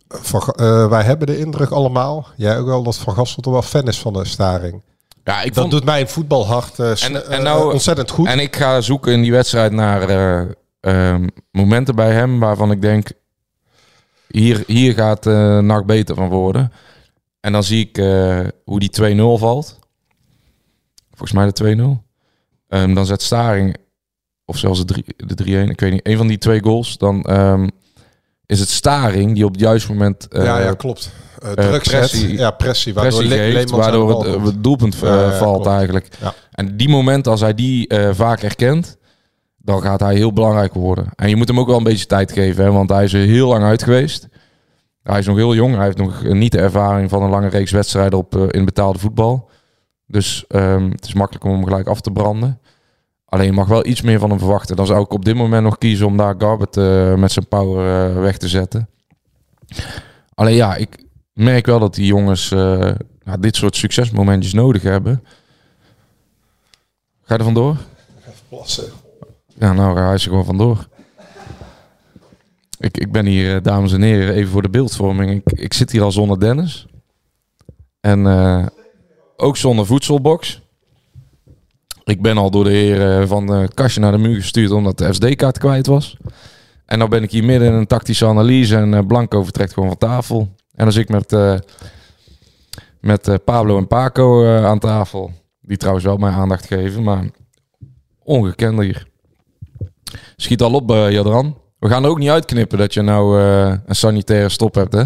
Van, 0.09 0.41
eh, 0.41 0.89
wij 0.89 1.03
hebben 1.03 1.27
de 1.27 1.39
indruk 1.39 1.71
allemaal, 1.71 2.27
jij 2.37 2.59
ook 2.59 2.67
wel, 2.67 2.83
dat 2.83 2.97
Van 2.97 3.15
Gastel 3.15 3.43
toch 3.43 3.53
wel 3.53 3.63
fan 3.63 3.89
is 3.89 3.99
van 3.99 4.13
de 4.13 4.25
staring. 4.25 4.83
Ja, 5.25 5.41
ik 5.43 5.47
Dat 5.55 5.59
vond, 5.59 5.71
doet 5.71 5.85
mijn 5.85 6.09
voetbalhart 6.09 6.75
sne- 6.75 6.95
En- 6.95 7.31
en 7.31 7.43
nou- 7.43 7.73
ontzettend 7.73 8.11
goed. 8.11 8.27
En 8.27 8.39
ik 8.39 8.57
ga 8.57 8.81
zoeken 8.81 9.13
in 9.13 9.23
die 9.23 9.33
wedstrijd 9.33 9.73
naar 9.73 10.09
eh, 10.09 10.47
ehm, 10.81 11.27
momenten 11.51 11.95
bij 11.95 12.13
hem 12.13 12.39
waarvan 12.41 12.71
ik 12.71 12.83
denk, 12.83 13.09
hier, 14.29 14.63
hier 14.67 14.95
gaat 14.95 15.27
eh 15.27 15.59
NAC 15.59 15.87
beter 15.87 16.15
van 16.15 16.29
worden. 16.29 16.73
En 17.45 17.53
dan 17.53 17.65
zie 17.65 17.89
ik 17.89 17.99
eh, 17.99 18.41
hoe 18.65 18.81
die 18.81 19.17
2-0 19.17 19.41
valt. 19.41 19.79
Volgens 21.09 21.33
mij 21.33 21.51
de 21.53 22.01
2-0. 22.01 22.03
Ehm, 22.69 22.95
dan 22.95 23.07
zet 23.07 23.23
Staring, 23.23 23.77
of 24.45 24.59
zelfs 24.59 24.79
de 24.79 24.85
3 24.85 25.05
de 25.17 25.67
3-1, 25.67 25.71
ik 25.71 25.81
weet 25.81 25.93
niet, 25.93 26.07
een 26.07 26.17
van 26.17 26.27
die 26.27 26.39
twee 26.39 26.63
goals. 26.63 26.99
Dan 26.99 27.23
ehm, 27.23 27.69
is 28.47 28.61
het 28.61 28.69
Staring 28.69 29.35
die 29.35 29.45
op 29.45 29.53
het 29.53 29.61
juiste 29.61 29.93
moment 29.93 30.29
eh, 30.29 30.45
ja, 30.45 30.59
ja, 30.61 30.75
klopt. 30.75 31.11
Uh, 31.45 31.79
pressie-. 31.79 32.37
Ja, 32.37 32.51
pressie. 32.51 32.95
Waardoor 32.95 33.19
pressie 33.19 33.39
geeft, 33.39 33.71
Leemans 33.71 34.47
het, 34.47 34.63
doelpunt 34.63 34.97
Ja, 35.01 35.21
ja, 35.21 35.39
valt 35.39 35.63
klopt. 35.63 35.77
eigenlijk. 35.77 36.09
Ja. 36.21 36.35
En 36.51 36.77
die 36.77 36.89
moment, 36.89 37.27
als 37.27 37.41
hij 37.41 37.55
die 37.55 37.95
vaak 38.13 38.41
herkent, 38.41 38.97
dan 39.65 39.83
gaat 39.83 40.01
hij 40.01 40.15
heel 40.15 40.33
belangrijk 40.33 40.75
worden. 40.75 41.07
En 41.17 41.29
je 41.29 41.37
moet 41.37 41.49
hem 41.49 41.59
ook 41.59 41.67
wel 41.67 41.77
een 41.77 41.83
beetje 41.83 42.07
tijd 42.07 42.33
geven, 42.33 42.65
hè, 42.65 42.73
want 42.73 42.91
hij 42.91 43.05
is 43.05 43.13
er 43.13 43.21
heel 43.21 43.49
lang 43.49 43.65
uit 43.65 43.83
geweest. 43.83 44.29
Hij 45.03 45.19
is 45.19 45.27
nog 45.27 45.37
heel 45.37 45.55
jong, 45.55 45.75
hij 45.75 45.85
heeft 45.85 45.97
nog 45.97 46.23
niet 46.23 46.53
de 46.53 46.59
ervaring 46.59 47.11
van 47.11 47.23
een 47.23 47.31
lange 47.31 47.49
reeks 47.49 47.71
wedstrijden 47.71 48.19
op, 48.19 48.37
eh, 48.37 48.43
in 48.51 48.65
betaalde 48.65 48.99
voetbal. 48.99 49.51
Dus 50.07 50.45
ehm, 50.49 50.91
het 50.91 51.05
is 51.05 51.15
makkelijk 51.15 51.45
om 51.45 51.51
hem 51.53 51.65
gelijk 51.65 51.87
af 51.87 52.01
te 52.01 52.11
branden. 52.11 52.61
Alleen 53.25 53.47
je 53.47 53.53
mag 53.53 53.69
wel 53.69 53.87
iets 53.87 54.03
meer 54.03 54.19
van 54.19 54.31
hem 54.31 54.39
verwachten. 54.39 54.77
Dan 54.77 54.87
zou 54.87 55.03
ik 55.03 55.13
op 55.13 55.25
dit 55.25 55.35
moment 55.35 55.63
nog 55.63 55.79
kiezen 55.79 56.07
om 56.07 56.17
daar 56.17 56.35
Garbet 56.39 56.77
eh, 56.77 57.15
met 57.15 57.33
zijn 57.33 57.49
power 57.49 58.11
eh, 58.11 58.21
weg 58.21 58.37
te 58.37 58.49
zetten. 58.49 58.89
Alleen 60.35 60.55
ja, 60.55 60.75
ik 60.75 61.05
merk 61.33 61.67
wel 61.67 61.79
dat 61.79 61.95
die 61.95 62.07
jongens 62.07 62.51
nou, 62.51 63.41
dit 63.41 63.57
soort 63.57 63.77
succesmomentjes 63.77 64.53
nodig 64.53 64.83
hebben. 64.83 65.25
Ga 67.23 67.35
je 67.35 67.39
er 67.39 67.45
vandoor? 67.45 67.77
Plassen. 68.49 69.03
Ja, 69.59 69.73
nou 69.73 69.97
ga 69.97 70.05
hij 70.05 70.13
er 70.13 70.21
gewoon 70.21 70.45
vandoor. 70.45 70.87
Ik, 72.79 72.99
ik 72.99 73.13
ben 73.13 73.27
hier, 73.27 73.55
eh, 73.57 73.63
dames 73.63 73.93
en 73.93 74.03
heren, 74.03 74.35
even 74.35 74.51
voor 74.51 74.63
de 74.63 74.69
beeldvorming. 74.69 75.31
Ik, 75.31 75.59
ik 75.59 75.75
zit 75.75 75.93
hier 75.93 76.03
al 76.03 76.13
zonder 76.13 76.41
Dennis. 76.41 76.87
En 78.01 78.27
eh, 78.27 78.67
ook 79.37 79.57
zonder 79.57 79.87
voedselbox. 79.87 80.63
Ik 82.05 82.23
ben 82.23 82.37
al 82.37 82.51
door 82.51 82.65
de 82.65 82.71
heren 82.71 83.29
van 83.29 83.53
eh, 83.53 83.61
het 83.61 83.75
kastje 83.75 84.01
naar 84.01 84.13
de 84.13 84.19
muur 84.19 84.37
gestuurd 84.37 84.71
omdat 84.71 84.99
de 84.99 85.13
SD-kaart 85.13 85.59
kwijt 85.59 85.87
was. 85.87 86.17
En 86.87 86.99
dan 86.99 87.09
ben 87.09 87.23
ik 87.23 87.31
hier 87.31 87.45
midden 87.45 87.69
in 87.69 87.75
een 87.75 87.87
tactische 87.87 88.27
analyse 88.27 88.77
en 88.77 89.07
Blanco 89.07 89.43
vertrekt 89.43 89.73
gewoon 89.73 89.89
van 89.89 89.99
tafel. 89.99 90.49
En 90.75 90.93
zit 90.93 91.03
ik 91.03 91.09
met, 91.09 91.63
met 93.01 93.45
Pablo 93.45 93.79
en 93.79 93.87
Paco 93.87 94.57
aan 94.65 94.79
tafel. 94.79 95.33
Die 95.61 95.77
trouwens 95.77 96.05
wel 96.05 96.17
mijn 96.17 96.35
aandacht 96.35 96.67
geven, 96.67 97.03
maar 97.03 97.31
ongekend 98.23 98.81
hier. 98.81 99.13
Schiet 100.37 100.63
al 100.63 100.75
op, 100.75 100.91
eh, 100.91 101.11
Jadran. 101.11 101.59
We 101.79 101.89
gaan 101.89 102.05
er 102.05 102.11
ook 102.11 102.19
niet 102.19 102.29
uitknippen 102.29 102.79
dat 102.79 102.95
je 102.95 103.03
nou 103.03 103.41
eh, 103.41 103.75
een 103.87 103.95
sanitaire 103.95 104.49
stop 104.49 104.75
hebt, 104.75 104.93
hè? 104.93 105.05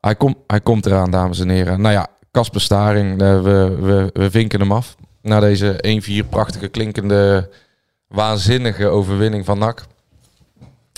Hij, 0.00 0.14
komt 0.14 0.36
hij 0.46 0.60
komt 0.60 0.86
eraan, 0.86 1.10
dames 1.10 1.40
en 1.40 1.48
heren. 1.48 1.80
Nou 1.80 1.94
ja, 1.94 2.06
Casper 2.30 2.60
Staring, 2.60 3.22
eh, 3.22 3.42
we, 3.42 3.76
we, 3.80 4.10
we 4.12 4.30
vinken 4.30 4.60
hem 4.60 4.72
af. 4.72 4.96
Na 5.22 5.40
deze 5.40 6.00
1-4 6.24 6.28
prachtige, 6.28 6.68
klinkende, 6.68 7.50
waanzinnige 8.08 8.86
overwinning 8.86 9.44
van 9.44 9.58
NAC. 9.58 9.84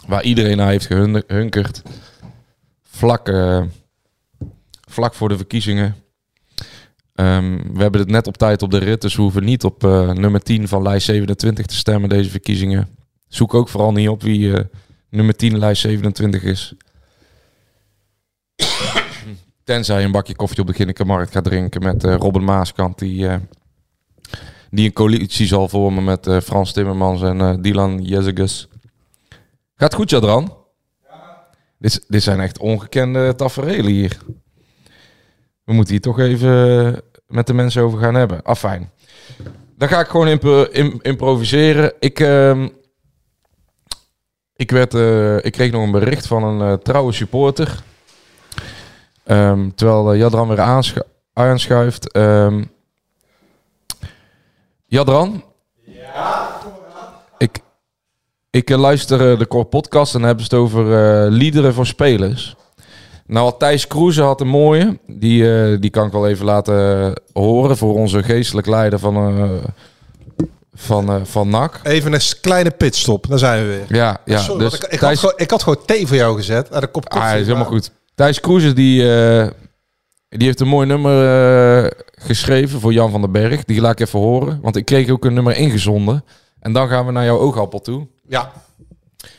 Waar 0.06 0.22
iedereen 0.22 0.56
naar 0.56 0.68
heeft 0.68 0.86
gehunkerd. 0.86 1.82
Vlak, 2.82 3.32
vlak 4.88 5.14
voor 5.14 5.28
de 5.28 5.36
verkiezingen. 5.36 6.03
Ehm, 7.14 7.58
we 7.72 7.82
hebben 7.82 8.00
het 8.00 8.10
net 8.10 8.26
op 8.26 8.36
tijd 8.36 8.62
op 8.62 8.70
de 8.70 8.78
rit, 8.78 9.00
dus 9.00 9.16
we 9.16 9.22
hoeven 9.22 9.44
niet 9.44 9.64
op 9.64 9.84
eh, 9.84 10.10
nummer 10.10 10.42
10 10.42 10.68
van 10.68 10.82
lijst 10.82 11.06
27 11.06 11.66
te 11.66 11.74
stemmen 11.74 12.08
deze 12.08 12.30
verkiezingen. 12.30 12.88
Zoek 13.28 13.54
ook 13.54 13.68
vooral 13.68 13.92
niet 13.92 14.08
op 14.08 14.22
wie 14.22 14.56
eh, 14.56 14.64
nummer 15.10 15.36
10 15.36 15.58
lijst 15.58 15.80
27 15.80 16.42
is. 16.42 16.74
Tenzij 19.64 19.98
je 19.98 20.04
een 20.04 20.12
bakje 20.12 20.36
koffie 20.36 20.60
op 20.60 20.66
de 20.66 20.72
Ginnekenmarkt 20.72 21.32
gaat 21.32 21.44
drinken 21.44 21.82
met 21.82 22.04
eh, 22.04 22.14
Robin 22.14 22.44
Maaskant, 22.44 22.98
die, 22.98 23.28
die 24.70 24.86
een 24.86 24.92
coalitie 24.92 25.46
zal 25.46 25.68
vormen 25.68 26.04
met 26.04 26.28
Frans 26.42 26.72
Timmermans 26.72 27.22
en 27.22 27.62
Dylan 27.62 28.02
Jezegus. 28.02 28.68
Gaat 29.74 29.94
goed, 29.94 30.10
Jadran? 30.10 30.56
Dit, 31.78 32.04
dit 32.08 32.22
zijn 32.22 32.40
echt 32.40 32.58
ongekende 32.58 33.34
tafereelen 33.34 33.92
hier. 33.92 34.18
We 35.64 35.72
moeten 35.72 35.92
hier 35.92 36.02
toch 36.02 36.18
even 36.18 37.02
met 37.26 37.46
de 37.46 37.54
mensen 37.54 37.82
over 37.82 37.98
gaan 37.98 38.14
hebben. 38.14 38.42
Afijn. 38.44 38.90
Dan 39.76 39.88
ga 39.88 40.00
ik 40.00 40.06
gewoon 40.06 40.28
imp- 40.28 40.68
im- 40.72 40.98
improviseren. 41.02 41.92
Ik, 41.98 42.20
ehm, 42.20 42.68
ik, 44.56 44.70
werd, 44.70 44.94
eh, 44.94 45.36
ik 45.44 45.52
kreeg 45.52 45.70
nog 45.72 45.82
een 45.82 45.90
bericht 45.90 46.26
van 46.26 46.44
een 46.44 46.70
eh, 46.72 46.78
trouwe 46.82 47.12
supporter. 47.12 47.82
Ehm, 49.24 49.70
terwijl 49.74 50.12
eh, 50.12 50.18
Jadran 50.18 50.48
weer 50.48 50.60
aanschu- 50.60 51.02
aanschuift. 51.32 52.12
Ehm, 52.12 52.64
Jadran? 54.86 55.44
Ik, 57.38 57.58
ik 58.50 58.70
eh, 58.70 58.78
luister 58.78 59.30
eh, 59.32 59.38
de 59.38 59.48
Core 59.48 59.64
podcast 59.64 60.12
en 60.14 60.18
dan 60.18 60.28
hebben 60.28 60.46
ze 60.46 60.54
het 60.54 60.64
over 60.64 60.82
eh, 61.24 61.30
liederen 61.30 61.74
voor 61.74 61.86
spelers. 61.86 62.56
Nou, 63.26 63.52
Thijs 63.58 63.86
Kroeze 63.86 64.22
had 64.22 64.40
een 64.40 64.48
mooie. 64.48 64.98
Die, 65.06 65.62
eh, 65.72 65.80
die 65.80 65.90
kan 65.90 66.06
ik 66.06 66.12
wel 66.12 66.28
even 66.28 66.44
laten 66.44 67.12
horen 67.32 67.76
voor 67.76 67.94
onze 67.94 68.22
geestelijk 68.22 68.66
leider 68.66 68.98
van, 68.98 69.16
eh 69.16 69.50
van, 70.74 71.08
eh, 71.08 71.20
van 71.24 71.48
NAC. 71.48 71.80
Even 71.82 72.12
een 72.12 72.20
kleine 72.40 72.70
pitstop, 72.70 73.26
dan 73.28 73.38
zijn 73.38 73.62
we 73.62 73.68
weer. 73.68 73.96
Ja, 73.98 74.20
ja. 74.24 74.38
Sorry, 74.38 74.64
dus 74.64 74.74
ik, 74.74 74.82
ik, 74.82 74.90
had 74.90 74.98
Thijs, 75.00 75.18
gewoon, 75.18 75.34
ik 75.36 75.50
had 75.50 75.62
gewoon 75.62 75.84
thee 75.84 76.06
voor 76.06 76.16
jou 76.16 76.36
gezet. 76.36 76.68
En 76.68 76.82
een 76.82 76.90
kop 76.90 77.08
koffie. 77.08 77.30
ah, 77.30 77.38
is 77.38 77.46
helemaal 77.46 77.62
maar- 77.70 77.72
goed. 77.72 77.90
Thijs 78.14 78.40
Kroeze 78.40 78.72
die, 78.72 79.14
eh, 79.16 79.46
die 80.28 80.46
heeft 80.46 80.60
een 80.60 80.68
mooi 80.68 80.86
nummer 80.86 81.84
eh, 81.84 81.90
geschreven 82.14 82.80
voor 82.80 82.92
Jan 82.92 83.10
van 83.10 83.20
den 83.20 83.32
Berg. 83.32 83.64
Die 83.64 83.80
laat 83.80 84.00
ik 84.00 84.06
even 84.06 84.18
horen. 84.18 84.58
Want 84.62 84.76
ik 84.76 84.84
kreeg 84.84 85.10
ook 85.10 85.24
een 85.24 85.34
nummer 85.34 85.56
ingezonden. 85.56 86.24
En 86.60 86.72
dan 86.72 86.88
gaan 86.88 87.06
we 87.06 87.12
naar 87.12 87.24
jouw 87.24 87.38
oogappel 87.38 87.80
toe. 87.80 88.06
Ja, 88.28 88.52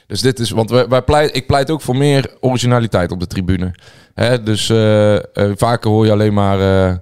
Dus 0.07 0.21
dit 0.21 0.39
is, 0.39 0.49
want 0.49 0.69
wij, 0.69 1.01
pleit, 1.01 1.35
ik 1.35 1.47
pleit 1.47 1.71
ook 1.71 1.81
voor 1.81 1.97
meer 1.97 2.37
originaliteit 2.39 3.11
op 3.11 3.19
de 3.19 3.27
tribune. 3.27 3.73
Hè, 4.13 4.43
dus 4.43 4.69
eh, 4.69 5.15
eh, 5.15 5.21
vaker 5.55 5.89
hoor 5.89 6.05
je 6.05 6.11
alleen 6.11 6.33
maar 6.33 6.59
eh, 6.59 6.95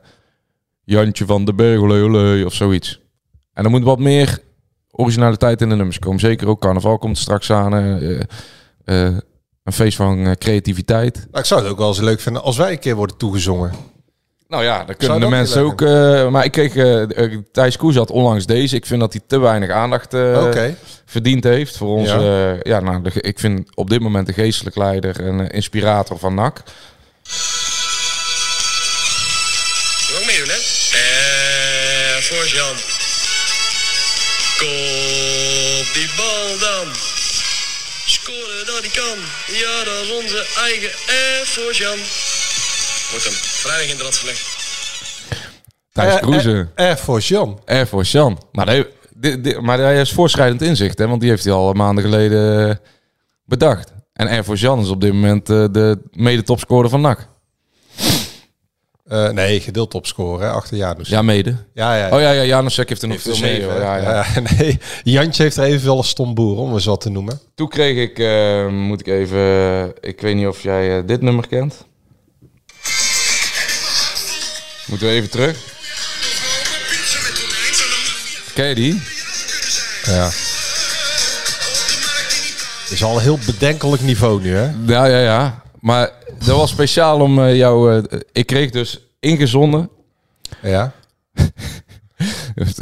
Jantje 0.83 1.25
van 1.25 1.45
den 1.45 1.55
Berg, 1.55 2.45
of 2.45 2.53
zoiets. 2.53 3.01
En 3.53 3.63
er 3.63 3.69
moet 3.69 3.83
wat 3.83 3.99
meer 3.99 4.39
originaliteit 4.91 5.61
in 5.61 5.69
de 5.69 5.75
nummers 5.75 5.99
komen. 5.99 6.19
Zeker 6.19 6.47
ook 6.47 6.61
carnaval 6.61 6.97
komt 6.97 7.17
straks 7.17 7.51
aan. 7.51 7.73
een 9.63 9.73
feest 9.73 9.97
van 9.97 10.35
creativiteit. 10.37 11.15
Nou, 11.15 11.39
ik 11.39 11.45
zou 11.45 11.61
het 11.61 11.71
ook 11.71 11.77
wel 11.77 11.87
eens 11.87 11.99
leuk 11.99 12.19
vinden 12.19 12.43
als 12.43 12.57
wij 12.57 12.71
een 12.71 12.79
keer 12.79 12.95
worden 12.95 13.17
toegezongen. 13.17 13.71
Nou 14.53 14.65
ja, 14.65 14.83
dan 14.83 14.95
kunnen 14.95 15.19
de 15.19 15.27
mensen 15.27 15.61
ook... 15.61 15.81
eh, 15.81 16.29
maar 16.29 16.45
ik 16.45 16.51
kreeg... 16.51 16.75
eh, 16.75 17.01
eh, 17.01 17.39
Thijs 17.51 17.77
Koes 17.77 17.95
had 17.95 18.09
onlangs 18.11 18.45
deze. 18.45 18.75
Ik 18.75 18.85
vind 18.85 18.99
dat 18.99 19.13
hij 19.13 19.21
te 19.27 19.39
weinig 19.39 19.69
aandacht 19.69 20.13
eh, 20.13 20.43
Oké. 20.47 20.75
verdiend 21.05 21.43
heeft 21.43 21.77
voor 21.77 21.87
onze... 21.97 22.59
Ja. 22.63 22.79
Nou, 22.79 23.01
de, 23.01 23.11
ik 23.21 23.39
vind 23.39 23.69
op 23.75 23.89
dit 23.89 23.99
moment 23.99 24.27
de 24.27 24.33
geestelijk 24.33 24.75
leider 24.75 25.25
en 25.25 25.39
eh, 25.49 25.55
inspirator 25.55 26.19
van 26.19 26.35
NAC. 26.35 26.57
Ook 30.15 30.25
meedoen, 30.25 30.47
hè? 30.47 30.59
Eh, 31.03 32.21
voor 32.21 32.47
Jan. 32.47 32.75
Kop 34.57 35.93
die 35.93 36.09
bal 36.17 36.57
dan. 36.59 36.87
Scoren 38.05 38.65
dat 38.65 38.79
hij 38.79 38.89
kan. 38.95 39.17
Ja, 39.55 39.83
dat 39.83 40.03
is 40.03 40.11
onze 40.23 40.45
eigen 40.57 40.91
Air 41.07 41.45
voor 41.45 41.73
Jan. 41.73 41.99
Wordt 43.13 43.25
hem 43.27 43.33
vrijdag 43.33 43.91
in 43.91 43.97
de 43.97 44.03
gelegd. 44.11 44.61
Thijs 45.91 46.13
Eh, 46.13 46.21
Kroeze. 46.21 46.67
eh, 46.75 46.85
Air 46.85 46.97
Force 46.97 47.33
Jan. 47.33 47.59
Air 47.65 47.85
Force 47.85 48.17
Jan. 48.17 48.39
Maar, 48.51 48.65
hij, 48.65 48.87
dit- 49.15 49.43
dit- 49.43 49.61
maar 49.61 49.79
hij 49.79 50.01
is 50.01 50.11
voorschrijdend 50.11 50.61
inzicht, 50.61 50.97
hè? 50.97 51.07
Want 51.07 51.21
die 51.21 51.29
heeft 51.29 51.43
hij 51.43 51.53
al 51.53 51.73
maanden 51.73 52.03
geleden 52.03 52.69
eh, 52.69 52.75
bedacht. 53.45 53.93
En 54.13 54.27
Air 54.27 54.43
Force 54.43 54.63
Jan 54.63 54.79
is 54.79 54.89
op 54.89 55.01
dit 55.01 55.13
moment 55.13 55.49
eh, 55.49 55.65
de 55.71 56.01
mede-topscorer 56.11 56.89
van 56.89 57.01
NAC. 57.01 57.27
Eh, 59.03 59.29
nee, 59.29 59.59
gedeeld 59.59 59.91
topscorer, 59.91 60.49
achter 60.51 60.77
Janus. 60.77 61.09
Ja, 61.09 61.21
mede. 61.21 61.55
ja, 61.73 61.95
ja. 61.95 62.09
Oh 62.15 62.19
ja, 62.21 62.31
ja 62.31 62.43
Janusek 62.43 62.89
heeft 62.89 63.01
er 63.01 63.07
nog 63.07 63.23
Heeft 63.23 63.37
veel 63.37 63.47
hè? 63.49 63.77
Ja, 63.77 63.95
ja. 63.97 64.25
Ja, 64.35 64.41
nee, 64.57 64.79
Jantje 65.03 65.43
heeft 65.43 65.57
er 65.57 65.63
evenveel 65.63 65.97
als 65.97 66.13
Tom 66.13 66.33
Boer, 66.33 66.57
om 66.57 66.73
eens 66.73 66.85
wat 66.85 67.01
te 67.01 67.09
noemen. 67.09 67.39
Toen 67.55 67.69
kreeg 67.69 67.97
ik, 68.09 68.19
eh, 68.19 68.67
moet 68.67 68.99
ik 68.99 69.07
even, 69.07 69.93
ik 70.01 70.21
weet 70.21 70.35
niet 70.35 70.47
of 70.47 70.61
jij 70.63 70.97
eh, 70.97 71.03
dit 71.07 71.21
nummer 71.21 71.47
kent. 71.47 71.85
Moeten 74.85 75.07
we 75.07 75.13
even 75.13 75.29
terug. 75.29 75.57
Ken 78.53 78.67
je 78.67 78.75
die? 78.75 79.01
Ja. 80.03 80.29
Het 82.83 82.91
is 82.91 83.03
al 83.03 83.15
een 83.15 83.21
heel 83.21 83.39
bedenkelijk 83.45 84.01
niveau 84.01 84.41
nu, 84.41 84.55
hè? 84.55 84.71
Ja, 84.85 85.05
ja, 85.05 85.19
ja. 85.19 85.61
Maar 85.79 86.11
dat 86.45 86.57
was 86.57 86.69
speciaal 86.69 87.19
om 87.19 87.39
eh, 87.39 87.55
jou... 87.55 88.03
eh, 88.09 88.19
ik 88.31 88.45
kreeg 88.45 88.69
dus 88.69 88.99
ingezonden. 89.19 89.89
Ja. 90.61 90.91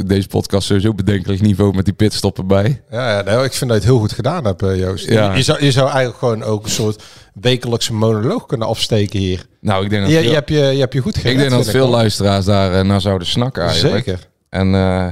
Deze 0.06 0.28
podcast 0.28 0.66
sowieso 0.66 0.94
bedenkelijk 0.94 1.40
niveau 1.40 1.74
met 1.74 1.84
die 1.84 1.94
pitstop 1.94 2.38
erbij. 2.38 2.82
Ja, 2.90 3.16
ja 3.16 3.22
nee, 3.22 3.44
ik 3.44 3.52
vind 3.52 3.70
dat 3.70 3.82
je 3.82 3.84
het 3.84 3.84
heel 3.84 3.98
goed 3.98 4.12
gedaan 4.12 4.44
hebt, 4.44 4.62
eh, 4.62 4.78
Joost. 4.78 5.08
Ja. 5.08 5.34
Je 5.34 5.42
zou, 5.42 5.64
je 5.64 5.72
zou 5.72 5.86
eigenlijk 5.86 6.18
gewoon 6.18 6.42
ook 6.42 6.64
een 6.64 6.70
soort 6.70 7.02
wekelijkse 7.32 7.92
monoloog 7.92 8.46
kunnen 8.46 8.68
afsteken 8.68 9.18
hier. 9.18 9.46
Nou, 9.60 9.84
ik 9.84 9.90
denk 9.90 10.02
dat, 10.02 10.10
Je, 10.10 10.18
veel, 10.18 10.28
je, 10.28 10.34
hebt, 10.34 10.48
je, 10.48 10.56
je 10.56 10.80
hebt 10.80 10.92
je 10.92 11.00
goed 11.00 11.16
gered, 11.16 11.32
ik 11.32 11.38
denk 11.38 11.50
dat 11.50 11.70
veel 11.70 11.88
luisteraars 11.88 12.44
daar 12.44 12.74
eh, 12.74 12.84
naar 12.84 13.00
zouden 13.00 13.26
snakken 13.26 13.62
eigenlijk. 13.62 14.04
Zeker. 14.04 14.28
En 14.48 14.74
eh, 14.74 15.08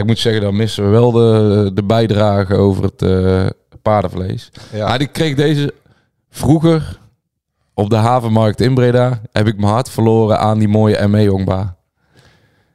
ik 0.00 0.06
moet 0.06 0.18
zeggen, 0.18 0.42
dan 0.42 0.56
missen 0.56 0.84
we 0.84 0.90
wel 0.90 1.10
de, 1.12 1.70
de 1.74 1.82
bijdrage 1.82 2.54
over 2.54 2.82
het, 2.84 3.02
eh, 3.02 3.46
paardenvlees. 3.82 4.50
Ja. 4.72 4.88
Maar 4.88 5.00
ik 5.00 5.12
kreeg 5.12 5.34
deze 5.34 5.74
vroeger 6.30 6.98
op 7.74 7.90
de 7.90 7.96
havenmarkt 7.96 8.60
in 8.60 8.74
Breda. 8.74 9.20
Heb 9.32 9.46
ik 9.46 9.56
mijn 9.56 9.72
hart 9.72 9.90
verloren 9.90 10.38
aan 10.38 10.58
die 10.58 10.68
mooie 10.68 11.08
ME 11.08 11.32
Ongba. 11.32 11.76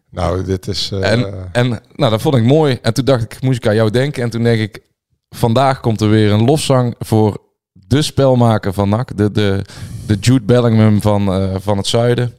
Nou, 0.09 0.43
dit 0.43 0.67
is... 0.67 0.91
En, 0.91 1.33
en 1.51 1.69
nou, 1.95 2.11
dat 2.11 2.21
vond 2.21 2.35
ik 2.35 2.43
mooi. 2.43 2.79
En 2.81 2.93
toen 2.93 3.05
dacht 3.05 3.23
ik, 3.23 3.41
moest 3.41 3.57
ik 3.57 3.67
aan 3.67 3.75
jou 3.75 3.91
denken. 3.91 4.23
En 4.23 4.29
toen 4.29 4.43
denk 4.43 4.59
ik, 4.59 4.81
vandaag 5.29 5.79
komt 5.79 6.01
er 6.01 6.09
weer 6.09 6.31
een 6.31 6.45
lofzang 6.45 6.95
voor 6.99 7.46
de 7.87 8.01
spelmaker 8.01 8.73
van 8.73 8.89
NAC. 8.89 9.17
De, 9.17 9.31
de, 9.31 9.61
de 10.05 10.15
Jude 10.19 10.45
Bellingham 10.45 11.01
van, 11.01 11.33
eh, 11.33 11.55
van 11.59 11.77
het 11.77 11.87
zuiden. 11.87 12.33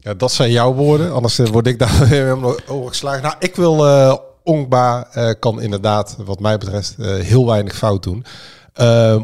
Ja, 0.00 0.14
dat 0.14 0.32
zijn 0.32 0.50
jouw 0.50 0.74
woorden. 0.74 1.12
Anders 1.12 1.38
eh, 1.38 1.46
word 1.46 1.66
ik 1.66 1.78
daar 1.78 1.98
weer 2.08 2.24
helemaal 2.24 2.56
overgeslagen. 2.66 3.22
Nou, 3.22 3.34
ik 3.38 3.56
wil 3.56 3.86
Ongba 4.42 5.08
eh, 5.12 5.30
kan 5.38 5.60
inderdaad, 5.60 6.16
wat 6.24 6.40
mij 6.40 6.58
betreft, 6.58 6.96
heel 7.02 7.46
weinig 7.46 7.76
fout 7.76 8.02
doen. 8.02 8.24
Ehm, 8.72 9.22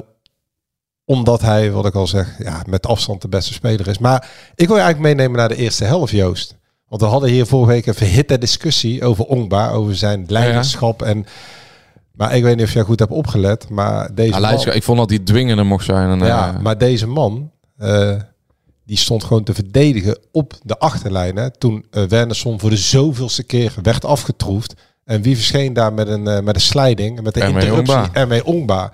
omdat 1.05 1.41
hij, 1.41 1.71
wat 1.71 1.87
ik 1.87 1.95
al 1.95 2.07
zeg, 2.07 2.35
ja, 2.39 2.63
met 2.67 2.87
afstand 2.87 3.23
de 3.23 3.29
beste 3.29 3.53
speler 3.53 3.89
is. 3.89 3.99
Maar 3.99 4.29
ik 4.55 4.67
wil 4.67 4.77
je 4.77 4.83
eigenlijk 4.83 5.15
meenemen 5.15 5.39
naar 5.39 5.49
de 5.49 5.57
eerste 5.57 5.85
helft, 5.85 6.13
Joost. 6.13 6.55
Want 6.89 7.03
we 7.03 7.09
hadden 7.09 7.31
hier 7.31 7.47
vorige 7.47 7.73
week 7.73 7.87
een 7.87 7.95
verhitte 7.95 8.39
discussie 8.39 9.05
over 9.05 9.25
Ongba, 9.25 9.71
over 9.71 9.97
zijn 9.97 10.25
leiderschap. 10.29 11.03
En, 11.03 11.27
maar 12.17 12.37
ik 12.37 12.43
weet 12.43 12.57
niet 12.57 12.65
of 12.67 12.73
jij 12.73 12.83
goed 12.83 12.99
hebt 12.99 13.11
opgelet, 13.11 13.69
maar 13.69 14.15
deze 14.15 14.31
man- 14.41 14.75
ik 14.75 14.83
vond 14.83 14.99
dat 14.99 15.11
hij 15.11 15.19
dwingender 15.19 15.67
mocht 15.67 15.85
zijn. 15.85 16.11
En, 16.11 16.27
ja, 16.27 16.55
eh, 16.55 16.61
maar 16.61 16.79
deze 16.79 17.07
man, 17.07 17.51
eh, 17.77 18.15
die 18.85 18.97
stond 18.97 19.25
gewoon 19.25 19.45
te 19.45 19.55
verdedigen 19.55 20.19
op 20.33 20.53
de 20.63 20.79
achterlijn. 20.79 21.37
Hè, 21.37 21.51
toen 21.51 21.87
eh 21.91 22.03
Wernersson 22.03 22.61
voor 22.61 22.71
de 22.71 22.77
zoveelste 22.77 23.43
keer 23.43 23.75
werd 23.83 24.05
afgetroefd. 24.05 24.75
En 25.05 25.23
wie 25.23 25.35
verscheen 25.37 25.73
daar 25.73 25.93
met 25.93 26.09
een, 26.09 26.27
eh, 26.27 26.41
met 26.43 26.55
een 26.55 26.61
sliding, 26.61 27.21
met 27.23 27.37
een 27.37 27.43
interruptie? 27.63 27.95
Ongba. 28.45 28.93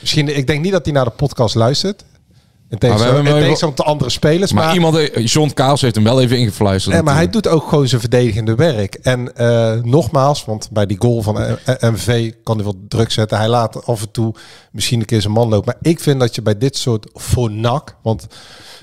Misschien, 0.00 0.36
ik 0.36 0.46
denk 0.46 0.62
niet 0.62 0.72
dat 0.72 0.84
hij 0.84 0.94
naar 0.94 1.04
de 1.04 1.10
podcast 1.10 1.54
luistert. 1.54 2.04
In 2.74 3.38
tegenstelling 3.38 3.76
tot 3.76 3.86
andere 3.86 4.10
spelers. 4.10 4.52
maar, 4.52 4.64
Maar, 4.64 4.74
iemand, 4.74 4.96
eh, 4.96 5.26
John 5.26 5.50
Kaals 5.54 5.80
heeft 5.80 5.94
hem 5.94 6.04
wel 6.04 6.20
even 6.20 6.38
ingefluisterd. 6.38 6.94
maar 6.94 7.14
hij 7.14 7.24
natuurlijk. 7.24 7.44
doet 7.44 7.62
ook 7.62 7.68
gewoon 7.68 7.88
zijn 7.88 8.00
verdedigende 8.00 8.54
werk. 8.54 8.94
En 8.94 9.36
eh, 9.36 9.72
nogmaals, 9.82 10.44
want 10.44 10.68
bij 10.70 10.86
die 10.86 10.96
goal 11.00 11.22
van 11.22 11.38
eh, 11.40 11.90
MV 11.90 12.32
kan 12.42 12.54
hij 12.54 12.64
wel 12.64 12.80
druk 12.88 13.10
zetten. 13.10 13.38
Hij 13.38 13.48
laat 13.48 13.86
af 13.86 14.00
en 14.00 14.10
toe 14.10 14.34
misschien 14.72 15.00
een 15.00 15.06
keer 15.06 15.20
zijn 15.20 15.32
man 15.32 15.48
lopen. 15.48 15.64
Maar 15.80 15.92
ik 15.92 16.00
vind 16.00 16.20
dat 16.20 16.34
je 16.34 16.42
bij 16.42 16.58
dit 16.58 16.76
soort 16.76 17.10
voor 17.12 17.50
nak, 17.50 17.96
want 18.02 18.26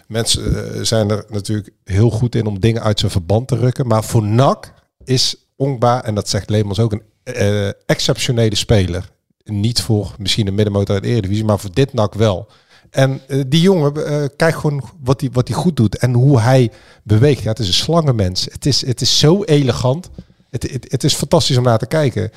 mensen 0.08 0.73
eh, 0.75 0.82
zijn 0.84 1.10
er 1.10 1.25
natuurlijk 1.30 1.69
heel 1.84 2.10
goed 2.10 2.36
in 2.36 2.45
om 2.45 2.60
dingen 2.60 2.84
uit 2.84 2.99
zijn 2.99 3.12
verband 3.12 3.47
te 3.47 3.56
rukken. 3.56 3.88
Maar 3.88 4.04
voor 4.04 4.23
nak 4.23 4.73
is 5.04 5.36
Ongba, 5.56 6.04
en 6.04 6.15
dat 6.15 6.30
zegt 6.30 6.49
Leemans 6.49 6.80
ook, 6.80 6.91
een 6.91 7.04
eh, 7.23 7.67
exceptionele 7.86 8.56
speler. 8.56 9.10
Niet 9.43 9.82
voor 9.82 10.15
misschien 10.17 10.47
een 10.47 10.56
middenmotor 10.56 10.95
uit 10.95 11.04
de 11.04 11.10
Eredivisie, 11.10 11.45
maar 11.45 11.60
voor 11.60 11.73
dit 11.73 11.93
nak 11.93 12.13
wel. 12.13 12.47
En 12.91 13.21
eh, 13.27 13.41
die 13.47 13.62
jongen, 13.62 14.06
eh, 14.06 14.27
kijk 14.36 14.56
gewoon 14.56 14.84
wat 15.04 15.21
hij 15.21 15.30
wat 15.34 15.54
goed 15.54 15.75
doet 15.75 15.97
en 15.97 16.13
hoe 16.13 16.39
hij 16.39 16.71
beweegt. 17.04 17.41
Ja, 17.41 17.49
het 17.49 17.60
is 17.60 17.67
een 17.67 17.73
slangenmens. 17.73 18.47
Het 18.51 18.65
is, 18.65 18.86
het 18.86 19.01
is 19.01 19.19
zo 19.19 19.43
elegant. 19.43 20.10
Het, 20.49 20.71
het, 20.71 20.86
het 20.91 21.04
is 21.04 21.13
fantastisch 21.13 21.58
om 21.58 21.63
naar 21.63 21.77
te 21.77 21.86
kijken. 21.86 22.32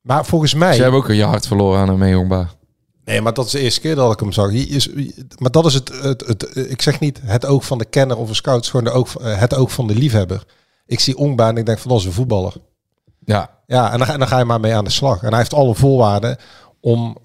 Maar 0.00 0.24
volgens 0.24 0.54
mij... 0.54 0.74
Jij 0.74 0.84
hebt 0.84 0.96
ook 0.96 1.08
een 1.08 1.16
je 1.16 1.24
hart 1.24 1.46
verloren 1.46 1.80
aan 1.80 1.88
een 1.88 1.98
Meejongba. 1.98 2.50
Nee, 3.04 3.20
maar 3.20 3.34
dat 3.34 3.46
is 3.46 3.52
de 3.52 3.60
eerste 3.60 3.80
keer 3.80 3.94
dat 3.94 4.12
ik 4.12 4.20
hem 4.20 4.32
zag. 4.32 4.52
Is, 4.52 4.88
maar 5.38 5.50
dat 5.50 5.66
is 5.66 5.74
het, 5.74 5.92
het, 6.02 6.26
het, 6.26 6.56
Ik 6.70 6.82
zeg 6.82 7.00
niet 7.00 7.20
het 7.22 7.46
oog 7.46 7.64
van 7.64 7.78
de 7.78 7.84
kenner 7.84 8.16
of 8.16 8.28
een 8.28 8.34
scout. 8.34 8.66
Gewoon 8.66 8.84
de 8.84 8.90
oog, 8.90 9.16
eh, 9.16 9.38
het 9.38 9.54
oog 9.54 9.72
van 9.72 9.86
de 9.86 9.94
liefhebber. 9.94 10.44
Ik 10.86 11.00
zie 11.00 11.16
Ongba 11.16 11.48
en 11.48 11.56
ik 11.56 11.66
denk 11.66 11.78
van 11.78 11.90
dat 11.90 12.00
is 12.00 12.06
een 12.06 12.12
voetballer. 12.12 12.54
Ja, 13.24 13.50
Ja, 13.66 13.92
en 13.92 13.98
dan, 13.98 14.08
en 14.08 14.18
dan 14.18 14.28
ga 14.28 14.38
je 14.38 14.44
maar 14.44 14.60
mee 14.60 14.74
aan 14.74 14.84
de 14.84 14.90
slag. 14.90 15.22
En 15.22 15.28
hij 15.28 15.38
heeft 15.38 15.54
alle 15.54 15.74
voorwaarden 15.74 16.36
om, 16.80 17.18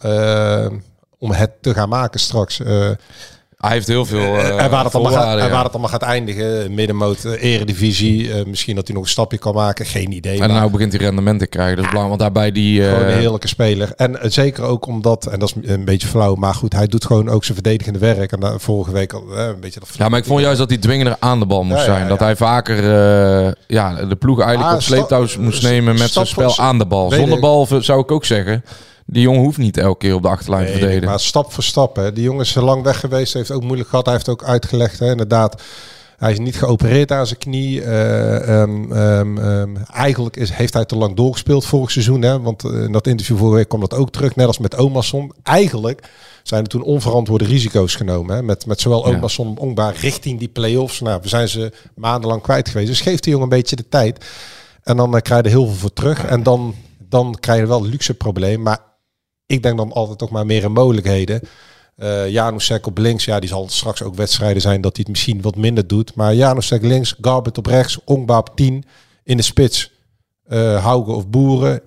om 1.20 1.32
het 1.32 1.52
te 1.62 1.74
gaan 1.74 1.90
maken 1.90 2.20
straks. 2.20 2.60
Eh, 2.62 2.90
hij 3.58 3.72
heeft 3.72 3.88
heel 3.88 4.06
veel 4.06 4.20
uh, 4.36 4.64
en 4.64 4.70
waar 4.70 4.84
het, 4.84 4.96
allemaal 4.96 5.12
gaat, 5.14 5.38
en 5.40 5.50
waar 5.50 5.64
het 5.64 5.72
allemaal 5.72 5.90
gaat 5.90 6.02
eindigen. 6.02 6.74
Middenmoot, 6.74 7.24
eh, 7.26 7.44
eredivisie. 7.44 8.34
eh, 8.34 8.46
misschien 8.46 8.76
dat 8.76 8.86
hij 8.88 8.96
nog 8.96 9.04
een 9.06 9.10
stapje 9.10 9.38
kan 9.38 9.54
maken. 9.54 9.86
Geen 9.86 10.12
idee. 10.12 10.34
En 10.34 10.40
maar- 10.40 10.58
nou 10.58 10.72
begint 10.72 10.92
hij 10.94 11.02
rendement 11.02 11.40
te 11.40 11.48
krijgen. 11.48 11.76
Dat 11.76 11.86
is 11.86 11.92
belangrijk, 11.92 12.20
want 12.22 12.34
daarbij 12.34 12.52
die... 12.52 12.84
eh, 12.86 12.94
Gewoon 12.94 13.08
een 13.12 13.18
heerlijke 13.18 13.48
speler. 13.48 13.92
En 13.96 14.22
eh, 14.22 14.30
zeker 14.30 14.64
ook 14.64 14.86
omdat, 14.86 15.26
en 15.26 15.40
dat 15.40 15.54
is 15.56 15.70
een 15.72 15.86
beetje 15.86 16.08
flauw, 16.08 16.36
maar 16.36 16.54
goed, 16.54 16.74
hij 16.74 16.88
doet 16.88 17.06
gewoon 17.06 17.30
ook 17.30 17.44
zijn 17.44 17.54
verdedigende 17.58 18.00
werk. 18.00 18.32
En 18.32 18.40
daar 18.40 18.60
vorige 18.60 18.92
week 18.92 19.14
al 19.14 19.24
eh, 19.36 19.46
een 19.46 19.60
beetje 19.60 19.80
dat. 19.80 19.90
Ja, 19.98 20.10
maar 20.10 20.20
ik 20.20 20.26
vond 20.26 20.42
juist 20.42 20.58
dat 20.60 20.70
hij 20.70 20.78
dwingender 20.80 21.16
aan 21.20 21.40
de 21.40 21.46
bal 21.46 21.64
moest 21.64 21.80
Ja, 21.86 21.86
ja, 21.92 21.96
zijn. 21.98 22.08
Dat 22.08 22.20
hij 22.20 22.36
vaker 22.36 22.78
eh, 22.78 23.52
ja, 23.68 24.06
de 24.06 24.16
ploeg 24.16 24.40
eigenlijk 24.40 24.70
Ah, 24.70 24.76
op 24.76 24.82
sleeptouw 24.82 25.26
sta- 25.28 25.40
moest 25.42 25.64
nemen 25.64 25.98
met 25.98 26.12
zijn 26.12 26.28
spel 26.28 26.58
aan 26.58 26.78
de 26.78 26.86
bal. 26.86 27.12
Zonder 27.12 27.40
bal 27.40 27.68
zou 27.80 28.00
ik 28.02 28.12
ook 28.12 28.26
zeggen. 28.26 28.64
Die 29.12 29.22
jongen 29.22 29.42
hoeft 29.42 29.58
niet 29.58 29.78
elke 29.78 29.98
keer 29.98 30.16
op 30.16 30.22
de 30.22 30.28
achterlijn 30.28 30.66
te 30.66 30.72
verdedigen. 30.72 31.08
maar 31.08 31.20
stap 31.20 31.54
voor 31.54 31.64
stap. 31.64 31.96
Hè. 31.96 32.14
Die 32.14 32.24
jongen 32.24 32.42
is 32.42 32.52
zo 32.52 32.62
lang 32.62 32.84
weg 32.84 33.00
geweest, 33.00 33.34
heeft 33.34 33.52
ook 33.52 33.64
moeilijk 33.64 33.90
gehad. 33.90 34.06
Hij 34.06 34.14
heeft 34.14 34.30
ook 34.30 34.44
uitgelegd, 34.44 35.00
hè, 35.00 35.12
inderdaad. 35.12 35.62
Hij 36.18 36.32
is 36.32 36.40
niet 36.40 36.56
geopereerd 36.56 37.12
aan 37.12 37.28
zijn 37.28 37.40
knie. 37.40 37.82
Eh, 37.82 38.62
ehm, 38.62 38.92
ehm, 38.92 39.38
ehm, 39.38 39.76
eigenlijk 39.94 40.38
is, 40.38 40.50
heeft 40.52 40.74
hij 40.74 40.86
te 40.86 40.96
lang 40.96 41.16
doorgespeeld 41.16 41.66
vorig 41.66 41.92
seizoen. 41.92 42.22
Hè, 42.22 42.42
want 42.42 42.64
eh, 42.64 42.84
in 42.84 42.92
dat 42.92 43.08
interview 43.08 43.38
vorige 43.38 43.56
week 43.56 43.68
kwam 43.68 43.80
dat 43.80 43.94
ook 43.94 44.12
terug. 44.12 44.36
Net 44.36 44.48
als 44.48 44.58
met 44.58 44.78
Omarsson. 44.78 45.32
Eigenlijk 45.44 46.10
zijn 46.44 46.64
er 46.64 46.70
toen 46.70 46.84
onverantwoorde 46.84 47.46
risico's 47.46 47.96
genomen. 47.96 48.36
Hè, 48.36 48.44
met, 48.44 48.66
met 48.66 48.80
zowel 48.80 49.10
Ja. 49.10 49.16
Omarsson 49.16 49.48
en 49.48 49.58
Ongba 49.58 49.90
richting 49.90 50.40
die 50.40 50.48
play-offs. 50.48 51.00
Nou, 51.00 51.20
we 51.22 51.28
zijn 51.28 51.48
ze 51.48 51.72
maandenlang 51.96 52.42
kwijt 52.42 52.70
geweest. 52.70 52.88
Dus 52.88 53.02
geeft 53.02 53.24
die 53.24 53.32
jongen 53.32 53.52
een 53.52 53.58
beetje 53.58 53.76
de 53.76 53.90
tijd. 53.90 54.26
En 54.84 54.98
dan 54.98 55.16
eh, 55.16 55.22
krijg 55.22 55.42
je 55.42 55.48
er 55.48 55.56
heel 55.56 55.68
veel 55.68 55.76
voor 55.76 55.94
terug. 55.94 56.26
En 56.26 56.44
dan, 56.44 56.76
dan 57.10 57.36
krijg 57.40 57.60
je 57.60 57.68
wel 57.68 57.84
een 57.84 57.90
luxe 57.90 58.14
probleem. 58.14 58.62
Maar 58.62 58.88
ik 59.50 59.64
denk 59.64 59.78
dan 59.78 59.92
altijd 59.92 60.18
toch 60.18 60.30
maar 60.30 60.46
meer 60.46 60.64
in 60.64 60.72
mogelijkheden. 60.72 61.42
Eh 61.96 62.30
Janusek 62.30 62.86
op 62.88 62.98
links, 62.98 63.26
ja, 63.26 63.40
die 63.40 63.50
zal 63.50 63.70
straks 63.70 64.04
ook 64.04 64.16
wedstrijden 64.16 64.62
zijn 64.62 64.82
dat 64.82 64.96
hij 64.96 65.02
het 65.08 65.12
misschien 65.12 65.42
wat 65.42 65.56
minder 65.56 65.88
doet. 65.88 66.16
Maar 66.16 66.36
Janusek 66.36 66.82
links, 66.84 67.16
Garbert 67.22 67.58
op 67.58 67.66
rechts, 67.66 68.00
Ongba 68.06 68.38
op 68.38 68.56
10 68.56 68.84
in 69.24 69.38
de 69.38 69.44
spits. 69.44 69.92
Hauge 70.82 71.12
of 71.12 71.28
Boeren. 71.28 71.82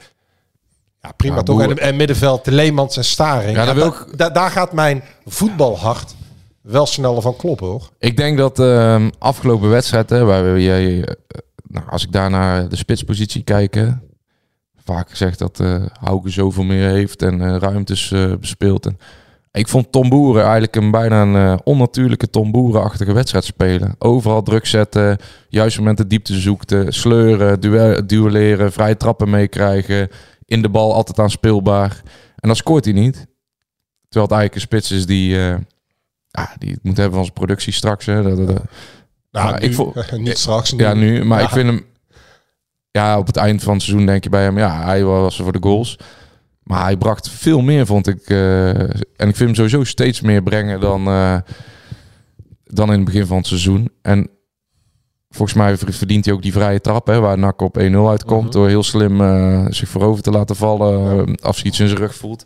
Ja, 1.03 1.13
prima 1.13 1.37
Ja, 1.37 1.43
toch. 1.43 1.63
En, 1.63 1.79
en 1.79 1.97
middenveld, 1.97 2.45
de 2.45 2.53
Leemans 2.53 2.97
en 2.97 3.05
Staring. 3.05 3.57
Ja, 3.57 3.75
wil 3.75 3.95
da- 4.17 4.31
daar 4.31 4.51
gaat 4.51 4.73
mijn 4.73 5.03
voetbalhart 5.25 6.15
wel 6.61 6.87
sneller 6.87 7.23
van 7.23 7.37
kloppen 7.37 7.67
hoor. 7.67 7.91
Ik 7.99 8.17
denk 8.17 8.39
dat 8.39 8.59
ehm 8.59 9.11
afgelopen 9.19 9.69
wedstrijd, 9.71 10.11
hè, 10.11 10.25
waar 10.25 10.61
jij, 10.61 11.05
eh, 11.05 11.15
nou, 11.69 11.87
als 11.91 12.03
ik 12.03 12.13
daar 12.13 12.31
naar 12.31 12.69
de 12.69 12.77
spitspositie 12.77 13.43
kijk, 13.43 13.75
vaak 14.85 15.11
gezegd 15.11 15.39
dat 15.39 15.61
eh 15.61 15.85
Hauke 16.01 16.31
zoveel 16.31 16.65
meer 16.65 16.89
heeft 16.89 17.23
en 17.23 17.41
eh, 17.41 17.57
ruimtes 17.57 18.13
eh, 18.13 18.35
bespeelt. 18.41 18.87
En 18.87 18.97
ik 19.53 19.69
vond 19.69 19.93
Tom 19.93 20.09
Boeren 20.09 20.43
eigenlijk 20.43 20.77
een 20.77 20.91
bijna 20.91 21.23
een 21.23 21.61
onnatuurlijke 21.65 22.31
Tom 22.31 22.51
Boeren-achtige 22.53 23.13
wedstrijd 23.13 23.45
spelen. 23.45 23.95
Overal 23.99 24.43
druk 24.43 24.67
zetten, 24.67 25.19
juist 25.49 25.79
momenten 25.79 26.09
diepte 26.09 26.41
zoeken, 26.41 26.93
sleuren, 26.93 27.61
duel, 27.61 28.07
duelleren, 28.07 28.73
vrije 28.73 28.97
trappen 28.97 29.31
meekrijgen, 29.31 30.09
in 30.45 30.63
de 30.63 30.69
bal 30.69 30.95
altijd 30.95 31.19
aan 31.19 31.31
speelbaar. 31.31 32.01
En 32.37 32.49
dan 32.49 32.57
scoort 32.57 32.85
hij 32.85 32.95
niet. 32.95 33.15
Terwijl 34.09 34.31
het 34.31 34.39
eigenlijk 34.41 34.55
een 34.55 34.61
spits 34.61 34.91
is 34.91 35.07
die, 35.07 35.29
ja, 36.29 36.55
die 36.59 36.71
het 36.71 36.83
moet 36.83 36.97
hebben 36.97 37.15
van 37.15 37.23
zijn 37.25 37.35
productie 37.37 37.73
straks. 37.73 38.07
Hè. 38.07 38.23
Dat, 38.23 38.37
dat, 38.37 38.47
dat- 38.47 38.63
Nou, 39.31 39.51
Maar 39.51 39.61
nu, 39.61 39.67
ik 39.67 39.75
vo- 39.75 39.93
niet 40.17 40.39
straks. 40.39 40.71
ja, 40.77 40.95
nu. 40.95 41.25
Maar 41.25 41.39
Ja. 41.39 41.45
ik 41.45 41.51
vind 41.53 41.67
hem... 41.69 41.85
Ja, 42.93 43.19
op 43.19 43.27
het 43.27 43.37
eind 43.37 43.63
van 43.63 43.73
het 43.73 43.83
seizoen 43.83 44.07
denk 44.07 44.25
je 44.25 44.31
bij 44.31 44.43
hem... 44.43 44.59
Ja, 44.59 44.85
hij 44.85 45.05
was 45.05 45.39
er 45.39 45.45
voor 45.45 45.53
de 45.53 45.63
goals. 45.63 45.99
Maar 46.63 46.83
hij 46.83 46.97
bracht 46.97 47.31
veel 47.31 47.61
meer, 47.61 47.87
vond 47.87 48.07
ik. 48.07 48.21
eh, 48.27 48.69
en 48.81 49.29
ik 49.29 49.37
vind 49.37 49.39
hem 49.39 49.55
sowieso 49.55 49.85
steeds 49.85 50.21
meer 50.21 50.43
brengen 50.43 50.81
dan, 50.81 51.07
eh, 51.07 51.37
dan 52.65 52.89
in 52.89 52.97
het 52.97 53.05
begin 53.05 53.27
van 53.27 53.37
het 53.37 53.47
seizoen. 53.47 53.91
En 54.03 54.29
volgens 55.31 55.59
mij 55.59 55.77
verdient 55.77 56.25
hij 56.25 56.35
ook 56.35 56.43
die 56.43 56.53
vrije 56.53 56.81
trap... 56.81 57.07
Hè, 57.07 57.21
waar 57.21 57.39
NAC 57.39 57.63
op 57.63 57.79
1-0 57.79 58.09
uitkomt... 58.09 58.43
Mhm. 58.43 58.53
door 58.53 58.69
heel 58.69 58.83
slim 58.83 59.21
eh, 59.21 59.67
zich 59.69 59.89
voorover 59.89 60.23
te 60.23 60.31
laten 60.31 60.57
vallen... 60.57 61.35
als 61.41 61.57
hij 61.57 61.67
iets 61.67 61.81
in 61.81 61.87
zijn 61.89 62.01
rug 62.01 62.15
voelt. 62.15 62.45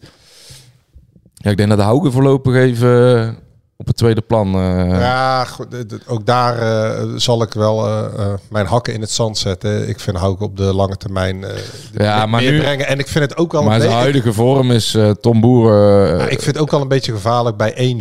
Ja, 1.34 1.50
ik 1.50 1.56
denk 1.56 1.68
dat 1.68 1.78
de 1.78 1.84
Hauke 1.84 2.10
voorlopig 2.10 2.54
even 2.54 3.36
op 3.78 3.86
het 3.86 3.96
tweede 3.96 4.20
plan... 4.20 4.54
eh, 4.54 4.88
Ja, 5.00 5.44
goed, 5.44 5.66
ook 6.08 6.26
daar 6.26 6.58
eh, 6.58 7.04
zal 7.16 7.42
ik 7.42 7.52
wel 7.52 7.86
eh, 7.86 8.32
mijn 8.50 8.66
hakken 8.66 8.94
in 8.94 9.00
het 9.00 9.10
zand 9.10 9.38
zetten. 9.38 9.88
Ik 9.88 10.00
vind 10.00 10.16
Hauke 10.16 10.44
op 10.44 10.56
de 10.56 10.62
lange 10.74 10.96
termijn 10.96 11.44
Ja, 11.92 12.26
maar 12.26 12.42
nu- 12.42 12.58
brengen. 12.60 12.86
En 12.86 12.98
ik 12.98 13.08
vind 13.08 13.24
het 13.30 13.36
ook 13.38 13.52
wel 13.52 13.62
maar 13.62 13.74
een 13.74 13.80
zijn 13.80 13.92
beetje... 13.92 14.02
huidige 14.04 14.32
vorm 14.32 14.70
is 14.70 14.96
Tom 15.20 15.40
Boer... 15.40 15.72
Ja, 16.18 16.22
ik 16.24 16.28
vind 16.42 16.44
het 16.46 16.58
ook 16.58 16.70
wel 16.70 16.80
een 16.80 16.88
beetje 16.88 17.12
gevaarlijk 17.12 17.56
bij 17.56 18.00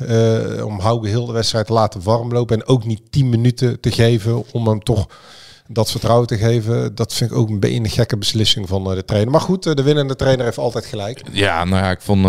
1-4 0.00 0.06
eh, 0.06 0.64
om 0.66 0.80
Hauke 0.80 1.08
heel 1.08 1.26
de 1.26 1.32
wedstrijd 1.32 1.66
te 1.66 1.72
laten 1.72 2.02
warmlopen. 2.02 2.56
En 2.56 2.66
ook 2.66 2.84
niet 2.84 3.00
10 3.10 3.28
minuten 3.28 3.80
te 3.80 3.90
geven 3.92 4.44
om 4.52 4.68
hem 4.68 4.82
toch 4.82 5.06
dat 5.68 5.90
vertrouwen 5.90 6.26
te 6.26 6.36
geven. 6.38 6.94
Dat 6.94 7.12
vind 7.14 7.30
ik 7.30 7.36
ook 7.36 7.48
een 7.48 7.60
beetje 7.60 7.78
een 7.80 7.88
gekke 7.90 8.16
beslissing 8.16 8.68
van 8.68 8.84
de 8.84 9.04
trainer. 9.04 9.32
Maar 9.32 9.40
goed, 9.40 9.62
de 9.76 9.82
winnende 9.82 10.16
trainer 10.16 10.44
heeft 10.44 10.58
altijd 10.58 10.84
gelijk. 10.86 11.22
Ja, 11.32 11.64
nou 11.64 11.82
ja, 11.84 11.90
ik 11.90 12.00
vond... 12.00 12.26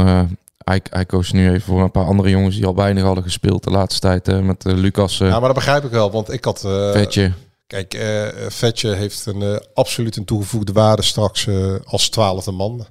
hij, 0.68 0.82
hij 0.90 1.06
koos 1.06 1.32
nu 1.32 1.50
even 1.50 1.62
voor 1.62 1.82
een 1.82 1.92
paar 1.92 2.06
andere 2.06 2.30
jongens 2.30 2.56
die 2.56 2.66
al 2.66 2.76
weinig 2.76 3.04
hadden 3.04 3.24
gespeeld 3.24 3.64
de 3.64 3.70
laatste 3.70 4.00
tijd. 4.00 4.26
hè, 4.26 4.42
met 4.42 4.66
eh, 4.66 4.74
Lucas, 4.74 5.20
eh 5.20 5.28
Ja, 5.28 5.34
maar 5.34 5.42
dat 5.42 5.54
begrijp 5.54 5.84
ik 5.84 5.92
wel. 5.92 6.12
Want 6.12 6.32
ik 6.32 6.46
had... 6.46 6.64
eh, 6.66 6.92
Vetje. 6.92 7.34
Kijk, 7.68 7.98
Vetje 8.48 8.94
heeft 8.94 9.26
een 9.26 9.62
absoluut 9.74 10.16
een 10.16 10.26
toegevoegde 10.26 10.72
waarde 10.72 11.02
straks 11.02 11.48
als 11.84 12.10
twaalfde 12.10 12.52
man. 12.52 12.86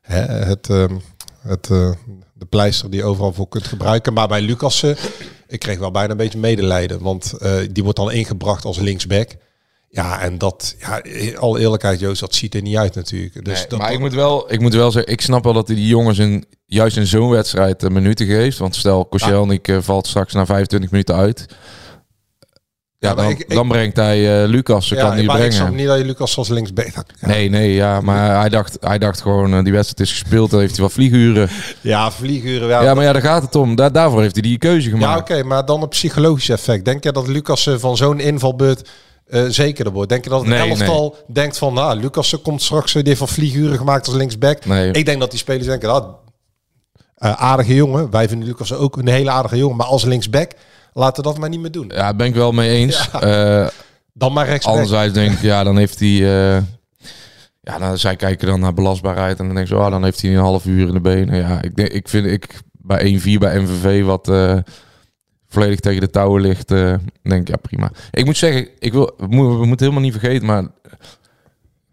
Hè, 0.00 0.20
het, 0.22 0.70
ehm, 0.70 0.96
het, 1.40 1.66
de 2.32 2.46
pleister 2.48 2.90
die 2.90 3.00
je 3.00 3.06
overal 3.06 3.32
voor 3.32 3.48
kunt 3.48 3.66
gebruiken. 3.66 4.12
Maar 4.12 4.28
bij 4.28 4.40
Lucas, 4.40 4.82
eh, 4.82 4.96
ik 5.46 5.58
kreeg 5.58 5.78
wel 5.78 5.90
bijna 5.90 6.10
een 6.10 6.16
beetje 6.16 6.38
medelijden. 6.38 7.02
Want 7.02 7.34
die 7.70 7.82
wordt 7.82 7.98
dan 7.98 8.12
ingebracht 8.12 8.64
als 8.64 8.78
linksback. 8.78 9.36
Ja, 9.92 10.20
en 10.20 10.38
dat, 10.38 10.76
ja, 10.78 11.02
al 11.38 11.58
eerlijkheid 11.58 12.00
Joost, 12.00 12.20
dat 12.20 12.34
ziet 12.34 12.54
er 12.54 12.62
niet 12.62 12.76
uit 12.76 12.94
natuurlijk. 12.94 13.44
Dus 13.44 13.58
Nee, 13.58 13.66
dat, 13.68 13.78
maar 13.78 13.92
ik 13.92 13.98
moet, 13.98 14.14
wel, 14.14 14.52
ik 14.52 14.60
moet 14.60 14.74
wel 14.74 14.90
zeggen, 14.90 15.12
ik 15.12 15.20
snap 15.20 15.44
wel 15.44 15.52
dat 15.52 15.66
hij 15.66 15.76
die 15.76 15.86
jongens 15.86 16.18
in, 16.18 16.44
juist 16.66 16.96
in 16.96 17.06
zo'n 17.06 17.30
wedstrijd 17.30 17.82
eh, 17.82 17.90
minuten 17.90 18.26
geeft. 18.26 18.58
Want 18.58 18.76
stel, 18.76 19.04
Koscielnik 19.04 19.68
eh, 19.68 19.76
valt 19.80 20.06
straks 20.06 20.32
na 20.32 20.46
25 20.46 20.90
minuten 20.90 21.14
uit. 21.14 21.44
Ja, 22.98 23.08
Ja, 23.08 23.14
dan, 23.14 23.28
ik- 23.28 23.38
ik- 23.38 23.50
dan 23.54 23.68
brengt 23.68 23.96
hij 23.96 24.42
eh, 24.42 24.48
Lucas, 24.48 24.88
ze 24.88 24.94
ja, 24.94 25.06
kan 25.08 25.16
niet 25.16 25.26
maar 25.26 25.40
ik 25.40 25.52
snap 25.52 25.66
brengen. 25.66 25.80
niet 25.80 25.88
dat 25.90 25.98
je 25.98 26.04
Lucas 26.04 26.36
als 26.36 26.48
linksback... 26.48 26.86
Ja, 26.94 27.04
Nee, 27.20 27.48
nee, 27.48 27.72
ja, 27.72 28.00
maar 28.00 28.38
hij 28.40 28.48
dacht, 28.48 28.76
hij 28.80 28.98
dacht 28.98 29.20
gewoon, 29.20 29.64
die 29.64 29.72
wedstrijd 29.72 30.00
is 30.10 30.18
gespeeld, 30.18 30.50
dan 30.50 30.60
heeft 30.60 30.74
hij 30.74 30.82
wat 30.84 30.92
vlieguren. 30.92 31.48
ja 31.80 32.10
vlieguren 32.12 32.68
wel. 32.68 32.82
Ja, 32.82 32.94
maar 32.94 33.04
ja, 33.04 33.12
daar 33.12 33.22
gaat 33.22 33.42
het 33.42 33.54
om. 33.54 33.74
Daar, 33.74 33.92
daarvoor 33.92 34.20
heeft 34.20 34.34
hij 34.34 34.42
die 34.42 34.58
keuze 34.58 34.88
Ja, 34.90 34.94
gemaakt. 34.96 35.20
oké, 35.30 35.42
maar 35.42 35.64
dan 35.66 35.82
een 35.82 35.88
psychologisch 35.88 36.48
effect. 36.48 36.84
Denk 36.84 37.04
je 37.04 37.12
dat 37.12 37.28
Lucas 37.28 37.68
van 37.76 37.96
zo'n 37.96 38.20
invalbeurt 38.20 38.88
eh 39.30 39.44
zekerder 39.48 39.92
wordt? 39.92 40.08
Denk 40.08 40.24
je 40.24 40.30
dat 40.30 40.40
het 40.40 40.48
Nee, 40.48 40.68
elftal 40.68 41.16
denkt 41.26 41.58
van... 41.58 41.74
Nou, 41.74 42.00
Lucas 42.00 42.36
komt 42.42 42.62
straks, 42.62 42.88
eh, 42.88 42.94
die 42.94 43.04
heeft 43.06 43.18
van 43.18 43.28
vlieguren 43.28 43.78
gemaakt 43.78 44.06
als 44.06 44.16
linksback. 44.16 44.64
Nee. 44.64 44.90
Ik 44.90 45.04
denk 45.04 45.20
dat 45.20 45.30
die 45.30 45.38
spelers 45.38 45.66
denken... 45.66 45.88
Nou, 45.88 46.04
eh, 47.14 47.32
aardige 47.32 47.74
jongen. 47.74 48.10
Wij 48.10 48.28
vinden 48.28 48.48
Lucas 48.48 48.72
ook 48.72 48.96
een 48.96 49.08
hele 49.08 49.30
aardige 49.30 49.56
jongen. 49.56 49.76
Maar 49.76 49.86
als 49.86 50.04
linksback, 50.04 50.52
laten 50.92 51.22
we 51.22 51.28
dat 51.28 51.38
maar 51.38 51.48
niet 51.48 51.60
meer 51.60 51.70
doen. 51.70 51.86
Ja, 51.88 51.94
daar 51.94 52.16
ben 52.16 52.26
ik 52.26 52.34
wel 52.34 52.52
mee 52.52 52.70
eens. 52.70 53.08
Eh, 53.20 53.66
Dan 54.12 54.32
maar 54.32 54.46
rechtsback. 54.46 54.74
Anderzijds 54.74 55.14
denk 55.14 55.32
ik, 55.32 55.40
ja, 55.40 55.64
dan 55.64 55.76
heeft 55.76 55.98
hij... 56.00 56.08
eh, 56.08 56.62
ja, 57.60 57.78
nou, 57.78 57.96
zij 57.96 58.16
kijken 58.16 58.46
dan 58.46 58.60
naar 58.60 58.74
belastbaarheid 58.74 59.38
en 59.38 59.46
dan 59.46 59.54
denk 59.54 59.66
zo, 59.68 59.78
ah, 59.78 59.90
dan 59.90 60.04
heeft 60.04 60.22
hij 60.22 60.30
een 60.30 60.40
half 60.40 60.64
uur 60.66 60.86
in 60.88 60.92
de 60.94 61.00
benen. 61.00 61.36
Ja, 61.36 61.62
ik, 61.62 61.76
denk, 61.76 61.88
ik 61.88 62.08
vind 62.08 62.26
ik 62.26 62.60
bij 62.72 63.20
1-4 63.20 63.38
bij 63.38 63.60
MVV 63.60 64.04
wat 64.04 64.28
eh, 64.28 64.56
volledig 65.50 65.80
tegen 65.80 66.00
de 66.00 66.10
touwen 66.10 66.42
ligt, 66.42 66.70
eh, 66.70 66.94
denk 67.22 67.40
ik, 67.40 67.48
ja, 67.48 67.56
prima. 67.62 67.90
Ik 68.10 68.24
moet 68.24 68.36
zeggen, 68.36 68.68
ik 68.78 68.92
wil, 68.92 69.14
we, 69.16 69.26
moeten, 69.26 69.60
we 69.60 69.66
moeten 69.66 69.86
helemaal 69.86 70.10
niet 70.10 70.18
vergeten, 70.20 70.46
maar 70.46 70.64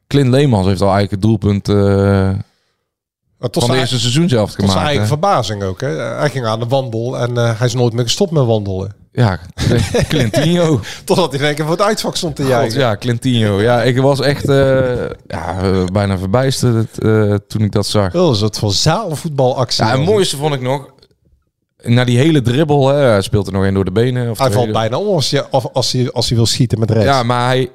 Clint 0.08 0.30
Leemans 0.30 0.67
heeft 0.67 0.82
al 0.82 0.93
eigenlijk 0.93 1.12
het 1.12 1.22
doelpunt 1.22 1.67
Maar 1.67 3.50
tot 3.50 3.54
van 3.54 3.62
de 3.62 3.67
zijn, 3.67 3.80
eerste 3.80 4.00
seizoen 4.00 4.30
zelf 4.30 4.50
tot 4.50 4.56
zijn 4.56 4.67
gemaakt. 4.67 4.86
eigen 4.86 5.04
hè. 5.04 5.08
verbazing 5.08 5.63
ook. 5.63 5.82
Hè. 5.82 5.88
Hij 5.88 6.30
ging 6.30 6.46
aan 6.46 6.60
de 6.60 6.67
wandel 6.67 7.17
en 7.17 7.38
eh, 7.38 7.58
hij 7.58 7.67
is 7.67 7.74
nooit 7.74 7.93
meer 7.93 8.04
gestopt 8.04 8.32
met 8.32 8.46
wandelen. 8.46 8.96
Ja, 9.12 9.39
Clintinho. 10.10 10.80
Totdat 11.04 11.32
hij 11.32 11.39
in 11.39 11.46
één 11.46 11.56
keer 11.56 11.65
voor 11.65 11.74
het 11.74 11.86
uitvak 11.86 12.15
stond 12.15 12.36
te 12.36 12.43
juichen. 12.43 12.80
ja, 12.80 12.98
Clintinho. 12.98 13.62
Ja, 13.62 13.84
ik 13.84 13.98
was 13.98 14.20
echt 14.20 14.48
ja, 15.28 15.56
bijna 15.91 16.17
verbijsterd 16.17 16.93
toen 17.48 17.62
ik 17.62 17.72
dat 17.72 17.86
zag. 17.86 18.12
Wel 18.12 18.30
een 18.30 18.36
soort 18.36 18.58
van 18.58 18.72
zaalvoetbalactie. 18.72 19.84
Ja, 19.84 19.89
het 19.89 19.98
was 19.98 20.06
het. 20.06 20.15
mooiste 20.15 20.38
vond 20.38 20.54
ik 20.54 20.62
nog, 20.62 20.89
na 21.93 22.04
die 22.04 22.17
hele 22.17 22.41
dribbel, 22.41 22.88
hè, 22.88 23.21
speelt 23.21 23.47
er 23.47 23.54
nog 23.54 23.63
één 23.63 23.73
door 23.73 23.86
de 23.86 23.91
benen. 23.91 24.30
Of 24.30 24.38
Hij 24.38 24.52
valt 24.52 24.71
bijna 24.71 24.97
om 24.97 25.13
als, 25.15 25.30
je, 25.30 25.45
of, 25.52 25.65
als, 25.73 25.91
hij, 25.91 26.12
als 26.12 26.28
hij 26.28 26.38
wil 26.38 26.45
schieten 26.45 26.80
met 26.80 26.91
rechts. 26.91 27.06
Ja, 27.10 27.23
maar 27.23 27.45
hij 27.45 27.69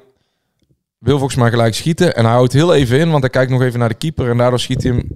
wil 0.97 1.17
volgens 1.17 1.39
mij 1.39 1.49
gelijk 1.49 1.75
schieten. 1.75 2.15
En 2.15 2.23
hij 2.25 2.33
houdt 2.33 2.53
heel 2.53 2.73
even 2.73 2.99
in, 2.99 3.09
want 3.09 3.21
hij 3.21 3.29
kijkt 3.29 3.51
nog 3.51 3.61
even 3.61 3.79
naar 3.79 3.89
de 3.89 3.95
keeper. 3.95 4.29
En 4.29 4.37
daardoor 4.37 4.59
schiet 4.59 4.83
hij 4.83 4.91
hem 4.91 5.07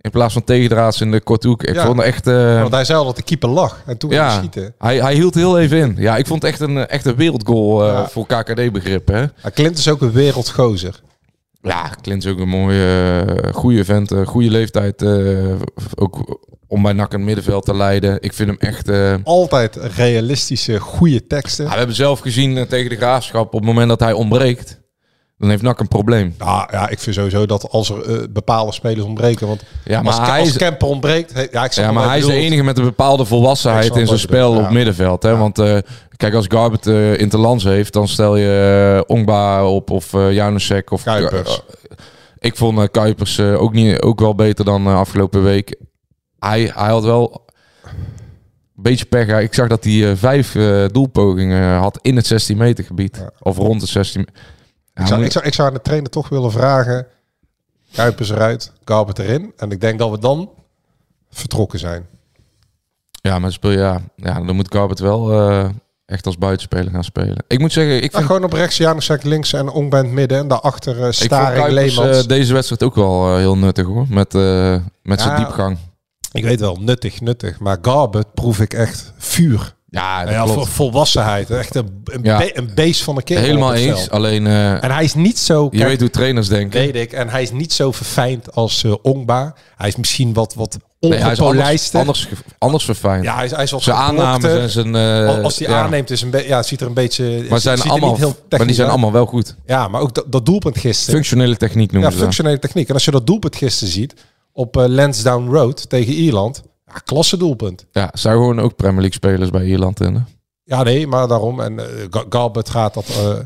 in 0.00 0.10
plaats 0.10 0.32
van 0.32 0.44
tegendraads 0.44 1.00
in 1.00 1.10
de 1.10 1.20
korte 1.20 1.48
hoek. 1.48 1.62
Ik 1.62 1.74
Ja. 1.74 1.84
vond 1.84 1.96
het 1.96 2.06
echt... 2.06 2.26
eh, 2.26 2.60
Want 2.60 2.72
hij 2.74 2.84
zei 2.84 2.98
al 2.98 3.04
dat 3.04 3.16
de 3.16 3.22
keeper 3.22 3.48
lag. 3.48 3.82
En 3.86 3.98
toen 3.98 4.10
ging 4.10 4.22
hij 4.22 4.30
ja, 4.32 4.36
schieten. 4.38 4.74
hij, 4.78 4.96
hij 5.00 5.14
hield 5.14 5.34
heel 5.34 5.58
even 5.58 5.78
in. 5.78 5.94
Ja, 5.98 6.16
ik 6.16 6.26
vond 6.26 6.42
het 6.42 6.50
echt 6.50 6.60
een, 6.60 6.76
eh, 6.78 6.84
echt 6.88 7.04
een 7.04 7.16
wereldgoal 7.16 7.86
Ja. 7.86 8.08
voor. 8.08 8.26
Maar 9.42 9.52
Clint 9.54 9.78
is 9.78 9.88
ook 9.88 10.00
een 10.00 10.12
wereldgozer. 10.12 11.00
Ja, 11.64 11.90
Clint 12.02 12.24
is 12.24 12.30
ook 12.30 12.38
een 12.38 12.48
mooie, 12.48 13.20
eh, 13.26 13.52
goede 13.54 13.84
vent. 13.84 14.12
eh, 14.12 14.26
goede 14.26 14.50
leeftijd. 14.50 15.02
eh, 15.02 15.54
ook 15.94 16.40
om 16.66 16.82
bij 16.82 16.92
NAC 16.92 17.12
een 17.12 17.24
middenveld 17.24 17.64
te 17.64 17.74
leiden. 17.76 18.16
Ik 18.20 18.32
vind 18.32 18.48
hem 18.48 18.58
echt... 18.58 18.90
Altijd 19.24 19.76
realistische, 19.76 20.80
goede 20.80 21.26
teksten. 21.26 21.64
Ja, 21.64 21.70
we 21.70 21.76
hebben 21.76 21.96
zelf 21.96 22.20
gezien 22.20 22.66
tegen 22.66 22.90
de 22.90 22.96
graafschap, 22.96 23.46
op 23.46 23.52
het 23.52 23.64
moment 23.64 23.88
dat 23.88 24.00
hij 24.00 24.12
ontbreekt, 24.12 24.80
dan 25.38 25.48
heeft 25.50 25.62
NAC 25.62 25.80
een 25.80 25.88
probleem. 25.88 26.34
Ja, 26.38 26.68
ja, 26.72 26.88
ik 26.88 26.98
vind 26.98 27.16
sowieso 27.16 27.46
dat 27.46 27.70
als 27.70 27.90
er 27.90 28.02
eh, 28.02 28.28
bepaalde 28.30 28.72
spelers 28.72 29.06
ontbreken. 29.06 29.46
Want 29.46 29.62
Ja, 29.84 30.00
als, 30.00 30.18
maar, 30.18 30.28
hij 30.28 30.40
als 30.40 30.48
is, 30.48 30.56
Kemper 30.56 30.88
ontbreekt... 30.88 31.32
he- 31.32 31.46
ja, 31.50 31.64
ik 31.64 31.72
ja, 31.72 31.92
maar 31.92 32.08
hij 32.08 32.18
is 32.18 32.26
de 32.26 32.32
enige 32.34 32.62
met 32.62 32.78
een 32.78 32.84
bepaalde 32.84 33.24
volwassenheid 33.24 33.84
in 33.84 33.92
zijn 33.92 34.04
bedoelt, 34.04 34.20
spel 34.20 34.54
ja. 34.54 34.60
op 34.60 34.70
middenveld. 34.70 35.22
Hè? 35.22 35.30
Ja. 35.30 35.36
Want 35.36 35.58
eh, 35.58 35.78
kijk, 36.16 36.34
als 36.34 36.46
Garbert 36.48 36.86
eh 36.86 37.18
interlands 37.18 37.64
heeft, 37.64 37.92
dan 37.92 38.08
stel 38.08 38.36
je 38.36 38.94
uh, 39.06 39.16
Ongba 39.16 39.66
op 39.66 39.90
of 39.90 40.12
uh, 40.12 40.32
Janusek 40.32 40.90
of 40.90 41.02
Kuipers. 41.02 41.60
ik 42.38 42.56
vond 42.56 42.90
Kuipers 42.90 43.40
ook, 43.40 43.72
niet, 43.72 44.00
ook 44.02 44.20
wel 44.20 44.34
beter 44.34 44.64
dan 44.64 44.86
afgelopen 44.86 45.42
week. 45.42 45.76
Hij, 46.38 46.72
hij 46.74 46.90
had 46.90 47.04
wel 47.04 47.44
een 48.76 48.82
beetje 48.82 49.04
pech. 49.04 49.40
Ik 49.40 49.54
zag 49.54 49.68
dat 49.68 49.84
hij 49.84 50.16
vijf 50.16 50.56
doelpogingen 50.92 51.78
had 51.78 51.98
in 52.02 52.16
het 52.16 52.26
16 52.26 52.56
meter 52.56 52.84
gebied. 52.84 53.24
Of 53.40 53.56
rond 53.56 53.80
het 53.80 53.90
16 53.90 54.20
meter. 54.20 54.42
Ik 54.94 55.06
zou, 55.06 55.24
ik, 55.24 55.32
zou, 55.32 55.44
ik 55.44 55.54
zou 55.54 55.68
aan 55.68 55.74
de 55.74 55.80
trainer 55.82 56.10
toch 56.10 56.28
willen 56.28 56.50
vragen... 56.52 57.06
Kuipers 57.92 58.30
eruit, 58.30 58.72
Garbert 58.84 59.18
erin. 59.18 59.52
En 59.56 59.70
ik 59.70 59.80
denk 59.80 59.98
dat 59.98 60.10
we 60.10 60.18
dan 60.18 60.50
vertrokken 61.30 61.78
zijn. 61.78 62.06
Ja, 63.12 63.38
maar 63.38 63.52
speel, 63.52 63.70
ja, 63.70 64.00
ja, 64.16 64.40
dan 64.40 64.56
moet 64.56 64.74
Garbert 64.74 64.98
wel 64.98 65.32
eh, 65.32 65.68
echt 66.06 66.26
als 66.26 66.38
buitenspeler 66.38 66.90
gaan 66.92 67.04
spelen. 67.04 67.44
Ik 67.48 67.58
moet 67.58 67.72
zeggen, 67.72 67.96
ik 67.96 68.02
Ja, 68.02 68.10
vind, 68.18 68.26
gewoon 68.26 68.44
op 68.44 68.52
rechts, 68.52 68.76
Janusek 68.76 69.22
links 69.22 69.52
en 69.52 69.68
Ongbent 69.68 70.10
midden. 70.12 70.38
En 70.38 70.48
daarachter 70.48 70.92
uh, 70.92 70.96
ik 70.98 71.02
vond 71.02 71.14
Staring, 71.14 71.62
Kuipers, 71.64 71.96
Leemans. 71.96 72.18
eh, 72.22 72.26
deze 72.26 72.52
wedstrijd 72.52 72.82
ook 72.82 72.94
wel 72.94 73.28
eh, 73.30 73.36
heel 73.36 73.56
nuttig 73.56 73.86
hoor. 73.86 74.06
Met, 74.08 74.34
eh, 74.34 74.76
met 75.02 75.20
zijn 75.20 75.32
Ja. 75.32 75.36
diepgang. 75.44 75.78
ik 76.32 76.44
weet 76.44 76.60
wel, 76.60 76.76
nuttig, 76.76 77.20
nuttig. 77.20 77.58
Maar 77.60 77.78
Garbert 77.82 78.34
proef 78.34 78.60
ik 78.60 78.72
echt 78.74 79.12
vuur. 79.18 79.74
Ja, 79.94 80.24
dat 80.24 80.34
Ja, 80.34 80.42
klopt. 80.44 80.68
volwassenheid. 80.68 81.50
Echt 81.50 81.74
een, 81.74 82.02
een, 82.04 82.20
Ja. 82.22 82.38
be- 82.38 82.58
een 82.58 82.70
beest 82.74 83.02
van 83.02 83.16
een 83.16 83.22
kind. 83.24 83.40
Helemaal 83.40 83.74
eens. 83.74 84.10
Alleen, 84.10 84.46
eh, 84.46 84.84
En 84.84 84.90
hij 84.90 85.04
is 85.04 85.14
niet 85.14 85.38
zo... 85.38 85.68
je 85.70 85.76
kijk, 85.78 85.88
weet 85.88 86.00
hoe 86.00 86.10
trainers 86.10 86.48
denken. 86.48 86.80
weet 86.80 86.94
ik. 86.96 87.12
En 87.12 87.28
hij 87.28 87.42
is 87.42 87.50
niet 87.50 87.72
zo 87.72 87.92
verfijnd 87.92 88.54
als 88.54 88.82
uh, 88.82 88.94
Ongba. 89.02 89.54
Hij 89.76 89.88
is 89.88 89.96
misschien 89.96 90.32
wat, 90.32 90.54
wat 90.54 90.78
Nee, 91.00 91.12
hij 91.18 91.32
is 91.32 91.40
anders, 91.40 91.94
anders, 91.94 92.28
anders 92.58 92.84
verfijnd. 92.84 93.24
ja, 93.24 93.34
hij 93.34 93.44
is, 93.44 93.50
hij 93.50 93.62
is 93.62 93.70
wat 93.70 93.82
zijn 93.82 93.96
aannames 93.96 94.44
en 94.52 94.70
zijn... 94.70 94.94
Al- 94.94 95.42
Als 95.42 95.58
hij 95.58 95.68
ja. 95.68 95.82
aanneemt, 95.82 96.10
is 96.10 96.22
een 96.22 96.30
ja, 96.46 96.56
het 96.56 96.66
ziet 96.66 96.80
er 96.80 96.86
een 96.86 96.94
beetje... 96.94 97.44
Maar, 97.48 97.60
zijn 97.60 97.80
allemaal, 97.80 98.10
niet 98.10 98.18
heel 98.18 98.36
maar 98.48 98.66
die 98.66 98.74
zijn 98.76 98.88
allemaal 98.88 99.12
wel 99.12 99.26
goed. 99.26 99.56
Ja, 99.66 99.88
maar 99.88 100.00
ook 100.00 100.14
dat, 100.14 100.24
dat 100.32 100.46
doelpunt 100.46 100.78
gisteren. 100.78 101.14
Functionele 101.14 101.56
techniek 101.56 101.92
noemen 101.92 102.00
ja, 102.10 102.16
ze 102.16 102.22
dat. 102.22 102.22
functionele 102.24 102.58
techniek. 102.58 102.88
En 102.88 102.94
als 102.94 103.04
je 103.04 103.10
dat 103.10 103.26
doelpunt 103.26 103.56
gisteren 103.56 103.92
ziet 103.92 104.14
op 104.52 104.76
uh, 104.76 104.84
Lansdowne 104.86 105.50
Road 105.50 105.88
tegen 105.88 106.12
Ierland. 106.12 106.62
Ja, 106.86 106.92
klasse 107.04 107.36
doelpunt. 107.36 107.86
Ja, 107.92 108.10
zijn 108.12 108.34
gewoon 108.34 108.60
ook 108.60 108.76
Premier 108.76 109.00
League 109.00 109.12
spelers 109.12 109.50
bij 109.50 109.64
Ierland 109.64 110.00
in. 110.00 110.14
hè? 110.14 110.20
Ja, 110.64 110.82
nee, 110.82 111.06
maar 111.06 111.28
daarom. 111.28 111.60
En 111.60 111.72
uh, 111.72 111.84
Galbert 112.28 112.70
gaat 112.70 112.94
dat... 112.94 113.06
Uh, 113.08 113.38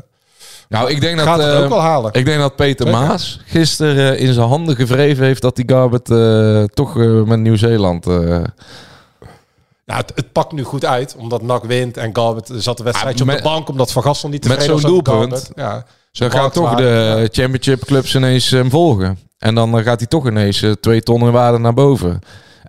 Nou, 0.67 0.89
ik 0.89 1.01
denk 1.01 1.19
gaat 1.19 1.39
dat, 1.39 1.63
ook 1.63 1.69
wel 1.69 1.81
halen. 1.81 2.13
Ik 2.13 2.25
denk 2.25 2.39
dat 2.39 2.55
Peter 2.55 2.87
Zeker. 2.87 3.01
Maas 3.01 3.39
gisteren 3.45 4.17
in 4.17 4.33
zijn 4.33 4.47
handen 4.47 4.75
gevreven 4.75 5.25
heeft 5.25 5.41
dat 5.41 5.55
die 5.55 5.65
Garbert 5.67 6.09
uh, 6.09 6.63
toch 6.63 6.95
met 7.25 7.39
Nieuw-Zeeland. 7.39 8.05
Nou, 8.05 10.01
het, 10.01 10.11
het, 10.15 10.31
pakt 10.31 10.51
nu 10.51 10.63
goed 10.63 10.85
uit, 10.85 11.15
omdat 11.17 11.41
NAC 11.41 11.63
wint 11.63 11.97
en 11.97 12.15
Garbert 12.15 12.51
zat 12.53 12.77
de 12.77 12.83
wedstrijd 12.83 13.25
met, 13.25 13.37
op 13.37 13.43
de 13.43 13.49
bank, 13.49 13.69
omdat 13.69 13.91
Van 13.91 14.03
Gastel 14.03 14.29
niet 14.29 14.47
met 14.47 14.59
tevreden 14.59 14.79
zo'n 14.79 14.91
was 14.91 14.99
over 14.99 15.13
doelpunt. 15.13 15.33
Garbert. 15.33 15.51
Ja, 15.55 15.85
Zo 16.11 16.29
gaan 16.29 16.51
toch 16.51 16.75
de 16.75 17.29
championship 17.31 17.85
clubs 17.85 18.15
ineens 18.15 18.49
hem 18.49 18.69
volgen. 18.69 19.19
En 19.37 19.55
dan 19.55 19.77
eh, 19.77 19.83
gaat 19.83 19.99
hij 19.99 20.07
toch 20.07 20.27
ineens 20.27 20.65
twee 20.79 21.01
ton 21.01 21.21
in 21.21 21.31
waarde 21.31 21.57
naar 21.57 21.73
boven. 21.73 22.19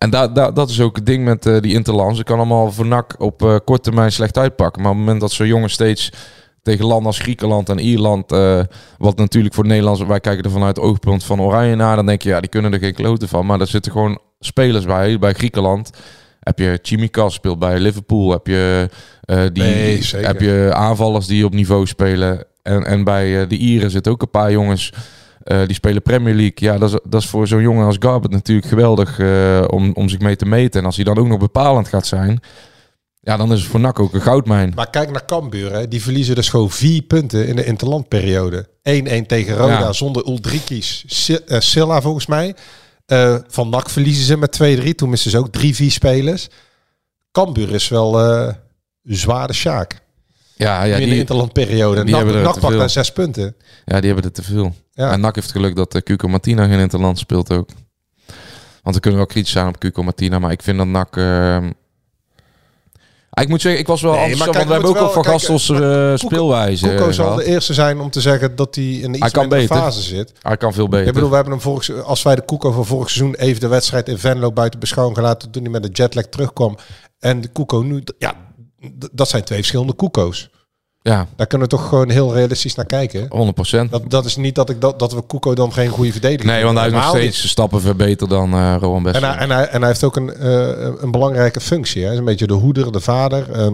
En 0.00 0.10
da, 0.10 0.28
da, 0.28 0.50
dat 0.50 0.70
is 0.70 0.80
ook 0.80 0.96
het 0.96 1.06
ding 1.06 1.24
met 1.24 1.46
uh, 1.46 1.60
die 1.60 1.74
Interlands. 1.74 2.18
Ze 2.18 2.24
kan 2.24 2.36
allemaal 2.36 2.72
voor 2.72 2.86
NAC 2.86 3.14
op 3.18 3.42
uh, 3.42 3.56
korte 3.64 3.82
termijn 3.82 4.12
slecht 4.12 4.38
uitpakken. 4.38 4.82
Maar 4.82 4.90
op 4.90 4.96
het 4.96 5.06
moment 5.06 5.22
dat 5.22 5.32
zo'n 5.32 5.46
jongen 5.46 5.70
steeds 5.70 6.12
tegen 6.62 6.84
landen 6.84 7.06
als 7.06 7.18
Griekenland 7.18 7.68
en 7.68 7.78
Ierland... 7.78 8.32
Uh, 8.32 8.60
wat 8.98 9.16
natuurlijk 9.16 9.54
voor 9.54 9.66
Nederlands... 9.66 10.02
Wij 10.02 10.20
kijken 10.20 10.44
er 10.44 10.50
vanuit 10.50 10.76
het 10.76 10.84
oogpunt 10.84 11.24
van 11.24 11.40
Oranje 11.40 11.74
naar. 11.74 11.96
Dan 11.96 12.06
denk 12.06 12.22
je, 12.22 12.28
ja, 12.28 12.40
die 12.40 12.50
kunnen 12.50 12.72
er 12.72 12.78
geen 12.78 12.94
kloten 12.94 13.28
van. 13.28 13.46
Maar 13.46 13.60
er 13.60 13.66
zitten 13.66 13.92
gewoon 13.92 14.20
spelers 14.38 14.84
bij. 14.84 15.18
Bij 15.18 15.32
Griekenland 15.32 15.90
heb 16.40 16.58
je 16.58 16.78
Chimikas 16.82 17.34
speelt 17.34 17.58
bij 17.58 17.78
Liverpool. 17.78 18.30
Heb 18.30 18.46
je, 18.46 18.88
die, 19.52 19.62
nee, 19.62 20.02
heb 20.16 20.40
je 20.40 20.70
aanvallers 20.74 21.26
die 21.26 21.44
op 21.44 21.52
niveau 21.52 21.86
spelen. 21.86 22.44
En, 22.62 22.84
en 22.84 23.04
bij 23.04 23.46
de 23.46 23.56
Ieren 23.56 23.90
zitten 23.90 24.12
ook 24.12 24.22
een 24.22 24.30
paar 24.30 24.52
jongens... 24.52 24.92
Uh, 25.44 25.66
die 25.66 25.74
spelen 25.74 26.02
Premier 26.02 26.34
League. 26.34 26.54
Ja, 26.54 26.78
dat 26.78 26.92
is, 26.92 26.98
dat 27.04 27.22
is 27.22 27.28
voor 27.28 27.46
zo'n 27.46 27.62
jongen 27.62 27.86
als 27.86 27.96
Garbert 27.98 28.32
natuurlijk 28.32 28.68
geweldig 28.68 29.18
uh, 29.18 29.64
om, 29.66 29.92
om 29.92 30.08
zich 30.08 30.18
mee 30.18 30.36
te 30.36 30.46
meten. 30.46 30.80
En 30.80 30.86
als 30.86 30.96
hij 30.96 31.04
dan 31.04 31.18
ook 31.18 31.26
nog 31.26 31.38
bepalend 31.38 31.88
gaat 31.88 32.06
zijn, 32.06 32.40
ja, 33.20 33.36
dan 33.36 33.52
is 33.52 33.60
het 33.60 33.70
voor 33.70 33.80
NAC 33.80 34.00
ook 34.00 34.14
een 34.14 34.20
goudmijn. 34.20 34.72
Maar 34.74 34.90
kijk 34.90 35.10
naar 35.10 35.24
Cambuur, 35.24 35.72
hè. 35.72 35.88
die 35.88 36.02
verliezen 36.02 36.34
dus 36.34 36.48
gewoon 36.48 36.70
vier 36.70 37.02
punten 37.02 37.46
in 37.46 37.56
de 37.56 37.64
interlandperiode. 37.64 38.68
1-1 38.68 38.70
tegen 39.26 39.56
Roda 39.56 39.78
ja. 39.78 39.92
zonder 39.92 40.28
Uldrikis, 40.28 41.04
uh, 41.28 41.60
Silla 41.60 42.00
volgens 42.00 42.26
mij. 42.26 42.54
Uh, 43.06 43.36
van 43.48 43.68
NAC 43.68 43.90
verliezen 43.90 44.24
ze 44.24 44.36
met 44.36 44.60
2-3. 44.88 44.94
Toen 44.94 45.10
missen 45.10 45.30
ze 45.30 45.38
ook 45.38 45.52
drie, 45.52 45.74
vier 45.74 45.90
spelers. 45.90 46.48
Cambuur 47.32 47.74
is 47.74 47.88
wel 47.88 48.20
een 48.20 48.56
zware 49.04 49.52
sjaak. 49.52 50.00
Ja, 50.56 50.82
ja, 50.82 50.96
in 50.96 51.08
de 51.08 51.16
interlandperiode. 51.16 52.04
Die 52.04 52.14
NAC, 52.14 52.24
hebben 52.24 52.42
NAC 52.42 52.60
pakt 52.60 52.78
daar 52.78 52.90
zes 52.90 53.12
punten. 53.12 53.54
Ja, 53.84 54.00
die 54.00 54.12
hebben 54.12 54.24
er 54.24 54.32
te 54.32 54.42
veel. 54.42 54.74
Ja. 55.00 55.12
En 55.12 55.20
NAC 55.20 55.34
heeft 55.34 55.50
geluk 55.50 55.76
dat 55.76 55.94
uh, 55.94 56.00
Cuco 56.02 56.28
Martina 56.28 56.66
geen 56.66 56.78
interland 56.78 57.18
speelt 57.18 57.52
ook. 57.52 57.68
Want 58.82 58.94
we 58.94 59.00
kunnen 59.00 59.18
wel 59.20 59.28
kritisch 59.28 59.52
zijn 59.52 59.66
op 59.68 59.78
Cuco 59.78 60.02
Martina, 60.02 60.38
maar 60.38 60.50
ik 60.52 60.62
vind 60.62 60.78
dat 60.78 60.86
NAC... 60.86 61.16
ehm, 61.16 61.70
Ah, 63.30 63.42
ik 63.42 63.48
moet 63.48 63.60
zeggen, 63.60 63.80
ik 63.80 63.86
was 63.86 64.02
wel 64.02 64.12
Nee, 64.14 64.36
maar 64.36 64.46
want 64.52 64.66
we 64.66 64.72
hebben 64.72 64.88
ook 64.88 65.14
wel- 65.14 65.22
Gastels 65.22 65.66
kijk, 65.66 65.80
eh, 65.80 66.12
speelwijze 66.16 66.86
Koeko 66.88 67.12
zal 67.12 67.34
de 67.34 67.44
eerste 67.44 67.74
zijn 67.74 68.00
om 68.00 68.10
te 68.10 68.20
zeggen 68.20 68.56
dat 68.56 68.74
hij 68.74 68.84
in 68.84 69.04
een 69.04 69.14
iets 69.14 69.30
kan 69.30 69.40
mindere 69.48 69.60
beter. 69.68 69.76
fase 69.82 70.02
zit. 70.02 70.32
Hij 70.42 70.56
kan 70.56 70.72
veel 70.72 70.88
beter. 70.88 71.06
Ik 71.06 71.12
bedoel, 71.14 71.28
we 71.28 71.34
hebben 71.34 71.52
hem 71.52 71.62
vorig, 71.62 72.02
als 72.04 72.22
wij 72.22 72.34
de 72.34 72.42
Koeko 72.42 72.70
van 72.72 72.86
vorig 72.86 73.10
seizoen 73.10 73.34
even 73.34 73.60
de 73.60 73.68
wedstrijd 73.68 74.08
in 74.08 74.18
Venlo 74.18 74.52
buiten 74.52 74.80
beschouwing 74.80 75.16
gelaten 75.18 75.50
toen 75.50 75.62
hij 75.62 75.70
met 75.70 75.82
de 75.82 75.88
jetlag 75.92 76.24
terugkwam. 76.24 76.76
En 77.18 77.40
de 77.40 77.48
Koeko 77.48 77.82
nu, 77.82 78.02
ja, 78.18 78.34
dat 79.12 79.28
zijn 79.28 79.44
twee 79.44 79.58
verschillende 79.58 79.92
Koeko's. 79.92 80.50
Ja, 81.02 81.26
Daar 81.36 81.46
kunnen 81.46 81.68
we 81.68 81.76
toch 81.76 81.88
gewoon 81.88 82.10
heel 82.10 82.34
realistisch 82.34 82.74
naar 82.74 82.86
kijken. 82.86 83.54
100%. 83.86 83.90
Dat, 83.90 84.10
dat 84.10 84.24
is 84.24 84.36
niet 84.36 84.54
dat, 84.54 84.70
ik 84.70 84.80
dat, 84.80 84.98
dat 84.98 85.12
we 85.12 85.20
Koeko 85.20 85.54
dan 85.54 85.72
geen 85.72 85.88
goede 85.88 86.12
verdediger 86.12 86.46
nee, 86.46 86.64
want 86.64 86.78
hij 86.78 86.86
is 86.86 86.92
nog 86.92 87.08
steeds 87.08 87.48
stappen 87.48 87.80
verbeterd 87.80 88.30
dan 88.30 88.52
eh 88.52 88.76
Rowan. 88.80 89.02
Best. 89.02 89.16
En 89.16 89.22
hij, 89.22 89.36
en, 89.36 89.50
hij, 89.50 89.68
en 89.68 89.78
hij 89.78 89.88
heeft 89.88 90.04
ook 90.04 90.16
een, 90.16 90.34
eh, 90.34 91.02
een 91.02 91.10
belangrijke 91.10 91.60
functie. 91.60 92.00
Hè. 92.00 92.04
Hij 92.04 92.12
is 92.12 92.18
een 92.18 92.24
beetje 92.24 92.46
de 92.46 92.52
hoeder, 92.52 92.92
de 92.92 93.00
vader. 93.00 93.50
Eh, 93.50 93.72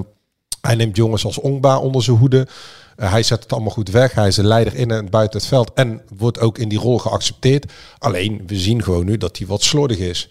hij 0.60 0.74
neemt 0.74 0.96
jongens 0.96 1.24
als 1.24 1.38
Ongba 1.38 1.78
onder 1.78 2.02
zijn 2.02 2.16
hoede. 2.16 2.46
Eh, 2.96 3.10
hij 3.10 3.22
zet 3.22 3.42
het 3.42 3.52
allemaal 3.52 3.70
goed 3.70 3.90
weg. 3.90 4.12
Hij 4.12 4.28
is 4.28 4.34
de 4.34 4.44
leider 4.44 4.74
in 4.74 4.90
en 4.90 5.10
buiten 5.10 5.38
het 5.38 5.48
veld. 5.48 5.70
En 5.74 6.02
wordt 6.16 6.40
ook 6.40 6.58
in 6.58 6.68
die 6.68 6.78
rol 6.78 6.98
geaccepteerd. 6.98 7.72
Alleen, 7.98 8.42
we 8.46 8.56
zien 8.56 8.82
gewoon 8.82 9.04
nu 9.04 9.16
dat 9.16 9.38
hij 9.38 9.46
wat 9.46 9.62
slordig 9.62 9.98
is. 9.98 10.28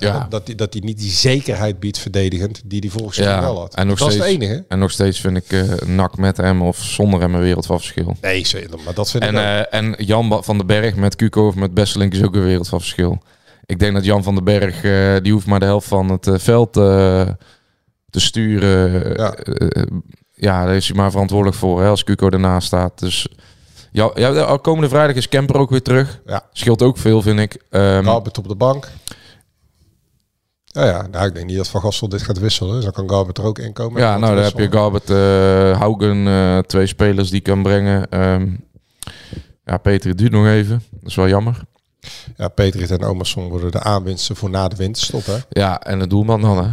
Ja. 0.00 0.26
Dat 0.30 0.46
hij 0.46 0.54
dat 0.54 0.72
hij 0.72 0.82
niet 0.84 0.98
die 0.98 1.10
zekerheid 1.10 1.80
biedt 1.80 1.98
verdedigend 1.98 2.60
die 2.64 2.80
hij 2.80 2.88
vorig 2.90 3.14
seizoen 3.14 3.40
wel 3.40 3.58
had. 3.58 3.74
en 3.74 3.86
nog 3.86 3.98
dat 3.98 4.10
steeds, 4.12 4.26
is 4.26 4.32
het 4.32 4.42
enige. 4.42 4.64
En 4.68 4.78
nog 4.78 4.90
steeds 4.90 5.20
vind 5.20 5.36
ik 5.36 5.52
eh 5.52 5.62
NAC 5.88 6.16
met 6.16 6.36
hem 6.36 6.62
of 6.62 6.78
zonder 6.78 7.20
hem 7.20 7.34
een 7.34 7.40
wereld 7.40 7.66
van 7.66 7.76
verschil. 7.78 8.16
Nee, 8.20 8.46
zeker, 8.46 8.78
maar 8.84 8.94
dat 8.94 9.10
vind 9.10 9.22
En, 9.22 9.34
ik 9.34 9.36
eh, 9.40 9.78
en 9.78 9.94
Jan 9.98 10.44
van 10.44 10.56
den 10.58 10.66
Berg 10.66 10.94
met 10.96 11.16
Cuco 11.16 11.46
of 11.46 11.54
met 11.54 11.74
Besselink 11.74 12.12
is 12.12 12.22
ook 12.22 12.34
een 12.34 12.44
wereld 12.44 12.68
van 12.68 12.80
verschil. 12.80 13.22
Ik 13.66 13.78
denk 13.78 13.94
dat 13.94 14.04
Jan 14.04 14.22
van 14.22 14.34
den 14.34 14.44
Berg, 14.44 14.84
eh, 14.84 15.22
die 15.22 15.32
hoeft 15.32 15.46
maar 15.46 15.60
de 15.60 15.66
helft 15.66 15.88
van 15.88 16.08
het 16.10 16.28
veld 16.32 16.72
te 16.72 18.20
sturen. 18.20 19.14
Ja. 19.16 19.34
Ja. 20.34 20.64
daar 20.64 20.76
is 20.76 20.88
hij 20.88 20.96
maar 20.96 21.10
verantwoordelijk 21.10 21.56
voor 21.58 21.82
hè, 21.82 21.88
als 21.88 22.04
Cuco 22.04 22.28
ernaast 22.28 22.66
staat. 22.66 22.98
Dus 22.98 23.28
ja, 23.92 24.10
ja, 24.14 24.32
de- 24.32 24.58
komende 24.62 24.88
vrijdag 24.88 25.16
is 25.16 25.28
Kemper 25.28 25.56
ook 25.56 25.70
weer 25.70 25.82
terug. 25.82 26.20
Ja. 26.26 26.42
Scheelt 26.52 26.82
ook 26.82 26.98
veel, 26.98 27.22
vind 27.22 27.38
ik. 27.40 27.62
Ehm, 27.70 28.04
Garbert 28.04 28.38
op 28.38 28.48
de 28.48 28.54
bank. 28.54 28.88
Ja, 30.72 30.84
ja 30.86 31.06
nou, 31.10 31.26
ik 31.26 31.34
denk 31.34 31.46
niet 31.46 31.56
dat 31.56 31.68
Van 31.68 31.80
Gastel 31.80 32.08
dit 32.08 32.22
gaat 32.22 32.38
wisselen. 32.38 32.74
Dus 32.74 32.84
dan 32.84 32.92
kan 32.92 33.10
Garbert 33.10 33.38
er 33.38 33.44
ook 33.44 33.58
in 33.58 33.72
komen. 33.72 34.00
ja, 34.00 34.10
Dan 34.12 34.20
nou, 34.20 34.34
daar 34.34 34.44
heb 34.44 34.58
je 34.58 34.70
Garbert, 34.70 35.10
eh 35.10 35.78
Haugen, 35.78 36.26
eh, 36.26 36.58
twee 36.58 36.86
spelers 36.86 37.30
die 37.30 37.40
kan 37.40 37.62
brengen. 37.62 38.08
Ehm, 38.10 38.48
ja, 39.64 39.76
Peter, 39.78 40.16
duurt 40.16 40.32
nog 40.32 40.46
even. 40.46 40.82
Dat 40.90 41.08
is 41.10 41.14
wel 41.14 41.28
jammer. 41.28 41.60
Ja, 42.36 42.48
Peter 42.48 42.92
en 42.92 43.04
Omerson 43.04 43.48
worden 43.48 43.70
de 43.70 43.80
aanwinsten 43.82 44.36
voor 44.36 44.50
na 44.50 44.68
de 44.68 44.76
winterstop. 44.76 45.26
Hè? 45.26 45.36
Ja, 45.48 45.80
en 45.80 45.98
de 45.98 46.06
doelman 46.06 46.40
dan, 46.40 46.64
hè. 46.64 46.70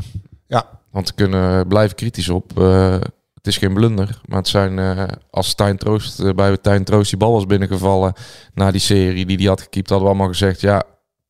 Ja, 0.48 0.66
Want 0.92 1.08
we 1.08 1.14
kunnen 1.16 1.68
blijven 1.68 1.96
kritisch 1.96 2.30
op. 2.30 2.60
eh, 2.60 2.92
het 3.34 3.48
is 3.48 3.58
geen 3.58 3.74
blunder. 3.74 4.20
Maar 4.26 4.38
het 4.38 4.48
zijn 4.48 4.80
eh, 4.80 5.04
als 5.30 5.48
Stijn 5.48 5.78
Troost, 5.78 6.20
eh, 6.20 6.34
bij 6.34 6.58
Tijn 6.58 6.84
Troost 6.84 7.10
die 7.10 7.20
bal 7.20 7.32
was 7.32 7.46
binnengevallen 7.46 8.14
na 8.54 8.72
die 8.72 8.82
serie 8.82 9.26
die 9.26 9.38
die 9.38 9.48
had 9.48 9.62
gekiept, 9.62 9.90
hadden 9.90 10.08
we 10.08 10.14
allemaal 10.14 10.32
gezegd, 10.34 10.62
ja, 10.62 10.84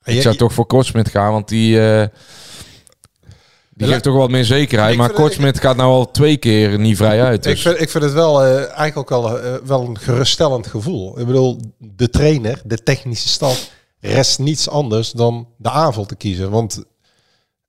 ik 0.03 0.21
zou 0.21 0.35
toch 0.35 0.53
voor 0.53 0.65
Kortsmit 0.65 1.09
gaan, 1.09 1.31
want 1.31 1.47
die, 1.47 1.81
eh, 1.91 2.07
die 3.77 3.87
Ja, 3.87 3.91
geeft 3.93 4.03
toch 4.03 4.13
wel 4.13 4.21
wat 4.21 4.31
meer 4.31 4.45
zekerheid. 4.45 4.97
Maar 4.97 5.11
Kortsmit 5.13 5.59
gaat 5.59 5.75
nou 5.75 5.91
al 5.91 6.11
twee 6.11 6.37
keer 6.37 6.79
niet 6.79 6.97
vrij 6.97 7.23
uit. 7.23 7.45
ik, 7.45 7.51
Dus. 7.51 7.61
vind, 7.61 7.81
ik 7.81 7.89
vind 7.89 8.03
het 8.03 8.13
wel 8.13 8.43
eh, 8.43 8.55
eigenlijk 8.57 8.97
ook 8.97 9.09
wel, 9.09 9.39
eh, 9.39 9.53
wel 9.65 9.81
een 9.87 9.97
geruststellend 9.99 10.67
gevoel. 10.67 11.19
Ik 11.19 11.25
bedoel, 11.25 11.59
de 11.77 12.09
trainer, 12.09 12.61
de 12.65 12.83
technische 12.83 13.27
staf, 13.27 13.69
rest 13.99 14.39
niets 14.39 14.69
anders 14.69 15.11
dan 15.11 15.47
de 15.57 15.69
aanval 15.69 16.05
te 16.05 16.15
kiezen. 16.15 16.49
Want 16.49 16.83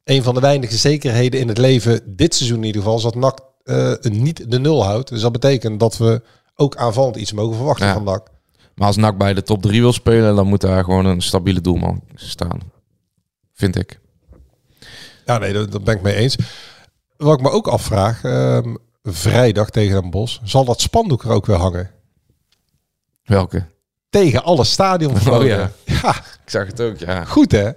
een 0.04 0.22
van 0.22 0.34
de 0.34 0.40
weinige 0.40 0.76
zekerheden 0.76 1.40
in 1.40 1.48
het 1.48 1.59
leven, 1.59 2.00
dit 2.06 2.34
seizoen 2.34 2.59
in 2.59 2.64
ieder 2.64 2.82
geval, 2.82 2.96
is 2.96 3.02
dat 3.02 3.14
NAC 3.14 3.38
eh, 3.64 3.92
niet 4.02 4.50
de 4.50 4.59
nul 4.59 4.84
houdt. 4.84 5.09
Dus 5.09 5.20
dat 5.20 5.32
betekent 5.32 5.80
dat 5.80 5.96
we 5.96 6.22
ook 6.56 6.76
aanvallend 6.76 7.16
iets 7.16 7.32
mogen 7.32 7.56
verwachten 7.56 7.86
Ja. 7.86 7.92
van 7.92 8.04
NAC. 8.04 8.26
Maar 8.74 8.86
als 8.86 8.96
NAC 8.96 9.16
bij 9.18 9.34
de 9.34 9.42
top 9.42 9.62
3 9.62 9.80
wil 9.80 9.92
spelen, 9.92 10.36
dan 10.36 10.46
moet 10.46 10.61
daar 10.61 10.84
gewoon 10.84 11.04
een 11.04 11.20
stabiele 11.22 11.61
doelman 11.61 12.02
staan. 12.14 12.61
Vind 13.54 13.76
ik. 13.76 14.00
Ja, 15.28 15.38
nee, 15.38 15.52
dat, 15.52 15.72
dat 15.72 15.84
ben 15.84 15.94
ik 15.96 16.02
mee 16.02 16.14
eens. 16.14 16.36
Wat 17.16 17.38
ik 17.38 17.42
me 17.44 17.50
ook 17.50 17.66
afvraag, 17.66 18.24
ehm, 18.24 18.74
vrijdag 19.02 19.70
tegen 19.70 20.00
Den 20.00 20.10
Bos, 20.10 20.40
zal 20.44 20.64
dat 20.64 20.80
spandoek 20.80 21.22
er 21.24 21.30
ook 21.30 21.46
weer 21.46 21.56
hangen? 21.56 21.90
Welke? 23.24 23.66
Tegen 24.10 24.44
alle 24.44 24.64
stadions. 24.64 25.26
Oh 25.28 25.44
ja. 25.46 25.70
ja, 25.84 26.16
Ik 26.18 26.50
zag 26.50 26.66
het 26.66 26.80
ook, 26.80 26.98
ja. 26.98 27.24
goed 27.24 27.52
hè? 27.52 27.70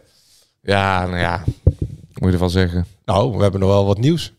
Ja, 0.62 1.06
nou 1.06 1.18
ja. 1.20 1.44
Moet 2.14 2.28
je 2.28 2.32
ervan 2.32 2.50
zeggen. 2.50 2.86
Nou, 3.06 3.36
we 3.38 3.42
hebben 3.42 3.60
nog 3.60 3.70
wel 3.70 3.86
wat 3.86 3.98
nieuws. 3.98 4.34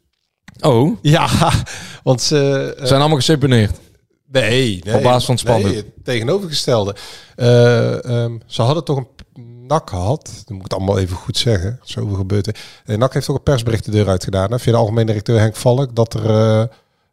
Oh, 0.60 0.96
Ja, 1.02 1.28
want 2.02 2.20
ze... 2.22 2.74
eh, 2.78 2.86
zijn 2.86 3.00
allemaal 3.00 3.18
geseponeerd. 3.18 3.78
nee, 4.26 4.80
nee. 4.84 4.94
Op 4.96 5.02
basis 5.02 5.24
van 5.24 5.34
het 5.34 5.44
spandoek. 5.44 5.66
Nee, 5.70 5.76
het 5.76 6.04
tegenovergestelde. 6.04 6.94
Eh, 7.36 8.04
ehm, 8.04 8.38
ze 8.46 8.62
hadden 8.62 8.84
toch 8.84 8.96
een 8.96 9.11
NAC 9.73 9.91
gehad. 9.91 10.25
Dan 10.25 10.57
moet 10.57 10.57
ik 10.57 10.70
het 10.70 10.73
allemaal 10.73 10.99
even 10.99 11.16
goed 11.16 11.37
zeggen. 11.37 11.81
Zoveel 11.83 12.16
gebeurt 12.16 12.47
er. 12.47 12.57
Eh, 12.85 12.97
NAC 12.97 13.12
heeft 13.12 13.29
ook 13.29 13.37
een 13.37 13.43
persbericht 13.43 13.85
de 13.85 13.91
deur 13.91 14.09
uitgedaan. 14.09 14.51
Hè, 14.51 14.59
via 14.59 14.73
de 14.73 14.79
algemene 14.79 15.07
directeur 15.07 15.39
Henk 15.39 15.57
Valk. 15.57 15.97
Dat 15.97 16.14
er 16.14 16.31
eh, 16.31 16.64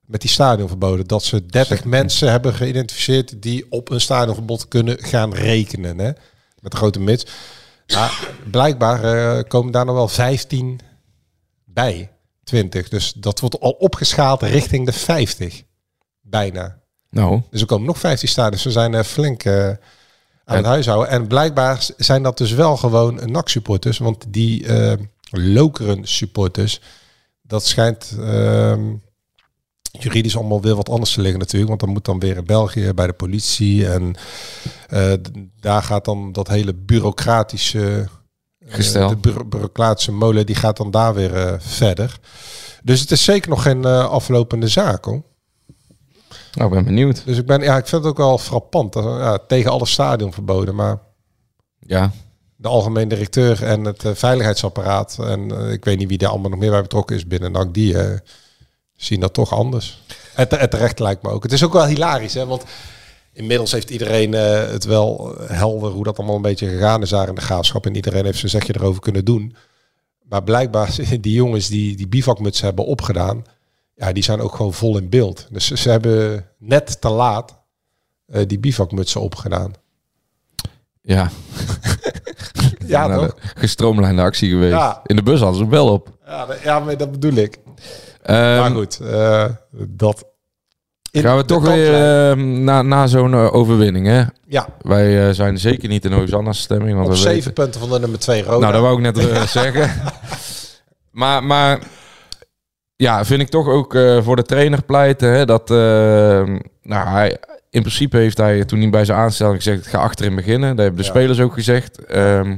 met 0.06 0.22
die 0.22 0.30
stadionverboden. 0.30 1.08
Dat 1.08 1.24
ze 1.24 1.46
30 1.46 1.84
mensen 1.84 2.32
hebben 2.32 2.54
geïdentificeerd. 2.54 3.42
Die 3.42 3.66
op 3.70 3.90
een 3.90 4.02
stadionverbod 4.02 4.68
kunnen 4.68 5.04
gaan 5.04 5.34
rekenen. 5.34 6.00
Hè, 6.00 6.12
met 6.60 6.72
de 6.72 6.78
grote 6.78 7.00
mits. 7.00 7.26
Maar 7.94 8.28
blijkbaar 8.52 9.04
eh, 9.04 9.44
komen 9.48 9.72
daar 9.72 9.86
nog 9.86 9.96
wel 9.96 10.08
15 10.08 10.80
bij. 11.66 12.12
20. 12.44 12.90
Dus 12.90 13.14
dat 13.14 13.40
wordt 13.40 13.60
al 13.60 13.72
opgeschaald 13.72 14.42
richting 14.42 14.86
de 14.86 14.94
50. 14.94 15.64
Bijna. 16.22 16.80
Nou, 17.10 17.42
Dus 17.50 17.62
er 17.62 17.68
komen 17.68 17.88
nog 17.88 17.98
15 17.98 18.30
stadions. 18.30 18.64
We 18.64 18.72
zijn 18.72 18.94
eh, 18.94 19.04
flink 19.04 19.44
aan 20.50 20.56
En- 20.56 20.64
het 20.64 20.72
huishouden. 20.72 21.10
En 21.10 21.28
blijkbaar 21.28 21.88
zijn 21.98 22.24
dat 22.24 22.38
dus 22.38 22.52
wel 22.52 22.78
gewoon 22.78 23.20
NAC-supporters. 23.32 23.98
Want 23.98 24.26
die 24.28 24.66
eh 24.68 24.94
Lokeren 25.32 26.08
supporters, 26.08 26.82
dat 27.42 27.66
schijnt 27.66 28.16
ehm, 28.20 28.94
juridisch 29.92 30.36
allemaal 30.38 30.62
weer 30.62 30.76
wat 30.76 30.90
anders 30.90 31.14
te 31.14 31.22
liggen 31.22 31.40
natuurlijk. 31.40 31.70
Want 31.70 31.80
dat 31.82 31.90
moet 31.90 32.06
dan 32.06 32.20
weer 32.20 32.38
in 32.38 32.46
België 32.46 32.94
bij 32.94 33.08
de 33.08 33.14
politie. 33.14 33.88
En 33.88 34.16
eh, 34.88 35.14
daar 35.60 35.84
gaat 35.84 36.06
dan 36.06 36.32
dat 36.32 36.48
hele 36.48 36.74
bureaucratische... 36.74 38.10
eh, 38.60 38.74
Gestel. 38.74 39.10
de 39.10 39.16
bureau- 39.16 39.46
bureaucratische 39.48 40.12
molen, 40.12 40.46
die 40.46 40.56
gaat 40.56 40.78
dan 40.78 40.92
daar 40.92 41.14
weer 41.14 41.36
eh, 41.36 41.54
verder. 41.60 42.20
Dus 42.84 43.00
het 43.00 43.12
is 43.12 43.24
zeker 43.24 43.50
nog 43.50 43.62
geen 43.62 43.86
aflopende 43.86 44.68
zaak 44.68 45.06
hoor. 45.06 45.22
Nou, 46.54 46.68
ik 46.68 46.74
ben 46.76 46.84
benieuwd. 46.84 47.26
Dus 47.26 47.38
ik 47.38 47.46
ben, 47.46 47.62
ja, 47.62 47.78
ik 47.78 47.88
vind 47.88 48.02
het 48.04 48.12
ook 48.12 48.18
wel 48.18 48.38
frappant. 48.38 48.94
Dat, 48.94 49.04
ja, 49.04 49.38
tegen 49.48 49.72
alle 49.72 49.86
stadion 49.86 50.34
verboden, 50.34 50.76
maar 50.76 51.00
Ja, 51.80 52.12
de 52.56 52.68
algemeen 52.68 53.08
directeur 53.08 53.64
en 53.64 53.84
het 53.84 54.06
eh, 54.06 54.12
veiligheidsapparaat 54.16 55.18
en 55.22 55.52
eh, 55.52 55.72
ik 55.72 55.86
weet 55.86 55.98
niet 55.98 56.08
wie 56.08 56.18
daar 56.18 56.30
allemaal 56.30 56.50
nog 56.50 56.60
meer 56.60 56.72
bij 56.72 56.82
betrokken 56.82 57.16
is 57.16 57.28
binnen 57.28 57.52
NAC, 57.52 57.74
die 57.74 57.98
eh, 57.98 58.18
zien 58.96 59.20
dat 59.20 59.34
toch 59.34 59.54
anders. 59.54 60.04
En, 60.36 60.48
te- 60.48 60.56
en 60.56 60.70
terecht 60.70 61.00
lijkt 61.00 61.24
me 61.24 61.30
ook. 61.30 61.44
Het 61.44 61.52
is 61.52 61.64
ook 61.64 61.74
wel 61.74 61.86
hilarisch, 61.86 62.34
hè, 62.34 62.46
want 62.46 62.64
inmiddels 63.34 63.72
heeft 63.72 63.90
iedereen 63.90 64.32
het 64.32 64.84
wel 64.84 65.36
helder 65.48 65.92
hoe 65.92 66.04
dat 66.04 66.18
allemaal 66.18 66.36
een 66.36 66.42
beetje 66.42 66.68
gegaan 66.70 67.02
is 67.02 67.10
daar 67.10 67.28
in 67.28 67.36
de 67.36 67.42
graafschap 67.42 67.86
en 67.86 67.96
iedereen 67.96 68.26
heeft 68.26 68.40
zijn 68.40 68.52
zegje 68.52 68.76
erover 68.76 69.02
kunnen 69.02 69.26
doen. 69.26 69.56
Maar 70.24 70.44
blijkbaar 70.44 70.96
die 71.22 71.34
jongens 71.34 71.68
die 71.68 71.96
die 71.96 72.08
bivakmuts 72.08 72.62
hebben 72.62 72.86
opgedaan, 72.86 73.44
ja, 74.00 74.12
die 74.14 74.24
zijn 74.24 74.42
ook 74.42 74.56
gewoon 74.56 74.74
vol 74.74 74.98
in 74.98 75.10
beeld. 75.10 75.48
Dus 75.52 75.68
ze, 75.72 75.90
hebben 75.90 76.46
net 76.58 77.02
te 77.02 77.10
laat 77.10 77.58
eh, 78.26 78.42
die 78.48 78.60
bivakmutsen 78.60 79.22
opgedaan. 79.22 79.74
ja. 81.02 81.30
Ja, 82.86 83.08
Nou, 83.08 83.28
toch? 83.28 83.36
de 83.36 83.42
Gestroomlijnde 83.60 84.22
actie 84.22 84.50
geweest. 84.50 84.74
Ja. 84.74 85.02
In 85.06 85.16
de 85.16 85.24
bus 85.24 85.40
hadden 85.40 85.58
ze 85.60 85.68
wel 85.68 85.88
op. 85.92 86.10
Ja, 86.26 86.46
dat- 86.46 86.62
ja, 86.62 86.80
maar 86.80 86.98
dat 86.98 87.12
bedoel 87.12 87.34
ik. 87.34 87.58
Ehm, 88.22 88.38
maar 88.60 88.72
goed, 88.72 89.00
eh, 89.00 89.46
dat. 89.88 90.26
gaan 91.12 91.38
we 91.38 91.46
toch 91.46 91.64
weer 91.64 91.94
ehm, 91.94 92.64
na, 92.64 92.82
na 92.82 93.08
zo'n 93.08 93.34
eh, 93.34 93.54
overwinning, 93.54 94.06
hè? 94.08 94.24
Ja, 94.48 94.68
Wij 94.82 95.34
zijn 95.34 95.58
zeker 95.60 95.90
niet 95.90 96.06
in 96.06 96.12
Hosanna's 96.12 96.60
stemming. 96.62 96.94
Want 96.94 97.06
op 97.08 97.12
we 97.14 97.18
zeven 97.20 97.36
weten- 97.36 97.54
punten 97.54 97.80
van 97.80 97.90
de 97.90 98.00
nummer 98.00 98.20
twee 98.20 98.44
Roda. 98.44 98.58
Nou, 98.60 98.72
dat 98.74 98.82
wou 98.82 99.04
ik 99.06 99.16
net 99.16 99.50
zeggen. 99.50 99.92
Maar, 101.12 101.44
maar 101.44 101.80
ja, 103.02 103.26
vind 103.26 103.42
ik 103.42 103.50
toch 103.50 103.68
ook 103.68 103.96
eh, 103.96 104.22
voor 104.22 104.36
de 104.36 104.44
trainer 104.44 104.84
pleiten. 104.84 105.32
Hè, 105.34 105.46
dat, 105.46 105.72
eh, 105.72 105.78
nou, 106.82 107.08
hij, 107.08 107.38
in 107.70 107.82
principe 107.82 108.18
heeft 108.18 108.38
hij 108.38 108.66
toen 108.66 108.80
hij 108.80 108.90
bij 108.90 109.06
zijn 109.06 109.18
aanstelling 109.18 109.56
gezegd: 109.56 109.88
ga 109.88 109.98
achterin 109.98 110.36
beginnen. 110.36 110.70
Dat 110.76 110.86
hebben 110.86 111.02
de 111.02 111.08
Ja. 111.08 111.14
spelers 111.14 111.40
ook 111.40 111.54
gezegd. 111.54 112.06
Ehm, 112.06 112.58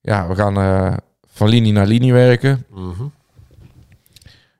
ja, 0.00 0.28
we 0.28 0.34
gaan 0.34 0.56
eh, 0.56 0.96
van 1.32 1.48
linie 1.48 1.72
naar 1.72 1.86
linie 1.86 2.12
werken. 2.12 2.66
Mhm. 2.70 3.02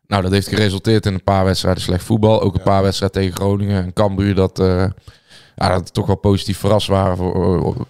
Nou, 0.06 0.22
dat 0.22 0.32
heeft 0.32 0.48
geresulteerd 0.48 1.06
in 1.06 1.14
een 1.14 1.24
paar 1.24 1.44
wedstrijden 1.44 1.82
slecht 1.82 2.04
voetbal. 2.04 2.42
Ook 2.42 2.54
een 2.54 2.62
paar 2.62 2.82
wedstrijden 2.82 3.20
tegen 3.20 3.36
Groningen 3.36 3.82
en 3.84 3.92
Cambuur 3.92 4.34
dat, 4.34 4.58
ja, 5.56 5.68
dat 5.68 5.94
toch 5.94 6.06
wel 6.06 6.16
positief 6.16 6.58
verrast 6.58 6.86
waren 6.86 7.16
voor, 7.16 7.86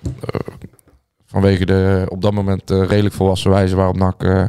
vanwege 1.27 1.67
de 1.67 2.07
op 2.09 2.23
dat 2.23 2.33
moment 2.33 2.71
redelijk 2.71 3.15
volwassen 3.15 3.51
wijze 3.51 3.77
waarop 3.77 3.97
NAC 3.97 4.23
eh, 4.23 4.47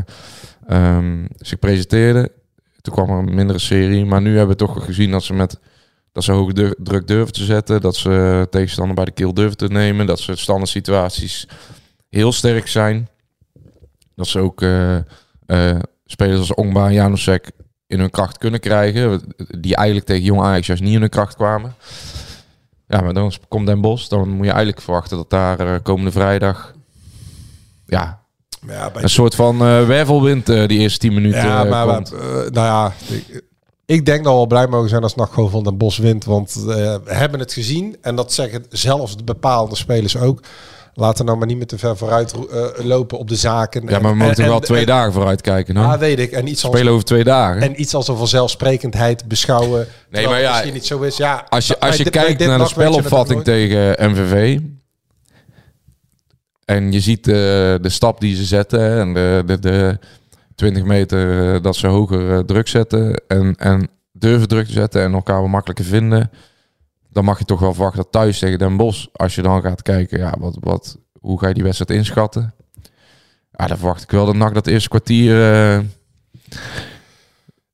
ehm, 0.68 1.26
zich 1.38 1.60
presenteerde. 1.60 2.32
Toen 2.82 2.94
kwam 2.94 3.10
er 3.10 3.18
een 3.18 3.36
mindere 3.36 3.60
serie. 3.60 4.06
Maar 4.06 4.22
nu 4.22 4.38
hebben 4.38 4.58
we 4.58 4.66
toch 4.66 4.86
gezien 4.86 5.12
dat 5.12 5.24
ze 5.24 5.34
met 5.34 5.60
dat 6.12 6.24
ze 6.24 6.32
hoge 6.32 6.76
druk 6.78 7.08
durven 7.08 7.34
te 7.34 7.44
zetten. 7.44 7.82
Dat 7.82 7.96
ze 7.96 8.48
tegenstander 8.50 8.96
bij 8.96 9.06
de 9.06 9.12
keel 9.12 9.34
durven 9.34 9.58
te 9.58 9.68
nemen. 9.68 10.06
Dat 10.06 10.20
ze 10.20 10.36
standaard 10.36 10.70
situaties 10.70 11.48
heel 12.10 12.32
sterk 12.32 12.68
zijn. 12.68 13.10
Dat 14.16 14.28
ze 14.28 14.40
ook 14.40 14.62
eh, 14.62 14.96
eh, 15.46 15.80
spelers 16.06 16.40
als 16.40 16.54
Ongba 16.54 16.88
en 16.88 16.94
Janusek 16.94 17.52
in 17.88 18.00
hun 18.00 18.10
kracht 18.10 18.38
kunnen 18.38 18.60
krijgen. 18.60 19.22
Die 19.60 19.76
eigenlijk 19.76 20.08
tegen 20.08 20.24
Jong 20.24 20.42
Ajax 20.42 20.68
juist 20.68 20.84
niet 20.84 20.94
in 20.94 21.02
hun 21.02 21.10
kracht 21.10 21.36
kwamen. 21.36 21.76
Ja, 22.88 23.02
maar 23.02 23.14
dan 23.14 23.34
komt 23.48 23.68
Den 23.68 23.82
Bos. 23.82 24.10
Dan 24.10 24.30
moet 24.30 24.46
je 24.46 24.52
eigenlijk 24.52 24.82
verwachten 24.82 25.18
dat 25.18 25.30
daar 25.30 25.60
eh, 25.60 25.80
komende 25.84 26.12
vrijdag... 26.12 26.74
Ja, 27.86 28.21
ja, 28.68 28.90
bij 28.92 29.04
een 29.04 29.10
soort 29.10 29.36
van 29.36 29.62
eh 29.62 29.86
wervelwind 29.88 30.50
eh, 30.50 30.68
die 30.68 30.80
eerste 30.80 31.00
10 31.00 31.14
minuten 31.14 31.42
Ja, 31.42 31.64
eh, 31.64 31.70
maar 31.70 31.86
nou 31.86 32.52
ja, 32.52 32.94
ik, 33.08 33.44
ik 33.86 34.06
denk 34.06 34.24
dat 34.24 34.32
we 34.32 34.38
wel 34.38 34.48
blij 34.48 34.68
mogen 34.68 34.90
zijn 34.90 35.04
als 35.04 35.16
NAC 35.16 35.34
gewoon 35.34 35.50
van 35.50 35.64
Den 35.64 35.78
Bos 35.78 35.98
wint. 35.98 36.26
Want 36.26 36.54
we 36.54 37.02
hebben 37.06 37.40
het 37.40 37.54
gezien. 37.54 37.98
En 38.02 38.16
dat 38.16 38.34
zeggen 38.34 38.66
zelfs 38.70 39.18
de 39.18 39.24
bepaalde 39.24 39.76
spelers 39.76 40.18
ook. 40.18 40.40
Laten 40.94 41.18
we 41.18 41.24
nou 41.24 41.38
maar 41.38 41.48
niet 41.48 41.58
meer 41.58 41.68
te 41.68 41.78
ver 41.78 41.98
vooruit 41.98 42.34
lopen 42.76 43.18
op 43.18 43.28
de 43.28 43.36
zaken. 43.36 43.88
Ja, 43.88 44.00
maar 44.00 44.12
we 44.12 44.18
moeten 44.18 44.36
toch 44.36 44.46
wel 44.46 44.60
twee 44.60 44.86
dagen 44.86 45.14
vooruit 45.14 45.42
kijken. 45.42 45.76
Ja, 45.76 45.90
hoor. 45.90 46.00
weet 46.00 46.20
ik. 46.20 46.32
En 46.32 46.48
iets 46.48 46.64
als, 46.64 46.74
Spelen 46.76 46.94
over 46.94 47.06
twee 47.06 47.24
dagen. 47.24 47.62
en 47.62 47.82
iets 47.82 47.94
als 47.94 48.08
een 48.08 48.18
vanzelfsprekendheid 48.18 49.28
beschouwen. 49.28 49.88
terwijl 50.12 50.30
maar 50.30 50.42
ja, 50.42 50.52
misschien 50.52 50.74
niet 50.74 50.86
zo 50.86 51.02
is. 51.02 51.18
Ja, 51.18 51.46
Als 51.50 51.68
je, 51.68 51.80
als 51.80 51.96
je 51.96 52.10
kijkt 52.10 52.46
naar 52.46 52.58
de 52.58 52.68
spelopvatting 52.68 53.44
tegen 53.44 54.12
MVV. 54.12 54.60
En 56.72 56.92
je 56.92 57.00
ziet 57.00 57.28
eh, 57.28 57.34
de 57.82 57.90
stap 57.90 58.20
die 58.20 58.36
ze 58.36 58.44
zetten. 58.44 59.00
En 59.00 59.14
de, 59.14 59.44
de, 59.46 59.60
de 59.60 60.00
20 60.56 60.84
meter 60.84 61.54
eh, 61.56 61.62
dat 61.62 61.76
ze 61.76 61.88
hoger 61.88 62.32
eh, 62.32 62.40
druk 62.40 62.68
zetten. 62.68 63.24
En, 63.28 63.56
en 63.56 63.90
durven 64.12 64.48
druk 64.48 64.66
te 64.66 64.72
zetten. 64.72 65.02
En 65.02 65.14
elkaar 65.14 65.50
makkelijker 65.50 65.86
vinden. 65.86 66.32
Dan 67.10 67.26
mag 67.26 67.40
je 67.40 67.46
toch 67.46 67.60
wel 67.60 67.74
verwachten 67.74 68.10
thuis 68.10 68.40
tegen 68.40 68.60
Den 68.60 68.78
Bosch. 68.78 69.08
Als 69.14 69.36
je 69.36 69.42
dan 69.42 69.62
gaat 69.62 69.82
kijken. 69.82 70.20
Ja, 70.20 70.36
wat, 70.40 70.58
wat, 70.60 70.98
hoe 71.20 71.40
ga 71.40 71.48
je 71.48 71.54
die 71.54 71.64
wedstrijd 71.64 72.00
inschatten? 72.00 72.54
Ja, 73.52 73.68
dan 73.68 73.78
verwacht 73.78 74.04
ik 74.04 74.12
wel 74.12 74.26
dat 74.26 74.36
NAC 74.36 74.54
dat 74.54 74.68
eerste 74.68 74.90
kwartier... 74.90 75.36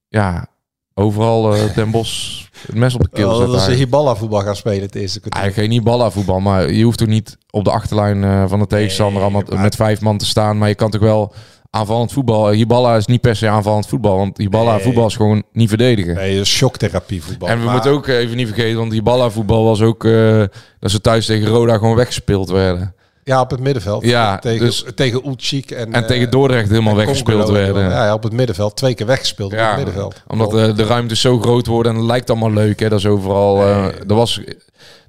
ja, 0.07 0.47
overal 0.93 1.55
eh 1.55 1.75
Den 1.75 1.91
Bosch 1.91 2.46
het 2.65 2.75
mes 2.75 2.93
op 2.95 3.01
de 3.01 3.09
keel. 3.13 3.25
Oh, 3.31 3.37
dat 3.37 3.47
ze 3.47 3.51
eigenlijk. 3.55 3.79
Hiballa 3.79 4.15
voetbal 4.15 4.41
gaan 4.41 4.55
spelen 4.55 4.81
het 4.81 4.95
eerste 4.95 5.19
kwartier. 5.19 5.41
Eigenlijk 5.41 5.71
geen 5.71 5.79
Hiballa 5.79 6.09
voetbal, 6.11 6.39
maar 6.39 6.71
je 6.71 6.83
hoeft 6.83 6.97
toch 6.97 7.07
niet 7.07 7.37
op 7.49 7.63
de 7.63 7.71
achterlijn 7.71 8.23
eh, 8.23 8.43
van 8.47 8.59
de 8.59 8.67
tegenstander 8.67 9.21
allemaal 9.21 9.43
maar- 9.49 9.59
met 9.61 9.75
vijf 9.75 10.01
man 10.01 10.17
te 10.17 10.25
staan. 10.25 10.57
Maar 10.57 10.67
je 10.69 10.75
kan 10.75 10.89
toch 10.91 11.01
wel 11.01 11.33
aanvallend 11.69 12.11
voetbal. 12.11 12.49
Hiballa 12.49 12.95
is 12.95 13.05
niet 13.05 13.21
per 13.21 13.35
se 13.35 13.47
aanvallend 13.47 13.87
voetbal, 13.87 14.17
want 14.17 14.37
Hiballa 14.37 14.71
Nee. 14.73 14.83
voetbal 14.83 15.07
is 15.07 15.15
gewoon 15.15 15.43
niet 15.51 15.69
verdedigen. 15.69 16.15
Nee, 16.15 16.35
dat 16.35 16.45
is 16.45 16.51
shocktherapie 16.51 17.23
voetbal. 17.23 17.47
en 17.49 17.57
we 17.57 17.63
Maar- 17.63 17.73
moeten 17.73 17.91
ook 17.91 18.07
even 18.07 18.37
niet 18.37 18.47
vergeten, 18.47 18.77
want 18.77 18.91
Hiballa 18.91 19.29
voetbal 19.29 19.63
was 19.63 19.81
ook 19.81 20.05
eh, 20.05 20.43
dat 20.79 20.91
ze 20.91 21.01
thuis 21.01 21.25
tegen 21.25 21.47
Roda 21.47 21.77
gewoon 21.77 21.95
weggespeeld 21.95 22.49
werden. 22.49 22.95
Ja, 23.27 23.41
op 23.41 23.51
het 23.51 23.59
middenveld. 23.59 24.03
Ja, 24.05 24.39
tegen, 24.39 24.65
dus- 24.65 24.85
tegen 24.95 25.25
Ulchik 25.27 25.71
en, 25.71 25.93
En 25.93 26.01
eh, 26.01 26.07
tegen 26.07 26.29
Dordrecht 26.31 26.69
helemaal 26.69 26.91
en 26.91 26.97
weggespeeld 26.97 27.49
werden. 27.49 27.89
Ja, 27.89 28.13
op 28.13 28.23
het 28.23 28.33
middenveld. 28.33 28.75
Twee 28.75 28.93
keer 28.93 29.05
weggespeeld 29.05 29.51
op 29.51 29.57
Ja, 29.57 29.67
het 29.67 29.75
middenveld. 29.75 30.23
Omdat 30.27 30.55
eh, 30.55 30.75
de 30.75 30.85
ruimtes 30.85 31.21
zo 31.21 31.39
groot 31.39 31.65
worden 31.67 31.91
en 31.91 31.97
het 31.97 32.07
lijkt 32.07 32.29
allemaal 32.29 32.51
leuk. 32.51 32.79
Hè? 32.79 32.89
Dat 32.89 32.99
is 32.99 33.05
overal. 33.05 33.63
eh, 33.63 33.85
dat 34.05 34.17
was, 34.17 34.41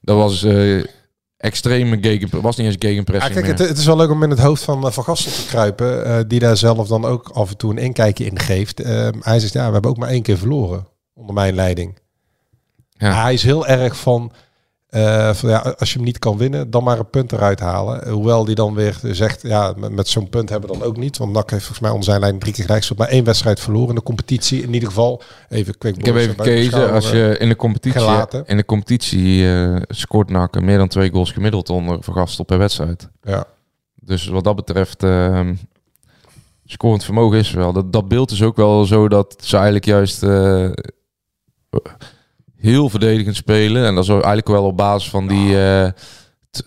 dat 0.00 0.16
was 0.16 0.42
eh, 0.42 0.84
extreme 1.36 1.98
gegen, 2.00 2.40
was 2.40 2.56
niet 2.56 2.66
eens 2.66 2.76
Ja, 2.78 2.88
gegenpressing 2.88 3.34
kijk, 3.34 3.46
het, 3.46 3.68
het 3.68 3.78
is 3.78 3.86
wel 3.86 3.96
leuk 3.96 4.10
om 4.10 4.22
in 4.22 4.30
het 4.30 4.38
hoofd 4.38 4.62
van 4.62 4.86
eh, 4.86 4.92
Van 4.92 5.04
Gastel 5.04 5.32
te 5.32 5.46
kruipen. 5.48 6.04
eh, 6.04 6.18
die 6.26 6.40
daar 6.40 6.56
zelf 6.56 6.88
dan 6.88 7.04
ook 7.04 7.28
af 7.32 7.50
en 7.50 7.56
toe 7.56 7.70
een 7.70 7.78
inkijkje 7.78 8.24
in 8.24 8.38
geeft. 8.38 8.80
Eh, 8.80 9.08
hij 9.20 9.38
zegt, 9.40 9.52
ja, 9.52 9.66
we 9.66 9.72
hebben 9.72 9.90
ook 9.90 9.96
maar 9.98 10.08
één 10.08 10.22
keer 10.22 10.38
verloren. 10.38 10.86
Onder 11.14 11.34
mijn 11.34 11.54
leiding. 11.54 11.98
Ja. 12.90 13.22
Hij 13.22 13.32
is 13.32 13.42
heel 13.42 13.66
erg 13.66 13.96
van... 13.96 14.32
eh, 14.88 15.34
van 15.34 15.48
ja, 15.48 15.74
als 15.78 15.90
je 15.90 15.96
hem 15.96 16.04
niet 16.04 16.18
kan 16.18 16.36
winnen, 16.36 16.70
dan 16.70 16.84
maar 16.84 16.98
een 16.98 17.10
punt 17.10 17.32
eruit 17.32 17.60
halen. 17.60 18.08
Hoewel 18.08 18.44
die 18.44 18.54
dan 18.54 18.74
weer 18.74 18.98
zegt, 19.02 19.42
ja, 19.42 19.74
met, 19.76 19.92
met 19.92 20.08
zo'n 20.08 20.28
punt 20.28 20.48
hebben 20.48 20.70
we 20.70 20.78
dan 20.78 20.86
ook 20.86 20.96
niet. 20.96 21.16
Want 21.16 21.32
NAC 21.32 21.50
heeft 21.50 21.62
volgens 21.62 21.80
mij 21.80 21.90
onder 21.90 22.04
zijn 22.04 22.20
leiding 22.20 22.42
drie 22.42 22.54
keer 22.54 22.64
gelijk. 22.64 22.98
Maar 22.98 23.08
één 23.08 23.24
wedstrijd 23.24 23.60
verloren 23.60 23.88
in 23.88 23.94
de 23.94 24.02
competitie. 24.02 24.62
In 24.62 24.74
ieder 24.74 24.88
geval, 24.88 25.22
even 25.48 25.78
quick 25.78 25.96
Ik 25.96 26.04
heb 26.04 26.14
even 26.14 26.34
gekeken, 26.34 26.92
als 26.92 27.10
je 27.10 27.36
in 27.38 27.48
de 27.48 27.56
competitie, 27.56 28.00
gelaten. 28.00 28.46
in 28.46 28.56
de 28.56 28.64
competitie 28.64 29.52
eh, 29.52 29.76
scoort 29.88 30.30
NAC 30.30 30.60
meer 30.60 30.78
dan 30.78 30.88
twee 30.88 31.10
goals 31.10 31.32
gemiddeld 31.32 31.70
onder 31.70 32.02
vergastel 32.02 32.44
per 32.44 32.58
wedstrijd. 32.58 33.08
Ja. 33.22 33.44
Dus 33.94 34.26
wat 34.26 34.44
dat 34.44 34.56
betreft, 34.56 35.02
ehm 35.02 35.54
scorend 36.70 37.04
vermogen 37.04 37.38
is 37.38 37.50
wel. 37.50 37.72
Dat, 37.72 37.92
dat 37.92 38.08
beeld 38.08 38.30
is 38.30 38.42
ook 38.42 38.56
wel 38.56 38.84
zo 38.84 39.08
dat 39.08 39.36
ze 39.40 39.54
eigenlijk 39.54 39.84
juist 39.84 40.22
eh, 40.22 40.70
heel 42.58 42.88
verdedigend 42.88 43.36
spelen. 43.36 43.84
En 43.86 43.94
dat 43.94 44.04
is 44.04 44.10
eigenlijk 44.10 44.48
wel 44.48 44.64
op 44.64 44.76
basis 44.76 45.10
van 45.10 45.28
die, 45.28 45.60
eh, 45.64 45.90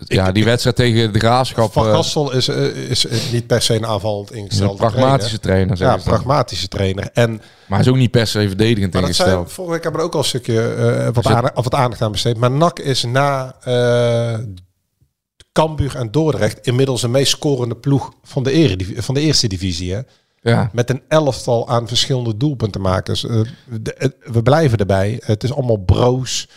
ja, 0.06 0.32
die 0.32 0.44
wedstrijd 0.44 0.76
tegen 0.76 1.12
de 1.12 1.18
Graafschap. 1.18 1.72
Van 1.72 1.86
eh, 1.86 1.94
Gastel 1.94 2.32
is, 2.32 2.48
eh, 2.48 2.66
is 2.90 3.06
eh, 3.06 3.18
niet 3.32 3.46
per 3.46 3.62
se 3.62 3.74
een 3.74 3.86
aanvallend 3.86 4.32
is 4.32 4.58
een 4.58 4.74
pragmatische 4.76 5.38
trainer. 5.40 5.76
trainer. 5.76 5.98
Ja, 6.04 6.10
pragmatische 6.10 6.68
trainer. 6.68 7.10
En 7.12 7.30
Maar 7.30 7.40
hij 7.68 7.80
is 7.80 7.88
ook 7.88 7.96
niet 7.96 8.10
per 8.10 8.26
se 8.26 8.48
verdedigend 8.48 8.92
Maar 8.92 9.02
zijn, 9.02 9.14
ingesteld. 9.14 9.52
vorige 9.52 9.72
week 9.72 9.82
hebben 9.82 10.00
we 10.00 10.06
er 10.06 10.12
ook 10.12 10.16
al 10.16 10.22
een 10.22 10.28
stukje 10.28 10.68
eh, 10.74 11.08
wat, 11.12 11.26
aandacht, 11.26 11.56
of 11.56 11.64
wat 11.64 11.74
aandacht 11.74 12.02
aan 12.02 12.12
besteed. 12.12 12.36
Maar 12.36 12.50
NAC 12.50 12.78
is 12.78 13.04
na 13.04 13.54
eh 13.64 14.38
Cambuur 15.52 15.96
en 15.96 16.10
Dordrecht 16.10 16.66
inmiddels 16.66 17.00
de 17.00 17.08
meest 17.08 17.30
scorende 17.30 17.74
ploeg 17.76 18.12
van 18.22 18.42
de, 18.42 18.50
erediv- 18.52 19.04
van 19.04 19.14
de 19.14 19.20
eerste 19.20 19.46
divisie. 19.46 19.92
Hè? 19.94 20.00
Ja. 20.44 20.70
Met 20.72 20.90
een 20.90 21.02
elftal 21.08 21.68
aan 21.68 21.88
verschillende 21.88 22.36
doelpuntenmakers. 22.36 23.24
Eh, 23.26 23.40
de- 23.80 23.94
het- 23.98 24.16
we 24.24 24.42
blijven 24.42 24.78
erbij. 24.78 25.20
Het 25.24 25.44
is 25.44 25.52
allemaal 25.54 25.76
broos. 25.76 26.48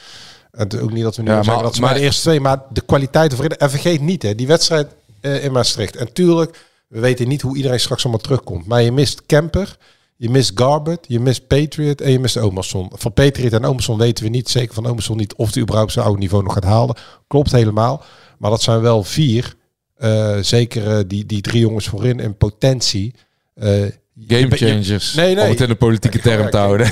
Het 0.52 0.74
is 0.74 0.80
ook 0.80 0.92
niet 0.92 1.04
dat 1.04 1.16
we 1.16 1.22
nu 1.22 1.30
Ja, 1.30 1.36
zeggen 1.36 1.54
maar- 1.54 1.64
dat 1.64 1.76
ze 1.76 1.82
maar- 1.82 1.90
maar 1.90 2.00
de 2.00 2.06
eerste 2.06 2.22
twee, 2.22 2.40
maar 2.40 2.62
de 2.72 2.82
kwaliteit 2.82 3.58
En 3.58 3.70
vergeet 3.70 4.02
niet, 4.02 4.22
hè, 4.22 4.36
die 4.36 4.48
wedstrijd 4.48 4.88
eh, 5.22 5.44
in 5.44 5.52
Maastricht. 5.52 5.96
En 5.96 6.14
tuurlijk, 6.14 6.66
we 6.88 7.00
weten 7.00 7.28
niet 7.28 7.42
hoe 7.42 7.56
iedereen 7.56 7.80
straks 7.80 8.04
allemaal 8.04 8.22
terugkomt. 8.22 8.66
Maar 8.68 8.82
je 8.82 8.92
mist 8.92 9.26
Kemper, 9.26 9.78
je 10.16 10.30
mist 10.30 10.52
Garbert, 10.56 11.06
je 11.08 11.20
mist 11.20 11.48
Patriot 11.48 12.02
en 12.02 12.12
je 12.12 12.20
mist 12.20 12.38
Omerson. 12.38 12.90
Van 12.94 13.14
Patriot 13.14 13.54
en 13.54 13.66
Omerson 13.66 13.98
weten 13.98 14.24
we 14.24 14.30
niet, 14.30 14.50
zeker 14.50 14.74
van 14.74 14.86
Omerson 14.86 15.18
niet, 15.18 15.36
of 15.36 15.54
hij 15.54 15.62
überhaupt 15.62 15.92
zijn 15.92 16.06
oude 16.06 16.20
niveau 16.20 16.44
nog 16.44 16.54
gaat 16.54 16.64
halen. 16.64 16.96
Klopt 17.28 17.52
helemaal. 17.52 18.04
Maar 18.38 18.50
dat 18.50 18.62
zijn 18.62 18.82
wel 18.82 19.04
vier. 19.04 19.56
eh, 19.96 20.38
zeker 20.42 20.98
eh, 20.98 21.04
die, 21.08 21.26
die 21.26 21.42
drie 21.42 21.60
jongens 21.62 21.88
voorin 21.88 22.20
in 22.20 22.38
potentie. 22.38 23.14
Eh, 23.56 23.70
Game 23.70 23.92
je- 24.28 24.48
je- 24.50 24.56
changers. 24.56 25.14
Nee, 25.14 25.36
nee. 25.36 25.44
Om 25.44 25.50
het 25.50 25.62
in 25.62 25.68
de 25.68 25.76
politieke 25.76 26.20
term 26.20 26.50
te 26.50 26.58
houden. 26.58 26.92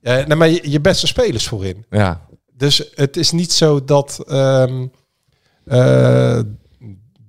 Ja, 0.00 0.24
nee, 0.26 0.36
maar 0.36 0.48
je, 0.48 0.70
je 0.70 0.80
beste 0.80 1.06
spelers 1.06 1.46
voorin. 1.48 1.84
Ja. 1.90 2.26
Dus 2.56 2.90
het 2.94 3.16
is 3.16 3.30
niet 3.30 3.52
zo 3.52 3.84
dat, 3.84 4.18
ehm, 4.28 4.86
eh, 5.64 6.40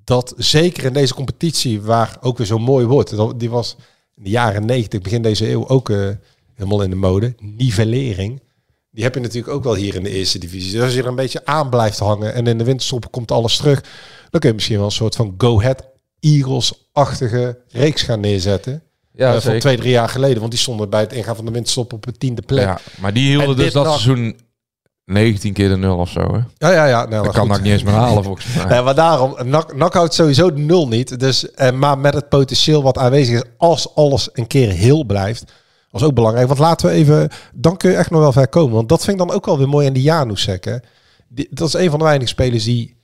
dat 0.04 0.34
zeker 0.38 0.84
in 0.86 0.94
deze 0.94 1.14
competitie, 1.14 1.82
waar 1.82 2.18
ook 2.22 2.38
weer 2.38 2.48
zo 2.48 2.58
mooi 2.60 2.86
wordt, 2.86 3.40
die 3.40 3.50
was 3.50 3.76
in 4.16 4.24
de 4.24 4.30
jaren 4.30 4.66
90, 4.66 5.02
begin 5.02 5.22
deze 5.22 5.50
eeuw 5.50 5.68
ook 5.68 5.90
eh, 5.90 6.10
helemaal 6.54 6.82
in 6.82 6.90
de 6.90 6.96
mode, 6.96 7.36
nivellering. 7.40 8.42
Die 8.92 9.04
heb 9.04 9.14
je 9.16 9.20
natuurlijk 9.22 9.54
ook 9.54 9.64
wel 9.64 9.76
hier 9.76 9.96
in 9.96 10.04
de 10.04 10.10
eerste 10.10 10.40
divisie. 10.40 10.72
Dus 10.72 10.82
als 10.82 10.94
je 10.94 11.02
er 11.02 11.08
een 11.08 11.16
beetje 11.16 11.46
aan 11.46 11.70
blijft 11.70 12.00
hangen 12.00 12.34
en 12.34 12.48
in 12.48 12.58
de 12.58 12.64
winterstop 12.64 13.12
komt 13.12 13.32
alles 13.32 13.58
terug, 13.58 13.82
dan 14.30 14.40
kun 14.40 14.50
je 14.50 14.56
misschien 14.56 14.78
wel 14.78 14.86
een 14.86 14.92
soort 14.92 15.16
van 15.16 15.34
Go 15.38 15.60
Ahead 15.60 15.84
Eagles-achtige 16.20 17.58
reeks 17.70 18.02
gaan 18.02 18.20
neerzetten. 18.20 18.82
Ja, 19.14 19.34
Eh, 19.36 19.42
van 19.42 19.60
twee, 19.60 19.78
drie 19.78 19.92
jaar 19.92 20.10
geleden. 20.10 20.40
Want 20.40 20.52
die 20.52 20.60
stonden 20.60 20.90
bij 20.90 21.00
het 21.00 21.14
ingaan 21.14 21.36
van 21.36 21.46
de 21.46 21.52
winterstop 21.52 21.94
op 21.94 22.06
de 22.06 22.12
tiende 22.12 22.42
plek. 22.42 22.64
Ja, 22.66 22.80
maar 23.00 23.14
die 23.14 23.28
hielden 23.28 23.50
En 23.50 23.56
dus 23.56 23.74
dat 23.74 23.86
seizoen 23.86 24.40
19 25.06 25.54
keer 25.54 25.70
de 25.70 25.78
nul 25.78 25.98
of 25.98 26.10
zo. 26.10 26.20
Hè? 26.34 26.68
Ja, 26.68 26.74
ja, 26.74 26.86
ja. 26.86 27.06
Nou, 27.06 27.24
Dat 27.24 27.34
kan. 27.34 27.48
NAC 27.48 27.62
niet 27.62 27.72
eens 27.72 27.84
meer 27.84 27.94
halen 27.94 28.24
volgens 28.24 28.46
mij. 28.56 28.76
Ja, 28.76 28.82
maar 28.82 28.96
daarom, 28.96 29.36
NAC, 29.46 29.76
NAC 29.76 29.94
houdt 29.94 30.14
sowieso 30.14 30.54
de 30.54 30.60
nul 30.62 30.88
niet. 30.88 31.20
Dus, 31.20 31.52
eh, 31.52 31.72
maar 31.72 31.98
met 31.98 32.14
het 32.14 32.30
potentieel 32.30 32.84
wat 32.84 32.98
aanwezig 32.98 33.36
is, 33.36 33.50
als 33.58 33.96
alles 33.96 34.30
een 34.34 34.48
keer 34.48 34.70
heel 34.70 35.04
blijft, 35.04 35.52
was 35.92 36.04
ook 36.04 36.14
belangrijk. 36.14 36.48
Want 36.48 36.60
laten 36.60 36.88
we 36.88 36.94
even, 36.94 37.30
dan 37.54 37.78
kun 37.78 37.90
je 37.92 37.96
echt 37.98 38.10
nog 38.10 38.20
wel 38.22 38.32
ver 38.32 38.48
komen. 38.48 38.76
Want 38.76 38.90
dat 38.90 39.04
vind 39.04 39.22
ik 39.22 39.28
dan 39.28 39.36
ook 39.36 39.46
wel 39.46 39.58
weer 39.58 39.70
mooi 39.70 39.88
aan 39.88 39.94
die. 39.94 40.12
Die, 41.30 41.48
dat 41.50 41.68
is 41.68 41.74
een 41.74 41.90
van 41.90 42.00
de 42.00 42.06
weinige 42.06 42.30
spelers 42.30 42.64
die 42.64 42.97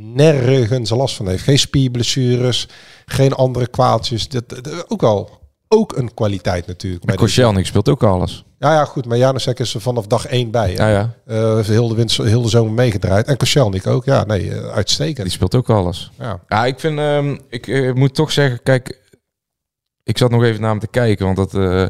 nergens 0.00 0.90
last 0.90 1.16
van 1.16 1.28
heeft. 1.28 1.42
Geen 1.42 1.58
spierblessures, 1.58 2.68
geen 3.06 3.32
andere 3.32 3.66
kwaaltjes. 3.66 4.28
Dat, 4.28 4.48
dat- 4.48 4.90
ook 4.90 5.00
wel 5.00 5.30
ook 5.68 5.96
een 5.96 6.14
kwaliteit 6.14 6.66
natuurlijk. 6.66 7.04
Maar 7.04 7.16
deze- 7.16 7.26
Koscielnik 7.26 7.66
speelt 7.66 7.88
ook 7.88 8.02
alles. 8.02 8.44
Ja, 8.58 8.72
ja, 8.72 8.84
goed. 8.84 9.06
Maar 9.06 9.18
Janusek 9.18 9.58
is 9.58 9.74
er 9.74 9.80
vanaf 9.80 10.06
dag 10.06 10.26
één 10.26 10.50
bij. 10.50 10.72
Ja, 10.72 10.84
Hè. 10.84 10.90
ja. 10.90 11.14
Eh, 11.26 11.54
heeft 11.54 11.68
heel, 11.68 11.88
de 11.88 11.94
winter, 11.94 12.26
heel 12.26 12.42
de 12.42 12.48
zomer 12.48 12.72
meegedraaid. 12.72 13.26
En 13.26 13.36
Koscielnik 13.36 13.86
ook. 13.86 14.04
Ja, 14.04 14.24
nee, 14.24 14.54
eh, 14.54 14.66
uitstekend. 14.68 15.22
Die 15.22 15.30
speelt 15.30 15.54
ook 15.54 15.70
alles. 15.70 16.10
Ja. 16.18 16.40
Ja, 16.48 16.64
ik 16.66 16.80
vind, 16.80 16.98
ehm, 16.98 17.36
ik 17.48 17.66
eh, 17.66 17.92
moet 17.92 18.14
toch 18.14 18.32
zeggen, 18.32 18.62
kijk, 18.62 19.00
ik 20.04 20.18
zat 20.18 20.30
nog 20.30 20.42
even 20.44 20.60
naar 20.60 20.70
hem 20.70 20.78
te 20.78 20.86
kijken, 20.86 21.24
want 21.24 21.36
dat, 21.36 21.54
eh, 21.54 21.86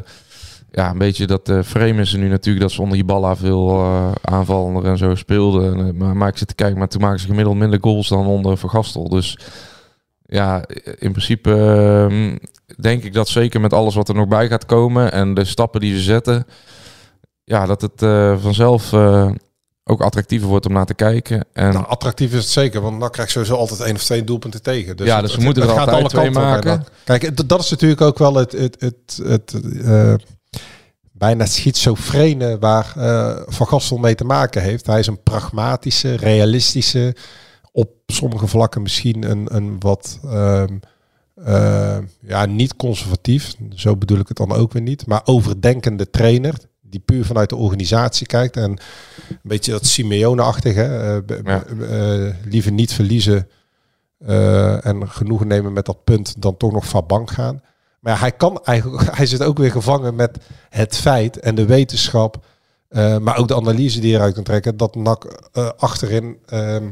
ja, 0.71 0.89
een 0.89 0.97
beetje 0.97 1.27
dat 1.27 1.49
eh 1.49 1.59
frame 1.63 2.01
is 2.01 2.13
er 2.13 2.19
nu 2.19 2.27
natuurlijk 2.27 2.65
dat 2.65 2.71
ze 2.73 2.81
onder 2.81 2.97
Hiballa 2.97 3.35
veel 3.35 3.69
eh 3.69 4.11
aanvallender 4.21 4.85
en 4.85 4.97
zo 4.97 5.15
speelden. 5.15 5.73
En, 5.79 5.87
eh, 5.87 5.93
maar, 5.93 6.15
maar 6.17 6.27
ik 6.29 6.37
zit 6.37 6.47
te 6.47 6.55
kijken, 6.55 6.77
maar 6.77 6.87
toen 6.87 7.01
maken 7.01 7.19
ze 7.19 7.27
gemiddeld 7.27 7.57
minder 7.57 7.79
goals 7.81 8.07
dan 8.07 8.25
onder 8.25 8.57
Vergastel. 8.57 9.09
Dus 9.09 9.37
ja, 10.25 10.63
in 10.97 11.11
principe 11.11 11.51
ehm, 11.51 12.37
denk 12.81 13.03
ik 13.03 13.13
dat 13.13 13.27
zeker 13.27 13.61
met 13.61 13.73
alles 13.73 13.95
wat 13.95 14.09
er 14.09 14.15
nog 14.15 14.27
bij 14.27 14.47
gaat 14.47 14.65
komen 14.65 15.11
en 15.11 15.33
de 15.33 15.45
stappen 15.45 15.79
die 15.81 15.95
ze 15.95 16.01
zetten, 16.03 16.45
ja, 17.43 17.65
dat 17.65 17.81
het 17.81 17.99
vanzelf 18.41 18.93
ook 19.83 20.01
attractiever 20.01 20.47
wordt 20.47 20.65
om 20.65 20.73
naar 20.73 20.85
te 20.85 20.93
kijken. 20.93 21.45
En 21.53 21.73
Nou, 21.73 21.85
attractief 21.87 22.29
is 22.31 22.37
het 22.37 22.47
zeker, 22.49 22.81
want 22.81 22.99
dan 22.99 23.09
krijg 23.09 23.27
je 23.27 23.33
sowieso 23.33 23.55
altijd 23.55 23.79
één 23.79 23.95
of 23.95 24.03
twee 24.03 24.23
doelpunten 24.23 24.61
tegen. 24.61 24.97
Dus 24.97 25.07
Ja, 25.07 25.15
het- 25.15 25.25
dus 25.25 25.35
we 25.35 25.41
moeten 25.43 25.63
er 25.63 25.69
gaat 25.69 25.77
altijd 25.79 25.97
alle 25.97 26.09
twee 26.09 26.31
maken. 26.31 26.83
Kijk, 27.03 27.47
dat 27.47 27.59
is 27.59 27.69
natuurlijk 27.69 28.01
ook 28.01 28.17
wel 28.17 28.35
het, 28.35 28.51
het, 28.51 28.75
het, 28.79 29.19
het 29.23 29.53
bijna 31.19 31.45
schizofrene 31.45 32.57
waar 32.59 32.93
eh, 32.97 33.41
Van 33.45 33.67
Gastel 33.67 33.97
mee 33.97 34.15
te 34.15 34.23
maken 34.23 34.61
heeft. 34.61 34.85
Hij 34.85 34.99
is 34.99 35.07
een 35.07 35.23
pragmatische, 35.23 36.15
realistische, 36.15 37.15
op 37.71 37.89
sommige 38.05 38.47
vlakken 38.47 38.81
misschien 38.81 39.29
een, 39.29 39.55
een 39.55 39.79
wat 39.79 40.19
ehm, 40.23 40.77
eh, 41.43 41.97
ja, 42.21 42.45
niet 42.45 42.75
conservatief, 42.75 43.55
zo 43.75 43.95
bedoel 43.95 44.19
ik 44.19 44.27
het 44.27 44.37
dan 44.37 44.51
ook 44.51 44.73
weer 44.73 44.81
niet, 44.81 45.05
maar 45.05 45.21
overdenkende 45.25 46.09
trainer 46.09 46.53
die 46.81 46.99
puur 46.99 47.25
vanuit 47.25 47.49
de 47.49 47.55
organisatie 47.55 48.27
kijkt 48.27 48.57
en 48.57 48.69
een 49.29 49.39
beetje 49.41 49.71
dat 49.71 49.85
Simeone-achtige, 49.85 50.83
eh, 50.83 51.37
Ja. 51.43 51.63
eh, 51.65 52.35
liever 52.45 52.71
niet 52.71 52.93
verliezen 52.93 53.49
en 54.81 55.09
genoegen 55.09 55.47
nemen 55.47 55.73
met 55.73 55.85
dat 55.85 56.03
punt 56.03 56.41
dan 56.41 56.57
toch 56.57 56.71
nog 56.71 56.87
van 56.87 57.03
bank 57.07 57.31
gaan. 57.31 57.61
Maar 57.99 58.19
hij 58.19 58.31
kan 58.31 58.59
eigenlijk, 58.63 59.15
hij 59.17 59.25
zit 59.25 59.43
ook 59.43 59.57
weer 59.57 59.71
gevangen 59.71 60.15
met 60.15 60.37
het 60.69 60.97
feit 60.97 61.39
en 61.39 61.55
de 61.55 61.65
wetenschap, 61.65 62.45
eh, 62.89 63.17
maar 63.17 63.37
ook 63.37 63.47
de 63.47 63.55
analyse 63.55 63.99
die 63.99 64.09
je 64.11 64.15
eruit 64.15 64.33
kan 64.33 64.43
trekken, 64.43 64.77
dat 64.77 64.95
NAC 64.95 65.49
eh, 65.51 65.69
achterin 65.77 66.37
ehm, 66.45 66.83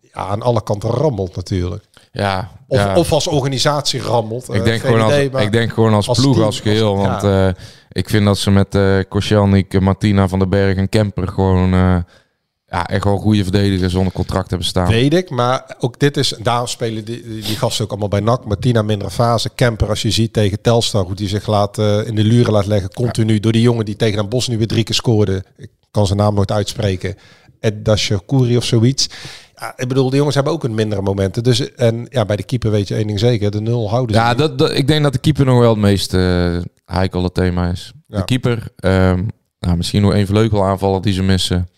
ja, 0.00 0.26
aan 0.26 0.42
alle 0.42 0.62
kanten 0.62 0.90
rammelt 0.90 1.36
natuurlijk. 1.36 1.84
ja, 2.12 2.50
Of, 2.68 2.78
ja. 2.78 2.96
of 2.96 3.12
als 3.12 3.26
organisatie 3.26 4.00
rammelt. 4.00 4.48
ik, 4.48 4.54
eh, 4.54 4.64
denk 4.64 4.80
gewoon 4.80 5.00
als, 5.00 5.12
idee, 5.12 5.30
ik 5.44 5.52
denk 5.52 5.72
gewoon 5.72 5.94
als, 5.94 6.08
als 6.08 6.18
ploeg, 6.18 6.34
team, 6.34 6.46
als 6.46 6.60
geheel. 6.60 6.96
als- 6.96 7.06
want 7.06 7.22
ja. 7.22 7.54
ik 7.92 8.08
vind 8.08 8.24
dat 8.24 8.38
ze 8.38 8.50
met 8.50 8.78
Koscielnik, 9.08 9.80
Martina 9.80 10.28
van 10.28 10.38
den 10.38 10.48
Berg 10.48 10.76
en 10.76 10.88
Kemper 10.88 11.28
gewoon 11.28 12.04
ja, 12.70 12.86
echt 12.86 13.04
wel 13.04 13.18
goede 13.18 13.42
verdedigers 13.42 13.92
zonder 13.92 14.12
contract 14.12 14.48
hebben 14.48 14.68
staan. 14.68 14.88
Weet 14.88 15.14
ik, 15.14 15.30
maar 15.30 15.76
ook 15.78 15.98
dit 15.98 16.16
is, 16.16 16.34
daarom 16.42 16.66
spelen 16.66 17.04
die, 17.04 17.22
die, 17.22 17.56
gasten 17.56 17.84
ook 17.84 17.90
allemaal 17.90 18.08
bij 18.08 18.20
NAC. 18.20 18.44
Martina 18.44 18.82
mindere 18.82 19.10
fase, 19.10 19.50
Kemper 19.54 19.88
als 19.88 20.02
je 20.02 20.10
ziet 20.10 20.32
tegen 20.32 20.60
Telstar, 20.60 21.04
hoe 21.04 21.14
die 21.14 21.28
zich 21.28 21.46
laat, 21.46 21.78
eh, 21.78 22.06
in 22.06 22.14
de 22.14 22.24
luren 22.24 22.52
laat 22.52 22.66
leggen, 22.66 22.92
continu 22.92 23.40
door 23.40 23.52
die 23.52 23.62
jongen 23.62 23.84
die 23.84 23.96
tegen 23.96 24.16
Den 24.16 24.28
Bos 24.28 24.48
nu 24.48 24.58
weer 24.58 24.66
drie 24.66 24.84
keer 24.84 24.94
scoorde. 24.94 25.44
Ik 25.56 25.70
kan 25.90 26.06
zijn 26.06 26.18
naam 26.18 26.34
nooit 26.34 26.52
uitspreken. 26.52 27.14
Edasher 27.60 28.20
Kouri 28.26 28.56
of 28.56 28.64
zoiets. 28.64 29.08
Ja, 29.56 29.72
ik 29.76 29.88
bedoel, 29.88 30.08
die 30.08 30.16
jongens 30.16 30.34
hebben 30.34 30.52
ook 30.52 30.64
een 30.64 30.74
mindere 30.74 31.02
momenten. 31.02 31.42
Dus, 31.42 31.74
en 31.74 32.06
ja, 32.10 32.24
bij 32.24 32.36
de 32.36 32.42
keeper 32.42 32.70
weet 32.70 32.88
je 32.88 32.94
één 32.94 33.06
ding 33.06 33.18
zeker, 33.18 33.50
de 33.50 33.60
nul 33.60 33.90
houden 33.90 34.16
ze 34.16 34.22
Ja, 34.22 34.34
dat, 34.34 34.58
dat, 34.58 34.74
ik 34.74 34.86
denk 34.86 35.02
dat 35.02 35.12
de 35.12 35.18
keeper 35.18 35.44
nog 35.44 35.58
wel 35.58 35.70
het 35.70 35.78
meest 35.78 36.14
eh 36.14 36.56
heikele 36.84 37.32
thema 37.32 37.70
is. 37.70 37.92
Ja. 38.06 38.18
De 38.18 38.24
keeper, 38.24 38.68
ehm, 38.76 39.22
nou, 39.60 39.76
misschien 39.76 40.02
nog 40.02 40.12
één 40.12 40.26
vleugelaanvaller 40.26 41.02
die 41.02 41.12
ze 41.12 41.22
missen. 41.22 41.68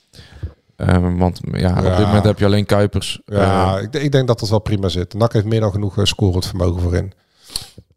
Ehm, 0.81 1.17
want 1.17 1.41
ja, 1.53 1.79
op 1.79 1.85
Ja. 1.85 1.97
dit 1.97 2.07
moment 2.07 2.25
heb 2.25 2.39
je 2.39 2.45
alleen 2.45 2.67
Kuipers. 2.67 3.21
Ja, 3.25 3.77
Eh, 3.77 3.83
ik, 3.83 3.95
ik 3.95 4.13
denk 4.13 4.27
dat 4.27 4.41
dat 4.41 4.49
wel 4.49 4.59
prima 4.59 4.89
zit. 4.89 5.15
NAC 5.15 5.33
heeft 5.33 5.45
meer 5.45 5.61
dan 5.61 5.71
genoeg 5.71 5.97
uh, 5.99 6.05
scorend 6.05 6.47
vermogen 6.47 6.83
voorin. 6.83 7.13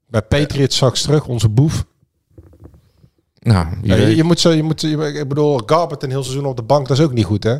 Bij 0.07 0.21
Patriot 0.21 0.73
straks 0.73 1.01
terug, 1.01 1.25
onze 1.27 1.49
boef. 1.49 1.85
nou, 3.39 3.67
je, 3.81 4.15
je 4.15 4.23
moet 4.23 4.39
zo, 4.39 4.51
je 4.51 4.63
moet, 4.63 4.81
je- 4.81 5.13
ik 5.19 5.27
bedoel, 5.27 5.61
Garbert 5.65 6.03
een 6.03 6.09
heel 6.09 6.23
seizoen 6.23 6.45
op 6.45 6.55
de 6.55 6.63
bank, 6.63 6.87
dat 6.87 6.97
is 6.97 7.03
ook 7.03 7.13
niet 7.13 7.25
goed, 7.25 7.43
hè? 7.43 7.57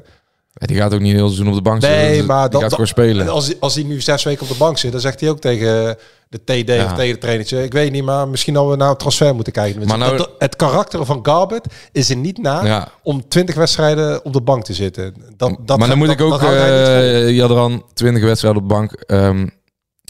Die 0.53 0.77
gaat 0.77 0.93
ook 0.93 0.99
niet 0.99 1.13
heel 1.13 1.25
seizoen 1.27 1.47
op 1.47 1.53
de 1.55 1.61
bank 1.61 1.81
zitten. 1.81 1.99
Nee, 2.01 2.17
Dus 2.17 2.25
maar 2.25 2.49
die 2.49 2.59
dat, 2.59 2.69
gaat 2.69 2.77
dat- 2.79 2.87
spelen. 2.87 3.27
Als, 3.29 3.45
hij- 3.47 3.57
als 3.59 3.75
hij 3.75 3.83
nu 3.83 4.01
zes 4.01 4.23
weken 4.23 4.41
op 4.43 4.47
de 4.47 4.57
bank 4.57 4.77
zit, 4.77 4.91
dan 4.91 5.01
zegt 5.01 5.19
hij 5.19 5.29
ook 5.29 5.39
tegen 5.39 5.97
de 6.29 6.43
TD 6.43 6.67
Ja. 6.67 6.85
of 6.85 6.93
tegen 6.93 7.13
de 7.13 7.19
trainertje. 7.19 7.63
Ik 7.63 7.73
weet 7.73 7.91
niet, 7.91 8.03
maar 8.03 8.27
misschien 8.27 8.53
dat 8.53 8.69
we 8.69 8.75
naar 8.75 8.89
een 8.89 8.97
transfer 8.97 9.35
moeten 9.35 9.53
kijken. 9.53 9.87
Maar 9.87 9.97
nou- 9.97 10.15
het, 10.17 10.29
het 10.37 10.55
karakter 10.55 11.05
van 11.05 11.19
Garbert 11.23 11.65
is 11.91 12.09
er 12.09 12.15
niet 12.15 12.37
na 12.41 12.65
Ja. 12.65 12.87
om 13.03 13.27
20 13.27 13.55
wedstrijden 13.55 14.25
op 14.25 14.33
de 14.33 14.41
bank 14.41 14.63
te 14.63 14.73
zitten. 14.73 15.13
Dat, 15.37 15.57
dat 15.65 15.77
maar 15.79 15.87
dan 15.87 15.97
moet 15.97 16.09
ik 16.09 16.21
ook, 16.21 16.41
eh 16.41 17.29
Jadran, 17.29 17.83
20 17.93 18.23
wedstrijden 18.23 18.61
op 18.61 18.67
de 18.69 18.73
bank. 18.75 18.91
Ehm, 18.91 19.47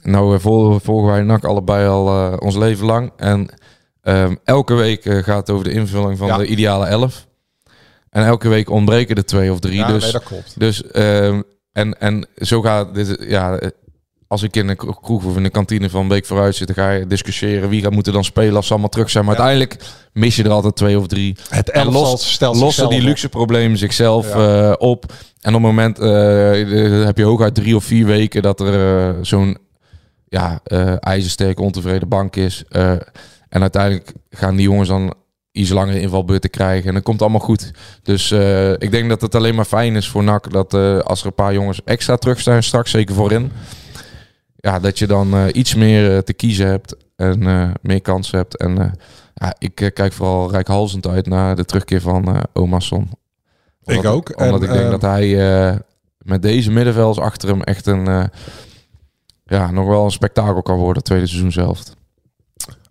nou, 0.04 0.36
eh, 0.36 0.42
vol- 0.42 0.80
volgen 0.80 1.12
wij 1.12 1.22
NAC 1.22 1.44
allebei 1.46 1.88
al 1.88 2.08
eh, 2.08 2.34
ons 2.40 2.56
leven 2.56 2.86
lang. 2.86 3.12
En 3.18 3.50
ehm, 4.02 4.36
elke 4.44 4.74
week 4.74 5.04
gaat 5.04 5.38
het 5.48 5.50
over 5.50 5.64
de 5.66 5.72
invulling 5.72 6.18
van 6.18 6.28
Ja. 6.28 6.38
de 6.38 6.46
ideale 6.46 6.86
11. 6.86 7.28
En 8.14 8.26
elke 8.26 8.48
week 8.50 8.70
ontbreken 8.70 9.16
er 9.16 9.26
twee 9.26 9.52
of 9.52 9.60
drie. 9.60 9.76
ja, 9.78 9.88
dus 9.88 10.04
nee, 10.04 10.12
dat 10.12 10.24
klopt. 10.24 10.60
dus 10.60 10.84
ehm, 10.92 11.42
en, 11.72 12.00
en 12.00 12.28
zo 12.36 12.62
gaat 12.62 12.96
dit. 12.96 13.18
Ja, 13.28 13.60
als 14.28 14.44
ik 14.44 14.56
in 14.56 14.68
een 14.68 14.76
kro- 14.76 14.92
kroeg 14.94 15.26
of 15.26 15.38
in 15.38 15.44
de 15.44 15.50
kantine 15.50 15.90
van 15.90 16.02
een 16.02 16.10
week 16.10 16.26
vooruit 16.26 16.56
zit, 16.56 16.68
dan 16.68 16.76
ga 16.76 16.92
je 16.92 17.08
discussiëren 17.08 17.70
wie 17.70 17.82
gaat 17.82 17.92
moeten 17.92 18.14
dan 18.14 18.24
spelen 18.24 18.56
als 18.56 18.66
ze 18.66 18.72
allemaal 18.72 18.90
terug 18.90 19.10
zijn. 19.10 19.26
Maar 19.26 19.36
Ja. 19.36 19.42
uiteindelijk 19.42 19.84
mis 20.14 20.36
je 20.36 20.44
er 20.44 20.50
altijd 20.50 20.76
twee 20.76 21.00
of 21.00 21.08
drie. 21.08 21.36
Het 21.50 21.70
En 21.70 21.92
los- 21.92 22.32
stelt 22.34 22.56
lossen 22.56 22.90
die 22.90 23.02
luxe 23.02 23.30
problemen 23.30 23.78
zichzelf 23.78 24.34
Ja. 24.34 24.70
eh, 24.70 24.74
op. 24.78 25.06
En 25.42 25.56
op 25.56 25.62
het 25.64 25.72
moment 25.72 26.00
eh, 26.00 27.06
heb 27.06 27.18
je 27.18 27.24
hooguit 27.24 27.56
drie 27.56 27.76
of 27.76 27.84
vier 27.84 28.06
weken 28.06 28.42
dat 28.42 28.60
er 28.60 29.08
eh, 29.08 29.16
zo'n 29.22 29.58
ja, 30.30 30.60
ijzersterke 31.00 31.62
ontevreden 31.62 32.08
bank 32.10 32.36
is. 32.36 32.64
En 33.50 33.62
uiteindelijk 33.62 34.14
gaan 34.30 34.56
die 34.56 34.66
jongens 34.66 34.90
dan 34.90 35.14
iets 35.54 35.70
langere 35.70 36.00
invalbeurten 36.00 36.50
krijgen. 36.50 36.88
En 36.88 36.94
dan 36.94 37.04
komt 37.04 37.22
allemaal 37.22 37.40
goed. 37.40 37.72
Dus 38.04 38.32
eh, 38.32 38.72
ik 38.72 38.92
denk 38.92 39.10
dat 39.10 39.22
het 39.22 39.36
alleen 39.36 39.56
maar 39.56 39.66
fijn 39.66 39.96
is 39.96 40.10
voor 40.10 40.24
NAC 40.24 40.52
dat 40.52 40.74
eh, 40.74 41.00
als 41.00 41.20
er 41.20 41.26
een 41.26 41.34
paar 41.34 41.54
jongens 41.54 41.84
extra 41.84 42.16
terug 42.16 42.42
zijn 42.42 42.64
straks, 42.64 42.92
zeker 42.92 43.16
voorin. 43.16 43.52
Ja, 44.56 44.80
dat 44.80 45.00
je 45.00 45.08
dan 45.08 45.34
eh, 45.34 45.46
iets 45.52 45.76
meer 45.76 46.24
te 46.24 46.34
kiezen 46.34 46.68
hebt 46.68 46.96
en 47.16 47.74
meer 47.82 48.02
kansen 48.02 48.38
hebt. 48.38 48.58
En 48.58 48.94
ja, 49.34 49.56
ik 49.58 49.92
kijk 49.94 50.14
vooral 50.14 50.52
rijkhalsend 50.52 51.08
uit 51.08 51.26
naar 51.26 51.56
de 51.56 51.66
terugkeer 51.66 52.02
van 52.02 52.36
eh 52.36 52.42
Omarsson. 52.54 53.10
Ik 53.86 54.06
ook. 54.06 54.40
Omdat 54.40 54.62
En, 54.62 54.68
ik 54.68 54.74
denk 54.74 54.92
dat 54.92 55.02
hij 55.02 55.82
met 56.18 56.42
deze 56.42 56.72
middenvelders 56.72 57.26
achter 57.26 57.50
hem 57.50 57.62
echt 57.62 57.86
een... 57.86 58.30
ja, 59.46 59.72
nog 59.72 59.88
wel 59.88 60.06
een 60.06 60.12
spektakel 60.12 60.62
kan 60.62 60.78
worden, 60.78 61.04
tweede 61.04 61.28
seizoen 61.28 61.52
zelf. 61.52 61.84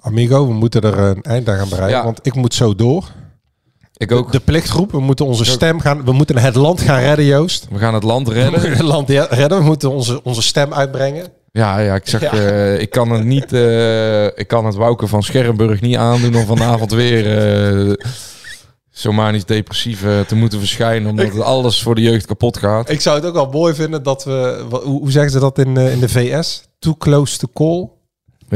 Amigo, 0.02 0.46
we 0.46 0.52
moeten 0.52 0.80
er 0.82 0.98
een 0.98 1.22
eind 1.22 1.48
aan 1.48 1.56
gaan 1.58 1.68
bereiken, 1.68 1.96
Ja. 1.98 2.04
want 2.04 2.18
ik 2.22 2.34
moet 2.34 2.54
zo 2.54 2.74
door. 2.74 3.10
Ik 3.96 4.12
ook. 4.12 4.32
De 4.32 4.40
plichtgroep, 4.40 4.90
we 4.92 5.00
moeten 5.00 5.26
onze 5.26 5.44
stem 5.44 5.80
gaan, 5.80 6.04
we 6.04 6.12
moeten 6.12 6.38
het 6.38 6.54
land 6.54 6.80
gaan 6.80 7.00
redden, 7.00 7.24
Joost. 7.24 7.66
We 7.70 7.78
gaan 7.78 7.94
het 7.94 8.02
land 8.02 8.28
We 8.28 8.34
redden. 8.34 8.52
moeten 8.52 8.70
het 8.78 8.80
land 8.86 9.08
redden, 9.10 9.58
we 9.58 9.64
moeten 9.64 9.90
onze, 9.90 10.22
onze 10.22 10.42
stem 10.42 10.74
uitbrengen. 10.74 11.26
Ja, 11.52 11.78
ja 11.78 11.94
ik 11.94 12.08
zeg, 12.08 12.20
Ja. 12.20 12.32
eh, 12.32 12.80
ik 12.80 12.90
kan 12.90 13.10
het 13.10 13.24
niet, 13.24 13.52
eh, 13.52 14.24
ik 14.24 14.44
kan 14.46 14.64
het 14.66 14.74
Wouke 14.74 15.06
van 15.06 15.22
Scherrenburg 15.22 15.80
niet 15.80 15.96
aandoen 15.96 16.34
om 16.36 16.46
vanavond 16.46 16.92
weer 16.92 17.38
eh 17.88 17.94
zo 18.90 19.12
manisch 19.12 19.44
depressief 19.44 20.00
te 20.26 20.34
moeten 20.34 20.58
verschijnen, 20.58 21.10
omdat 21.10 21.40
alles 21.40 21.82
voor 21.82 21.94
de 21.94 22.00
jeugd 22.00 22.26
kapot 22.26 22.56
gaat. 22.56 22.90
Ik 22.90 23.00
zou 23.00 23.16
het 23.16 23.26
ook 23.26 23.34
wel 23.34 23.48
mooi 23.50 23.74
vinden 23.74 24.02
dat 24.02 24.24
we, 24.24 24.64
hoe, 24.70 24.80
hoe 25.00 25.10
zeggen 25.10 25.32
ze 25.32 25.38
dat 25.38 25.58
in, 25.58 25.76
in 25.76 26.00
de 26.00 26.08
VS? 26.08 26.62
Too 26.78 26.94
close 26.98 27.38
to 27.38 27.48
call. 27.54 27.88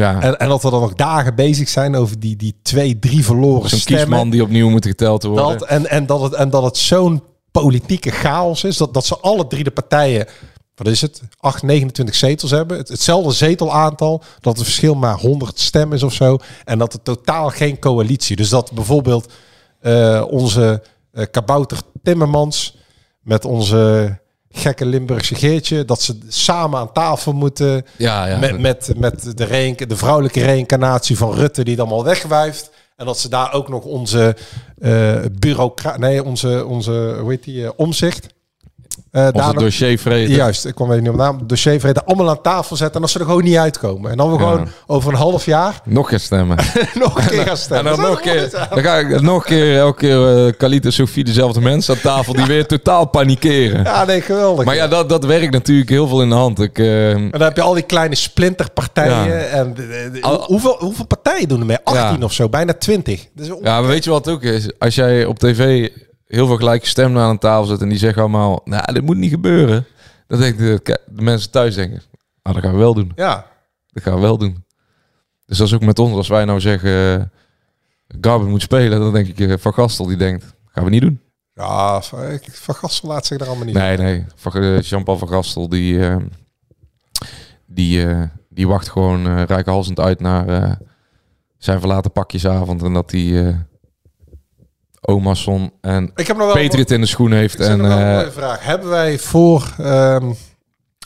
Ja, 0.01 0.21
En, 0.21 0.39
en 0.39 0.49
dat 0.49 0.63
we 0.63 0.71
dan 0.71 0.81
nog 0.81 0.95
dagen 0.95 1.35
bezig 1.35 1.69
zijn 1.69 1.95
over 1.97 2.21
die, 2.21 2.37
die 2.37 2.55
twee, 2.63 2.99
drie 2.99 3.25
verloren 3.25 3.69
zo'n 3.69 3.79
stemmen. 3.79 4.07
kiesman 4.07 4.31
die 4.31 4.43
opnieuw 4.43 4.69
moet 4.69 4.87
geteld 4.87 5.23
worden. 5.23 5.59
Dat, 5.59 5.69
en, 5.69 5.91
en 5.91 6.07
dat 6.07 6.21
het, 6.21 6.33
en 6.33 6.51
dat 6.51 6.63
het 6.63 6.77
zo'n 6.77 7.23
politieke 7.51 8.11
chaos 8.11 8.65
is. 8.65 8.77
Dat, 8.77 8.95
dat 8.95 9.07
ze 9.07 9.19
alle 9.19 9.47
drie 9.47 9.65
de 9.65 9.71
partijen, 9.71 10.27
wat 10.75 10.87
is 10.87 11.01
het, 11.01 11.23
8, 11.39 11.63
29 11.63 12.15
zetels 12.15 12.51
hebben. 12.51 12.79
Het, 12.79 12.89
hetzelfde 12.89 13.33
zetelaantal. 13.33 14.23
Dat 14.41 14.57
het 14.57 14.65
verschil 14.65 14.95
maar 14.95 15.19
100 15.19 15.61
stemmen 15.61 15.97
is 15.97 16.03
of 16.03 16.13
zo. 16.13 16.39
En 16.65 16.79
dat 16.79 16.93
er 16.93 17.03
totaal 17.03 17.49
geen 17.49 17.79
coalitie. 17.79 18.37
Dus 18.37 18.49
dat 18.49 18.73
bijvoorbeeld 18.73 19.33
eh, 19.81 20.25
onze 20.29 20.83
eh, 21.13 21.25
kabouter 21.31 21.79
Timmermans 22.03 22.77
met 23.21 23.45
onze 23.45 24.19
gekke 24.57 24.87
Limburgse 24.87 25.35
Geertje, 25.35 25.85
dat 25.85 26.03
ze 26.03 26.19
samen 26.29 26.79
aan 26.81 26.93
tafel 26.93 27.33
moeten. 27.33 27.85
ja, 27.97 28.27
ja. 28.27 28.39
Met, 28.39 28.61
met, 28.61 28.93
met 28.97 29.37
de, 29.37 29.45
reïnc- 29.45 29.89
de 29.89 29.97
vrouwelijke 29.97 30.41
reïncarnatie 30.41 31.17
van 31.17 31.35
Rutte 31.35 31.65
die 31.65 31.73
het 31.73 31.83
allemaal 31.83 32.05
wegwijft. 32.05 32.71
En 32.97 33.07
dat 33.07 33.19
ze 33.19 33.29
daar 33.29 33.53
ook 33.53 33.69
nog 33.69 33.85
onze 33.85 34.37
bureaucraat, 35.39 35.99
nee, 35.99 36.25
onze, 36.25 36.67
onze, 36.67 37.17
hoe 37.21 37.31
heet 37.31 37.45
die, 37.45 37.65
eh, 37.65 37.71
omzicht. 37.77 38.27
Eh 39.17 39.29
daar 39.33 39.55
nog- 39.55 39.63
dossier 39.63 39.99
vrede. 39.99 40.33
Juist, 40.35 40.65
ik 40.67 40.75
kwam 40.75 40.91
even 40.91 41.03
niet 41.03 41.13
op 41.13 41.17
naam. 41.19 41.41
Dossier 41.47 41.81
vrede 41.81 42.05
allemaal 42.05 42.29
aan 42.29 42.41
tafel 42.43 42.77
zetten 42.77 42.95
en 42.95 43.01
dat 43.01 43.11
ze 43.11 43.19
er 43.19 43.25
gewoon 43.25 43.45
niet 43.45 43.57
uitkomen. 43.57 44.11
En 44.11 44.17
dan 44.17 44.33
we 44.33 44.39
Ja. 44.39 44.49
gewoon 44.51 44.69
over 44.87 45.13
een 45.13 45.19
half 45.19 45.45
jaar 45.45 45.81
Nog 45.85 46.09
gaan 46.09 46.21
stemmen. 46.21 46.57
nog 46.95 47.19
een 47.19 47.27
keer 47.29 47.39
gaan 47.41 47.49
En 47.49 47.57
stemmen. 47.57 47.93
dan 47.97 48.01
nog 48.01 48.17
een 48.17 48.23
keer, 48.23 48.51
dan 48.71 48.83
ga 48.83 48.97
ik 48.97 49.21
nog 49.21 49.37
een 49.43 49.49
keer, 49.49 49.79
elke 49.79 49.99
keer 49.99 50.47
eh 50.47 50.53
Khalid 50.57 50.85
en 50.85 50.93
Sofie 50.93 51.25
dezelfde 51.25 51.61
mensen 51.61 51.95
aan 51.95 52.01
tafel 52.01 52.33
die 52.33 52.45
weer 52.45 52.67
totaal 52.67 53.05
panikeren. 53.07 53.83
Ja, 53.85 54.05
nee, 54.05 54.21
geweldig. 54.21 54.65
Maar 54.65 54.75
ja, 54.75 54.89
dat, 54.89 55.09
dat 55.09 55.25
werkt 55.25 55.53
natuurlijk 55.53 55.89
heel 55.91 56.09
veel 56.09 56.23
in 56.23 56.29
de 56.29 56.35
hand. 56.35 56.61
Ik, 56.61 56.79
eh, 56.79 57.11
En 57.11 57.31
dan 57.31 57.43
heb 57.43 57.57
je 57.57 57.63
al 57.63 57.75
die 57.75 57.83
kleine 57.83 58.15
splinterpartijen. 58.15 59.51
En 59.51 59.75
de- 59.75 59.87
de- 59.87 60.11
de- 60.13 60.23
Al- 60.23 60.45
hoeveel, 60.47 60.77
hoeveel 60.79 61.07
partijen 61.07 61.49
doen 61.49 61.61
er 61.61 61.67
mee? 61.67 61.79
18 61.85 62.19
Ja. 62.19 62.25
of 62.25 62.33
zo, 62.33 62.49
bijna 62.49 62.73
20. 62.73 63.27
Dus 63.35 63.47
ja, 63.47 63.55
maar 63.63 63.87
weet 63.87 64.05
je 64.05 64.11
wat 64.11 64.25
het 64.25 64.35
ook 64.35 64.43
is? 64.43 64.69
Als 64.79 64.95
jij 64.95 65.25
op 65.25 65.39
tv 65.39 65.89
heel 66.27 66.47
veel 66.47 66.57
gelijke 66.57 66.87
stemmen 66.87 67.23
aan 67.23 67.31
een 67.31 67.39
tafel 67.39 67.65
zet 67.65 67.81
en 67.81 67.89
die 67.89 67.99
zeggen 67.99 68.23
allemaal, 68.23 68.61
nou, 68.65 68.93
dit 68.93 69.03
moet 69.03 69.17
niet 69.17 69.31
gebeuren. 69.31 69.87
Dan 70.27 70.41
denk 70.41 70.59
ik, 70.59 70.85
de, 70.85 71.01
de 71.07 71.23
mensen 71.23 71.51
thuis 71.51 71.75
denken, 71.75 72.03
nou, 72.43 72.55
dat 72.55 72.65
gaan 72.65 72.73
we 72.73 72.79
wel 72.79 72.95
doen. 72.95 73.13
ja. 73.17 73.47
Dat 73.87 74.03
gaan 74.05 74.15
we 74.15 74.21
wel 74.21 74.39
doen. 74.39 74.65
Dus 75.47 75.59
dat 75.59 75.67
is 75.67 75.75
ook 75.75 75.81
met 75.85 75.99
ons. 75.99 76.17
Als 76.17 76.29
wij 76.29 76.45
nou 76.45 76.61
zeggen, 76.61 76.91
uh, 76.91 77.23
Garben 78.21 78.49
moet 78.49 78.63
spelen, 78.63 79.01
dan 79.01 79.13
denk 79.13 79.27
ik 79.27 79.39
eh, 79.41 79.55
Van 79.59 79.75
Gastel 79.75 80.07
die 80.07 80.17
denkt, 80.17 80.55
gaan 80.67 80.85
we 80.85 80.91
niet 80.91 81.01
doen. 81.01 81.21
Ja, 81.55 82.03
Van 82.03 82.39
Van 82.43 82.75
Gastel 82.75 83.09
laat 83.09 83.27
zich 83.27 83.41
er 83.41 83.47
allemaal 83.47 83.65
niet 83.65 83.75
Nee, 83.75 83.97
nee. 83.97 84.25
Van, 84.35 84.53
eh, 84.53 84.81
Jean-Paul 84.81 85.19
van 85.19 85.29
Gastel, 85.29 85.69
die, 85.69 86.07
eh, 86.09 86.17
die, 87.67 88.07
eh, 88.07 88.23
die 88.49 88.69
wacht 88.69 88.89
gewoon 88.89 89.27
eh 89.27 89.43
rijkhalsend 89.43 90.01
uit 90.01 90.21
naar 90.21 90.49
eh, 90.49 90.73
zijn 91.59 91.79
verlaten 91.79 92.13
pakjesavond. 92.13 92.83
En 92.83 92.93
dat 92.93 93.11
hij 93.11 93.57
Omarsson 95.07 95.73
en 95.81 96.11
Ik 96.15 96.27
heb 96.27 96.37
nog 96.37 96.47
wel 96.47 96.55
Petrit 96.55 96.91
in 96.91 97.01
de 97.01 97.07
schoen 97.07 97.33
heeft. 97.33 97.61
En, 97.61 97.79
nog 97.79 97.87
wel 97.87 97.97
een 97.97 98.07
eh, 98.09 98.15
mooie 98.17 98.31
vraag. 98.31 98.65
Hebben 98.65 98.89
wij 98.89 99.19
voor... 99.19 99.75
ehm, 99.79 100.31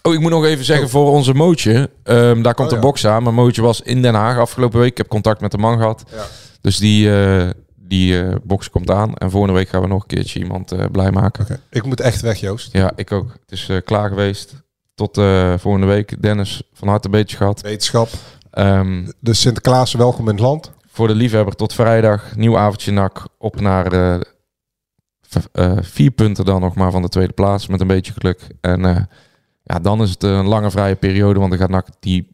Oh, 0.03 0.15
ik 0.15 0.21
moet 0.21 0.31
nog 0.31 0.45
even 0.45 0.65
zeggen 0.65 0.89
voor 0.89 1.11
onze 1.11 1.35
Mootje. 1.35 1.91
ehm, 2.03 2.43
daar 2.43 2.55
komt 2.55 2.69
Oh, 2.69 2.75
de 2.75 2.81
box 2.81 3.07
aan. 3.07 3.23
Maar 3.23 3.35
Mootje 3.35 3.63
was 3.63 3.81
in 3.81 4.03
Den 4.03 4.15
Haag 4.15 4.39
afgelopen 4.39 4.79
week. 4.81 4.91
Ik 4.91 4.97
heb 4.97 5.09
contact 5.09 5.41
met 5.41 5.51
de 5.51 5.59
man 5.59 5.79
gehad. 5.79 6.03
Ja. 6.15 6.25
Dus 6.61 6.77
die, 6.77 7.23
eh, 7.25 7.49
die 7.77 8.23
eh, 8.23 8.35
box 8.43 8.71
komt 8.71 8.91
aan. 8.91 9.15
En 9.15 9.31
volgende 9.31 9.55
week 9.55 9.69
gaan 9.69 9.81
we 9.81 9.87
nog 9.87 10.01
een 10.03 10.07
keertje 10.09 10.39
iemand 10.41 10.73
eh, 10.73 10.85
blij 10.93 11.11
maken. 11.11 11.61
Ik 11.71 11.85
moet 11.85 12.01
echt 12.01 12.21
weg, 12.21 12.41
Joost. 12.41 12.73
Ja, 12.73 12.93
ik 12.97 13.13
ook. 13.13 13.33
Het 13.47 13.53
is 13.53 13.71
klaar 13.85 14.09
geweest. 14.09 14.53
Tot 14.95 15.15
volgende 15.57 15.87
week. 15.87 16.23
Dennis, 16.23 16.63
van 16.73 16.89
harte 16.89 17.07
een 17.07 17.13
beetje 17.13 17.37
gehad. 17.37 17.61
Wetenschap. 17.61 18.09
Ehm, 18.51 19.07
De 19.19 19.35
Sinterklaas, 19.35 19.93
welkom 19.95 20.25
in 20.29 20.35
het 20.35 20.41
land. 20.41 20.71
Voor 20.93 21.07
de 21.07 21.15
liefhebber 21.15 21.55
tot 21.55 21.73
vrijdag. 21.73 22.37
Nieuw 22.37 22.59
avondje 22.59 22.93
nak. 22.93 23.27
Op 23.39 23.61
naar 23.61 23.93
eh, 25.53 25.77
vier 25.81 26.11
punten 26.11 26.45
dan 26.45 26.61
nog 26.61 26.75
maar 26.75 26.91
van 26.91 27.03
de 27.03 27.09
tweede 27.09 27.33
plaats. 27.33 27.67
Met 27.67 27.81
een 27.81 27.87
beetje 27.87 28.13
geluk. 28.13 28.47
En 28.61 28.85
eh, 28.85 29.03
ja, 29.63 29.79
dan 29.79 30.03
is 30.03 30.11
het 30.11 30.23
een 30.23 30.47
lange 30.47 30.71
vrije 30.71 30.95
periode. 30.95 31.39
Want 31.39 31.51
dan 31.51 31.61
gaat 31.61 31.71
nak 31.71 31.87
die 32.01 32.31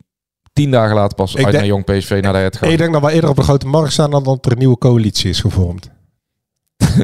tien 0.53 0.71
dagen 0.71 0.95
later 0.95 1.17
pas 1.17 1.35
Ik 1.35 1.37
uit 1.37 1.53
denk- 1.53 1.57
naar 1.59 1.67
Jong 1.67 1.85
PSV 1.85 2.19
naar 2.23 2.33
de 2.33 2.39
het 2.39 2.63
Ik 2.63 2.79
denk 2.79 2.93
dat 2.93 3.03
we 3.03 3.13
eerder 3.13 3.31
op 3.31 3.37
de 3.37 3.43
grote 3.43 3.67
markt 3.67 3.93
staan 3.93 4.11
dan 4.11 4.23
dat 4.23 4.47
er 4.47 4.53
een 4.53 4.59
nieuwe 4.59 4.79
coalitie 4.79 5.31
is 5.31 5.41
gevormd. 5.41 5.91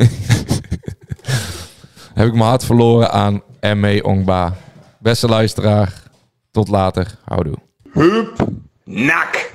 Heb 2.15 2.27
ik 2.27 2.33
mijn 2.33 2.45
hart 2.49 2.65
verloren 2.65 3.11
aan 3.11 3.43
M.E. 3.61 4.01
Ongba. 4.01 4.55
Beste 4.99 5.29
luisteraar. 5.29 6.03
Tot 6.51 6.69
later. 6.69 7.19
Houdoe. 7.25 7.59
Nak. 8.85 9.52